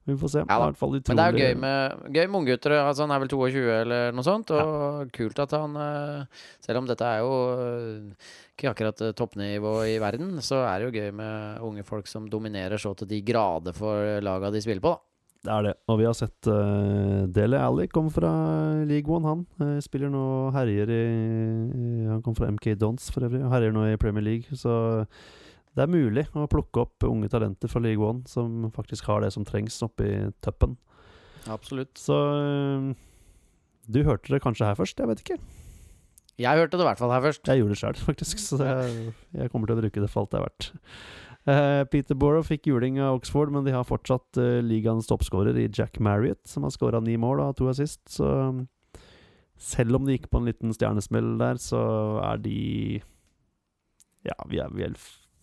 Vi 0.09 0.15
får 0.17 0.31
se. 0.33 0.41
Ja, 0.49 0.57
det 0.57 0.71
utrolig... 0.73 1.03
Men 1.07 1.19
det 1.19 1.25
er 1.25 1.35
jo 1.35 1.43
gøy 1.45 1.59
med, 1.61 1.99
gøy 2.15 2.23
med 2.25 2.37
unggutter. 2.39 2.73
Altså, 2.79 3.05
han 3.05 3.13
er 3.13 3.21
vel 3.21 3.29
22 3.29 3.65
eller 3.75 4.15
noe 4.17 4.25
sånt. 4.25 4.53
Og 4.55 4.63
ja. 4.63 5.03
kult 5.13 5.41
at 5.43 5.53
han 5.53 5.77
eh, 5.77 6.41
Selv 6.65 6.81
om 6.81 6.89
dette 6.89 7.05
er 7.05 7.21
jo 7.21 7.35
eh, 7.53 8.33
ikke 8.55 8.73
akkurat 8.73 9.05
eh, 9.05 9.13
toppnivå 9.17 9.75
i 9.91 9.99
verden, 10.01 10.33
så 10.41 10.63
er 10.65 10.81
det 10.81 10.89
jo 10.89 11.03
gøy 11.03 11.13
med 11.21 11.61
unge 11.69 11.85
folk 11.85 12.09
som 12.09 12.25
dominerer 12.29 12.81
så 12.81 12.95
til 12.97 13.09
de 13.11 13.21
grader 13.25 13.77
for 13.77 14.21
laga 14.25 14.51
de 14.53 14.63
spiller 14.63 14.83
på, 14.83 14.95
da. 14.95 15.05
Det 15.41 15.49
er 15.49 15.63
det. 15.65 15.73
Og 15.89 15.97
vi 15.97 16.05
har 16.05 16.13
sett 16.13 16.47
uh, 16.53 17.25
Dele 17.33 17.57
Alli 17.57 17.87
kom 17.89 18.11
fra 18.13 18.29
League 18.85 19.09
One, 19.09 19.25
han. 19.25 19.39
Uh, 19.57 19.79
spiller 19.81 20.11
nå 20.13 20.51
herjer 20.53 20.91
i 20.93 21.05
Han 22.11 22.21
kom 22.21 22.35
fra 22.37 22.51
MK 22.53 22.75
Dons 22.77 23.09
for 23.09 23.25
øvrig, 23.25 23.41
herjer 23.49 23.73
nå 23.73 23.87
i 23.89 23.97
Premier 24.01 24.27
League. 24.27 24.53
Så 24.53 24.75
det 25.77 25.85
er 25.85 25.91
mulig 25.91 26.25
å 26.35 26.47
plukke 26.51 26.83
opp 26.83 27.05
unge 27.07 27.29
talenter 27.31 27.71
fra 27.71 27.81
League 27.83 28.03
One 28.03 28.25
som 28.27 28.67
faktisk 28.75 29.07
har 29.07 29.23
det 29.23 29.31
som 29.35 29.45
trengs 29.47 29.79
oppe 29.85 30.07
i 30.07 30.15
tuppen. 30.43 30.75
Absolutt. 31.49 31.95
Så 31.97 32.15
uh, 32.15 32.91
Du 33.87 34.03
hørte 34.05 34.33
det 34.33 34.43
kanskje 34.43 34.67
her 34.67 34.77
først, 34.77 34.99
jeg 34.99 35.09
vet 35.09 35.23
ikke. 35.23 35.39
Jeg 36.41 36.57
hørte 36.57 36.77
det 36.77 36.83
i 36.85 36.89
hvert 36.89 37.01
fall 37.01 37.13
her 37.13 37.23
først. 37.23 37.47
Jeg 37.47 37.61
gjorde 37.61 37.75
det 37.75 37.81
sjøl, 37.81 37.99
faktisk, 38.09 38.41
så 38.43 38.61
jeg, 38.65 39.13
jeg 39.37 39.53
kommer 39.53 39.69
til 39.69 39.79
å 39.79 39.83
bruke 39.83 40.03
det 40.03 40.11
for 40.11 40.23
alt 40.23 40.33
det 40.33 40.41
er 40.41 40.47
verdt. 40.47 40.71
Uh, 41.41 41.81
Peterborough 41.89 42.45
fikk 42.45 42.67
juling 42.69 42.99
av 43.01 43.17
Oxford, 43.17 43.49
men 43.53 43.65
de 43.65 43.73
har 43.73 43.87
fortsatt 43.87 44.37
uh, 44.37 44.59
ligaens 44.61 45.09
toppskårer 45.09 45.57
i 45.57 45.69
Jack 45.73 45.97
Marriott, 46.03 46.43
som 46.49 46.67
har 46.67 46.75
skåra 46.75 47.01
ni 47.01 47.15
mål 47.17 47.41
og 47.47 47.55
to 47.57 47.71
assist. 47.71 48.03
Så 48.13 48.27
um, 48.27 48.67
selv 49.61 49.97
om 49.97 50.05
de 50.05 50.17
gikk 50.17 50.29
på 50.29 50.41
en 50.41 50.49
liten 50.49 50.75
stjernesmell 50.75 51.33
der, 51.41 51.57
så 51.61 51.81
er 52.25 52.43
de 52.43 52.59
Ja, 54.21 54.37
vi, 54.49 54.59
er, 54.61 54.69
vi, 54.73 54.85
er, 54.85 54.93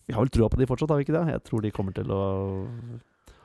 vi 0.09 0.15
har 0.17 0.25
vel 0.25 0.31
trua 0.33 0.49
på 0.49 0.57
de 0.57 0.65
fortsatt, 0.65 0.89
har 0.89 0.97
vi 0.97 1.05
ikke 1.05 1.13
det? 1.13 1.35
Jeg 1.35 1.45
tror 1.45 1.61
de 1.61 1.69
kommer 1.73 1.93
til 1.93 2.09
å 2.09 2.21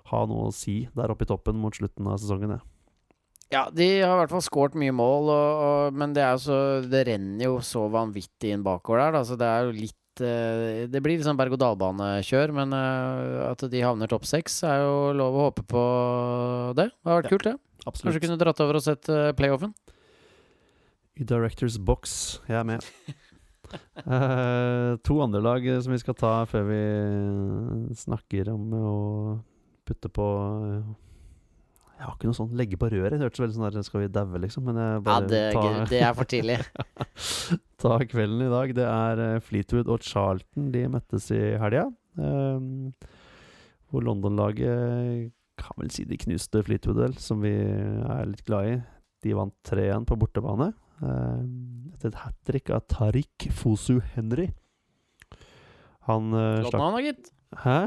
ha 0.08 0.20
noe 0.28 0.48
å 0.48 0.54
si 0.54 0.84
der 0.96 1.12
oppe 1.12 1.26
i 1.26 1.28
toppen 1.28 1.58
mot 1.60 1.76
slutten 1.76 2.08
av 2.08 2.16
sesongen. 2.22 2.56
Ja. 2.56 2.62
Ja, 3.52 3.66
de 3.70 3.86
har 4.00 4.16
i 4.16 4.20
hvert 4.22 4.32
fall 4.32 4.42
skåret 4.42 4.78
mye 4.80 4.94
mål, 4.96 5.28
og, 5.30 5.60
og, 5.64 5.98
men 6.00 6.14
det, 6.16 6.24
er 6.24 6.40
så, 6.40 6.56
det 6.88 7.04
renner 7.10 7.44
jo 7.44 7.58
så 7.62 7.84
vanvittig 7.92 8.54
inn 8.54 8.64
bakover 8.64 9.04
der. 9.04 9.18
Da, 9.18 9.20
så 9.28 9.36
det 9.38 9.50
er 9.50 9.68
jo 9.68 9.74
litt 9.76 10.22
uh, 10.24 10.86
Det 10.90 11.02
blir 11.04 11.20
liksom 11.20 11.38
berg-og-dal-bane-kjør, 11.38 12.54
men 12.56 12.74
uh, 12.74 13.50
at 13.50 13.66
de 13.70 13.84
havner 13.84 14.10
topp 14.10 14.26
seks, 14.26 14.62
er 14.66 14.80
jo 14.82 14.96
lov 15.20 15.36
å 15.36 15.46
håpe 15.50 15.66
på 15.70 15.84
det. 16.80 16.88
Det 16.96 17.12
har 17.12 17.20
vært 17.20 17.30
ja, 17.30 17.34
kult, 17.36 17.50
det. 17.50 17.84
Absolutt. 17.84 18.08
Kanskje 18.08 18.24
kunne 18.24 18.40
dratt 18.40 18.64
over 18.64 18.80
og 18.80 18.86
sett 18.86 19.12
uh, 19.12 19.28
playoffen? 19.36 19.76
I 21.14 21.28
Directors 21.28 21.76
Box. 21.78 22.40
Jeg 22.48 22.58
er 22.58 22.66
med. 22.72 22.88
to 25.08 25.16
andre 25.24 25.40
lag 25.42 25.64
som 25.82 25.94
vi 25.94 26.00
skal 26.02 26.16
ta 26.18 26.34
før 26.48 26.68
vi 26.68 26.82
snakker 27.98 28.52
om 28.52 28.76
å 28.78 28.92
putte 29.88 30.10
på 30.12 30.28
jeg 31.94 32.08
har 32.10 32.16
ikke 32.18 32.28
noe 32.28 32.36
sånn 32.36 32.56
legge 32.58 32.76
på 32.76 32.88
røret. 32.92 33.14
Det 33.16 33.24
hørtes 33.24 33.40
veldig 33.40 33.54
sånn 33.56 33.66
der 33.68 33.84
Skal 33.86 34.02
vi 34.02 34.08
daue, 34.12 34.40
liksom? 34.42 34.66
Men 34.66 34.80
jeg 34.80 35.02
bare 35.06 35.22
ja, 35.22 35.28
det, 35.30 35.42
ta, 35.54 35.84
det 35.88 36.00
er 36.02 36.16
for 36.18 36.28
tidlig. 36.28 36.56
ta 37.84 37.98
kvelden 38.10 38.42
i 38.44 38.50
dag. 38.52 38.74
Det 38.76 38.88
er 38.90 39.22
uh, 39.22 39.42
Fleetwood 39.46 39.92
og 39.94 40.04
Charlton. 40.04 40.66
De 40.74 40.82
møttes 40.90 41.30
i 41.32 41.40
helga. 41.62 41.86
Um, 42.18 42.92
hvor 43.88 44.04
London-laget 44.04 45.30
kan 45.60 45.78
vel 45.78 45.92
si 45.94 46.04
de 46.10 46.18
knuste 46.18 46.64
Fleetwood, 46.66 46.98
vel, 46.98 47.16
som 47.22 47.40
vi 47.44 47.54
er 47.54 48.28
litt 48.28 48.44
glad 48.48 48.72
i. 48.72 48.76
De 49.24 49.36
vant 49.38 49.54
3-1 49.70 50.08
på 50.10 50.18
bortebane. 50.18 50.72
Etter 51.02 52.12
et 52.12 52.20
hat 52.22 52.36
trick 52.46 52.70
av 52.74 52.84
Tariq 52.90 53.48
Fosu 53.54 53.98
Henry. 54.14 54.50
Han 56.08 56.34
uh, 56.36 56.60
Flott 56.62 56.78
navn, 56.78 57.00
gitt. 57.04 57.32
Hæ? 57.64 57.78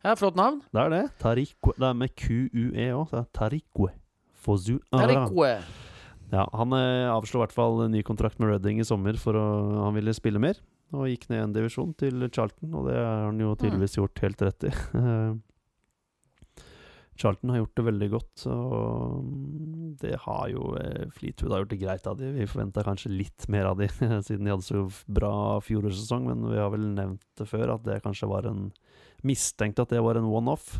Ja, 0.00 0.14
Flott 0.16 0.36
navn. 0.38 0.62
Det 0.72 0.80
er 0.80 0.92
det. 0.94 1.02
Tarique. 1.20 1.74
Det 1.76 1.86
er 1.86 1.96
med 1.96 2.14
QUE 2.16 2.88
òg. 2.96 3.12
Tarique. 3.36 3.92
Fosu 4.40 4.78
Tariqwe. 4.94 5.58
Ja, 6.30 6.46
han 6.54 6.72
eh, 6.76 7.10
avslo 7.10 7.40
i 7.40 7.42
hvert 7.42 7.54
fall 7.54 7.82
ny 7.90 8.04
kontrakt 8.06 8.38
med 8.38 8.52
Redding 8.52 8.80
i 8.80 8.86
sommer, 8.86 9.18
for 9.18 9.36
å, 9.36 9.46
han 9.82 9.96
ville 9.98 10.14
spille 10.14 10.40
mer. 10.42 10.60
Og 10.94 11.10
gikk 11.10 11.28
ned 11.30 11.42
en 11.42 11.54
divisjon 11.54 11.92
til 11.98 12.22
Charlton, 12.30 12.72
og 12.74 12.88
det 12.88 12.96
har 12.96 13.26
han 13.28 13.38
jo 13.42 13.52
tydeligvis 13.58 13.98
gjort 13.98 14.22
helt 14.24 14.44
rett 14.46 14.70
i. 14.70 14.72
Charlton 17.20 17.52
har 17.52 17.60
gjort 17.62 17.76
det 17.76 17.84
veldig 17.86 18.08
godt, 18.14 18.44
og 18.48 19.96
det 20.00 20.14
har 20.24 20.44
jo 20.52 20.74
eh, 20.80 21.08
Fleetwood 21.12 21.52
har 21.52 21.64
gjort 21.64 21.74
det 21.74 21.80
greit 21.82 22.06
av 22.08 22.16
de. 22.20 22.30
Vi 22.38 22.48
forventa 22.48 22.84
kanskje 22.86 23.12
litt 23.12 23.48
mer 23.52 23.68
av 23.70 23.80
de, 23.80 23.90
siden 24.26 24.46
de 24.46 24.54
hadde 24.54 24.66
så 24.66 24.86
bra 25.10 25.34
fjorårssesong, 25.66 26.30
men 26.30 26.46
vi 26.48 26.60
har 26.60 26.72
vel 26.72 26.86
nevnt 26.96 27.24
det 27.40 27.48
før, 27.50 27.74
at 27.76 27.84
det 27.88 28.00
kanskje 28.06 28.30
var 28.30 28.48
en 28.50 28.70
Mistenkt 29.20 29.76
at 29.82 29.90
det 29.92 30.00
var 30.00 30.16
en 30.16 30.24
one-off. 30.24 30.78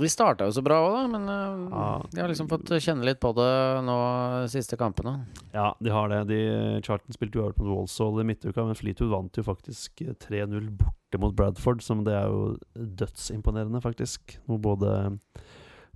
De 0.00 0.10
starta 0.10 0.48
jo 0.48 0.54
så 0.56 0.62
bra 0.64 0.80
òg, 0.82 0.94
da, 0.96 1.02
men 1.12 1.28
uh, 1.30 1.64
ja. 1.70 1.86
de 2.12 2.22
har 2.22 2.30
liksom 2.30 2.48
fått 2.50 2.72
kjenne 2.82 3.06
litt 3.06 3.20
på 3.22 3.30
det 3.36 3.50
nå 3.86 3.96
de 4.44 4.50
siste 4.52 4.78
kampene. 4.80 5.16
Ja, 5.54 5.70
de 5.78 5.92
har 5.94 6.10
det. 6.10 6.20
De, 6.32 6.40
Charlton 6.84 7.16
spilte 7.16 7.38
jo 7.38 7.46
over 7.46 7.56
på 7.58 7.68
Walsall 7.68 8.22
i 8.22 8.26
midtuka, 8.28 8.64
men 8.66 8.78
Fleetwood 8.78 9.12
vant 9.12 9.38
jo 9.38 9.46
faktisk 9.46 10.02
3-0 10.26 10.70
borte 10.80 11.20
mot 11.22 11.36
Bradford, 11.36 11.84
som 11.84 12.02
det 12.06 12.16
er 12.18 12.32
jo 12.32 12.56
dødsimponerende, 12.74 13.82
faktisk. 13.84 14.38
Hvor 14.48 14.60
både 14.62 14.96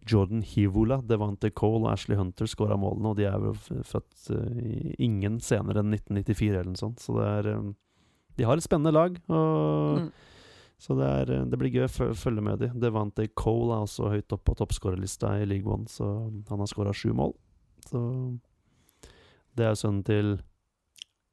Jordan 0.08 0.44
Hivola, 0.46 1.00
Devante 1.04 1.50
Cole 1.50 1.84
og 1.84 1.92
Ashley 1.92 2.18
Hunter 2.18 2.48
skåra 2.48 2.78
målene, 2.80 3.12
og 3.12 3.18
de 3.18 3.26
er 3.28 3.50
jo 3.50 3.82
født 3.86 4.30
uh, 4.32 4.94
ingen 4.98 5.42
senere 5.44 5.82
enn 5.82 5.98
1994 5.98 6.54
eller 6.54 6.72
noe 6.72 6.80
sånt, 6.80 7.02
så 7.02 7.18
det 7.18 7.28
er 7.34 7.52
um, 7.58 7.76
De 8.38 8.46
har 8.46 8.58
et 8.58 8.64
spennende 8.64 8.94
lag. 8.94 9.18
og 9.28 10.04
mm. 10.06 10.10
Så 10.78 10.94
det, 10.94 11.06
er, 11.06 11.32
eh, 11.34 11.46
det, 11.50 11.58
blir 11.58 11.74
gøy 11.74 11.86
å 11.88 12.12
følge 12.16 12.44
med 12.44 12.62
de. 12.62 12.70
Devante 12.78 13.26
Cole 13.38 13.74
er 13.74 13.86
også 13.86 14.12
høyt 14.12 14.34
oppe 14.34 14.46
på 14.46 14.58
toppskårerlista 14.60 15.34
i 15.42 15.48
League 15.48 15.66
One, 15.70 15.90
så 15.90 16.06
han 16.50 16.62
har 16.62 16.70
skåra 16.70 16.94
sju 16.94 17.10
mål. 17.18 17.34
Så 17.88 18.02
det 19.58 19.66
er 19.66 19.78
sønnen 19.78 20.04
til 20.06 20.36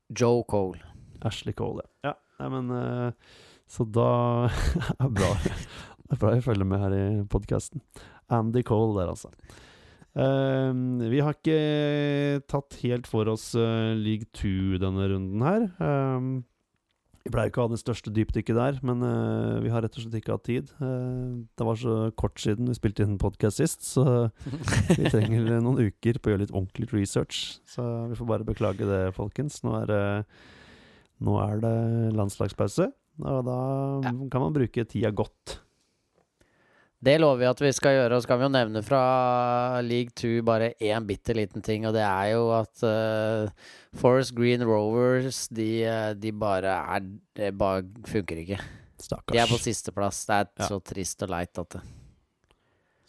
Joe 0.10 0.46
Cole. 0.50 0.82
Ashley 1.26 1.56
Cole, 1.58 1.86
ja. 2.06 2.14
ja 2.14 2.16
nei, 2.42 2.50
men 2.54 2.74
uh, 2.74 3.38
Så 3.72 3.86
da 3.90 4.50
er 5.06 5.14
bra. 5.14 5.30
Det 5.46 6.18
er 6.18 6.22
bra 6.22 6.34
jeg 6.36 6.46
følger 6.46 6.70
med 6.70 6.82
her 6.82 6.98
i 6.98 7.06
podkasten. 7.30 7.82
Andy 8.34 8.66
Cole 8.66 8.98
der, 8.98 9.14
altså. 9.14 9.32
Um, 10.16 11.02
vi 11.12 11.20
har 11.20 11.36
ikke 11.36 12.42
tatt 12.48 12.78
helt 12.86 13.08
for 13.10 13.28
oss 13.28 13.50
uh, 13.58 13.94
League 14.00 14.30
2 14.38 14.80
denne 14.82 15.10
runden 15.12 15.46
her. 15.46 15.66
Um, 15.82 16.30
pleier 17.36 17.52
ikke 17.52 17.62
å 17.64 17.68
ha 17.68 17.74
det 17.74 17.82
største 17.82 18.14
dypdykket 18.16 18.58
der, 18.58 18.80
men 18.86 19.04
uh, 19.04 19.60
vi 19.64 19.72
har 19.74 19.84
rett 19.84 19.98
og 19.98 20.06
slett 20.06 20.18
ikke 20.20 20.38
hatt 20.38 20.46
tid. 20.48 20.72
Uh, 20.80 21.44
det 21.58 21.68
var 21.68 21.80
så 21.80 21.96
kort 22.20 22.40
siden 22.42 22.70
vi 22.72 22.78
spilte 22.78 23.06
inn 23.06 23.18
podkast 23.22 23.62
sist, 23.62 23.86
så 23.88 24.06
vi 25.00 25.12
trenger 25.12 25.60
noen 25.60 25.82
uker 25.90 26.20
på 26.20 26.32
å 26.32 26.36
gjøre 26.36 26.46
litt 26.46 26.56
ordentlig 26.56 26.90
research. 26.94 27.60
Så 27.70 27.84
vi 28.12 28.20
får 28.20 28.32
bare 28.32 28.48
beklage 28.48 28.88
det, 28.88 29.02
folkens. 29.18 29.60
Nå 29.66 29.76
er, 29.84 29.92
uh, 29.92 30.56
nå 31.26 31.38
er 31.44 31.62
det 31.64 31.76
landslagspause, 32.16 32.90
og 33.26 33.46
da 33.48 33.60
ja. 34.08 34.16
kan 34.32 34.48
man 34.48 34.56
bruke 34.56 34.88
tida 34.88 35.12
godt. 35.16 35.60
Det 37.04 37.18
lover 37.20 37.42
vi 37.44 37.48
at 37.50 37.62
vi 37.62 37.72
skal 37.76 37.98
gjøre, 37.98 38.16
og 38.16 38.24
så 38.24 38.30
kan 38.30 38.40
vi 38.40 38.46
jo 38.48 38.54
nevne 38.54 38.82
fra 38.86 39.02
league 39.84 40.14
2 40.16 40.40
bare 40.48 40.72
én 40.80 41.06
bitte 41.06 41.36
liten 41.36 41.64
ting, 41.66 41.86
og 41.86 41.94
det 41.94 42.06
er 42.06 42.32
jo 42.32 42.48
at 42.56 42.86
uh, 42.88 43.52
Forest 44.00 44.34
Green 44.38 44.64
Rovers, 44.66 45.46
de, 45.54 45.70
eh, 45.86 46.14
de, 46.18 46.32
bare 46.32 46.72
er 46.96 47.06
Det 47.36 47.52
bare 47.58 47.84
funker 48.08 48.42
ikke. 48.42 48.60
Stakkars. 49.00 49.36
De 49.36 49.42
er 49.44 49.52
på 49.52 49.60
sisteplass. 49.60 50.24
Det 50.26 50.36
er 50.36 50.48
ja. 50.60 50.70
så 50.72 50.80
trist 50.80 51.24
og 51.24 51.34
leit 51.36 51.60
at 51.60 51.76
det 51.76 51.82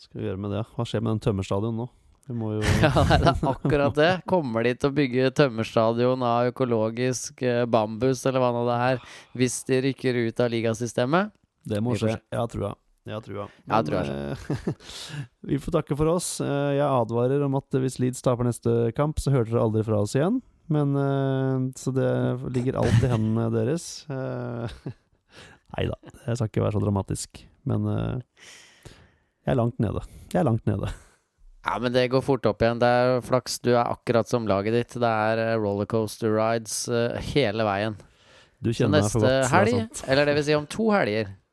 Skal 0.03 0.21
vi 0.21 0.27
gjøre 0.27 0.43
med 0.43 0.53
det? 0.57 0.65
Hva 0.75 0.87
skjer 0.87 1.05
med 1.05 1.17
den 1.17 1.23
tømmerstadion 1.29 1.79
nå? 1.79 1.87
Vi 2.27 2.35
må 2.35 2.57
jo 2.57 2.63
Ja, 2.83 2.91
det 3.07 3.31
er 3.33 3.45
akkurat 3.53 3.95
det. 3.97 4.11
Kommer 4.29 4.67
de 4.67 4.75
til 4.75 4.91
å 4.91 4.97
bygge 4.97 5.31
tømmerstadion 5.39 6.25
av 6.27 6.51
økologisk 6.51 7.45
eh, 7.47 7.63
bambus, 7.71 8.25
eller 8.27 8.43
hva 8.43 8.51
nå 8.55 8.65
det 8.67 8.81
er, 8.89 9.07
hvis 9.39 9.61
de 9.71 9.85
rykker 9.89 10.27
ut 10.27 10.43
av 10.43 10.51
ligasystemet? 10.53 11.31
Det 11.67 11.79
må 11.83 11.95
skje. 11.99 12.19
Ja, 12.35 12.45
tror 12.51 12.69
Jeg 12.69 12.86
tror 13.07 13.37
jeg. 13.39 13.51
Men, 13.63 13.75
jeg 13.77 13.87
tror 13.87 14.09
jeg. 14.11 14.77
vi 15.53 15.59
får 15.63 15.75
takke 15.79 15.97
for 15.99 16.11
oss. 16.11 16.29
Eh, 16.43 16.73
jeg 16.75 16.87
advarer 16.87 17.45
om 17.47 17.55
at 17.59 17.79
hvis 17.79 18.01
Leeds 18.03 18.25
taper 18.25 18.49
neste 18.49 18.75
kamp, 18.99 19.21
så 19.23 19.31
hører 19.35 19.53
dere 19.53 19.63
aldri 19.63 19.85
fra 19.87 20.01
oss 20.03 20.17
igjen. 20.19 20.41
Men 20.67 20.99
uh, 20.99 21.69
Så 21.79 21.93
det 21.95 22.11
ligger 22.57 22.81
alt 22.81 23.05
i 23.07 23.11
hendene 23.13 23.47
deres. 23.55 24.07
Nei 25.77 25.85
da, 25.87 25.95
jeg 26.25 26.39
skal 26.39 26.51
ikke 26.51 26.65
være 26.65 26.75
så 26.75 26.83
dramatisk. 26.83 27.45
Men 27.67 27.87
jeg 27.87 29.53
er 29.53 29.59
langt 29.59 29.79
nede. 29.83 30.03
Jeg 30.33 30.41
er 30.41 30.47
langt 30.49 30.67
nede. 30.67 30.91
Ja, 31.67 31.79
men 31.83 31.95
det 31.95 32.07
går 32.11 32.23
fort 32.23 32.47
opp 32.47 32.63
igjen. 32.63 32.79
Det 32.83 32.89
er 32.89 33.23
flaks. 33.27 33.59
Du 33.63 33.73
er 33.75 33.83
akkurat 33.83 34.31
som 34.31 34.47
laget 34.51 34.75
ditt. 34.75 34.99
Det 35.03 35.11
er 35.11 35.59
rollercoaster 35.59 36.35
rides 36.35 36.87
hele 37.35 37.67
veien. 37.67 37.99
Du 38.63 38.71
kjenner 38.73 39.03
meg 39.03 39.11
for 39.11 39.27
godt. 39.27 39.43
Neste 39.43 39.55
helg, 39.55 40.05
eller 40.07 40.31
det 40.31 40.39
vil 40.39 40.47
si 40.47 40.57
om 40.57 40.71
to 40.71 40.89
helger 40.95 41.27
Eh, 41.27 41.46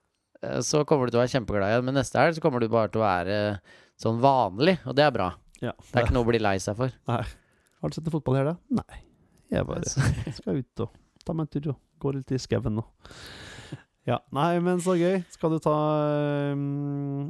så 0.66 0.84
kommer 0.88 1.08
du 1.08 1.14
til 1.14 1.22
å 1.22 1.24
være 1.24 1.34
kjempeglad 1.36 1.72
igjen. 1.72 1.88
Men 1.88 1.98
neste 2.00 2.20
helg 2.20 2.38
så 2.38 2.44
kommer 2.44 2.64
du 2.64 2.68
bare 2.72 2.92
til 2.92 3.02
å 3.02 3.06
være 3.06 3.38
sånn 4.02 4.20
vanlig, 4.24 4.78
og 4.88 4.98
det 4.98 5.08
er 5.08 5.16
bra. 5.16 5.30
Ja, 5.64 5.72
det 5.78 5.96
er 5.96 6.08
ikke 6.08 6.18
noe 6.18 6.26
å 6.26 6.32
bli 6.32 6.42
lei 6.44 6.58
seg 6.62 6.78
for. 6.80 6.94
Nei. 7.10 7.24
Har 7.84 7.92
du 7.92 7.96
sett 7.96 8.12
fotball 8.12 8.40
her, 8.40 8.52
da? 8.52 8.82
Nei. 8.82 9.02
Jeg 9.54 9.68
bare 9.70 10.06
skal 10.38 10.60
ut 10.64 10.86
og 10.86 10.94
ta 11.24 11.36
meg 11.36 11.48
en 11.48 11.54
tur 11.54 11.74
og 11.76 11.82
gå 12.04 12.14
litt 12.18 12.34
i 12.36 12.42
skauen 12.42 12.80
nå. 12.80 12.84
Ja. 14.08 14.18
Nei, 14.36 14.58
men 14.64 14.82
så 14.84 14.98
gøy. 15.00 15.22
Skal 15.32 15.54
du 15.54 15.62
ta 15.64 15.76
um, 16.52 17.30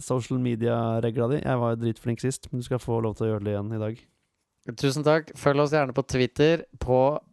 social 0.00 0.40
media-regla 0.40 1.28
di? 1.34 1.40
Jeg 1.42 1.60
var 1.60 1.76
dritflink 1.76 2.22
sist, 2.22 2.48
men 2.50 2.62
du 2.62 2.68
skal 2.68 2.80
få 2.80 3.02
lov 3.04 3.18
til 3.18 3.26
å 3.26 3.34
gjøre 3.34 3.44
det 3.44 3.54
igjen 3.54 3.74
i 3.76 3.82
dag. 3.82 4.00
Tusen 4.80 5.04
takk. 5.04 5.32
Følg 5.40 5.64
oss 5.64 5.74
gjerne 5.74 5.96
på 5.96 6.04
Twitter, 6.08 6.64
på 6.80 7.00
eh, 7.16 7.29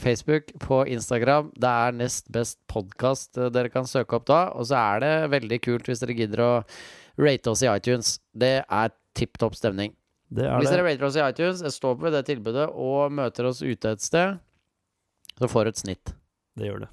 Facebook, 0.00 0.52
på 0.62 0.80
Instagram. 0.88 1.50
Det 1.56 1.68
er 1.68 1.96
nest 1.96 2.28
best 2.32 2.58
podkast 2.70 3.36
eh, 3.36 3.50
dere 3.52 3.68
kan 3.72 3.88
søke 3.88 4.16
opp 4.16 4.26
da. 4.30 4.40
Og 4.56 4.68
så 4.70 4.78
er 4.80 5.04
det 5.04 5.12
veldig 5.34 5.60
kult 5.64 5.88
hvis 5.90 6.00
dere 6.04 6.16
gidder 6.16 6.44
å 6.44 6.50
rate 7.20 7.52
oss 7.52 7.64
i 7.64 7.70
iTunes. 7.70 8.16
Det 8.32 8.54
er 8.64 8.94
tipp 9.18 9.38
topp 9.40 9.58
stemning. 9.58 9.94
hvis 10.32 10.70
dere 10.70 10.84
rater 10.86 11.08
oss 11.08 11.16
i 11.16 11.24
iTunes, 11.24 11.64
står 11.74 11.96
på 11.96 12.06
ved 12.06 12.16
det 12.16 12.24
tilbudet 12.28 12.68
og 12.72 13.12
møter 13.12 13.48
oss 13.48 13.62
ute 13.62 13.92
et 13.96 14.04
sted, 14.04 14.38
så 15.38 15.48
får 15.48 15.64
du 15.64 15.74
et 15.74 15.82
snitt. 15.84 16.14
Det 16.58 16.68
gjør 16.68 16.84
det. 16.86 16.90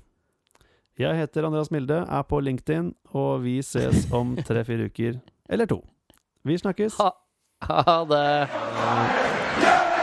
Jeg 1.00 1.18
heter 1.20 1.44
Andreas 1.44 1.72
Milde, 1.76 1.98
er 2.08 2.24
på 2.24 2.40
LinkedIn, 2.40 2.94
og 3.12 3.44
vi 3.44 3.58
ses 3.64 4.08
om 4.16 4.38
tre-fire 4.48 4.88
uker. 4.88 5.20
Eller 5.50 5.68
to. 5.68 5.82
Vi 6.48 6.56
snakkes. 6.62 6.96
Ha, 7.02 7.12
ha 7.68 8.00
det. 8.08 9.94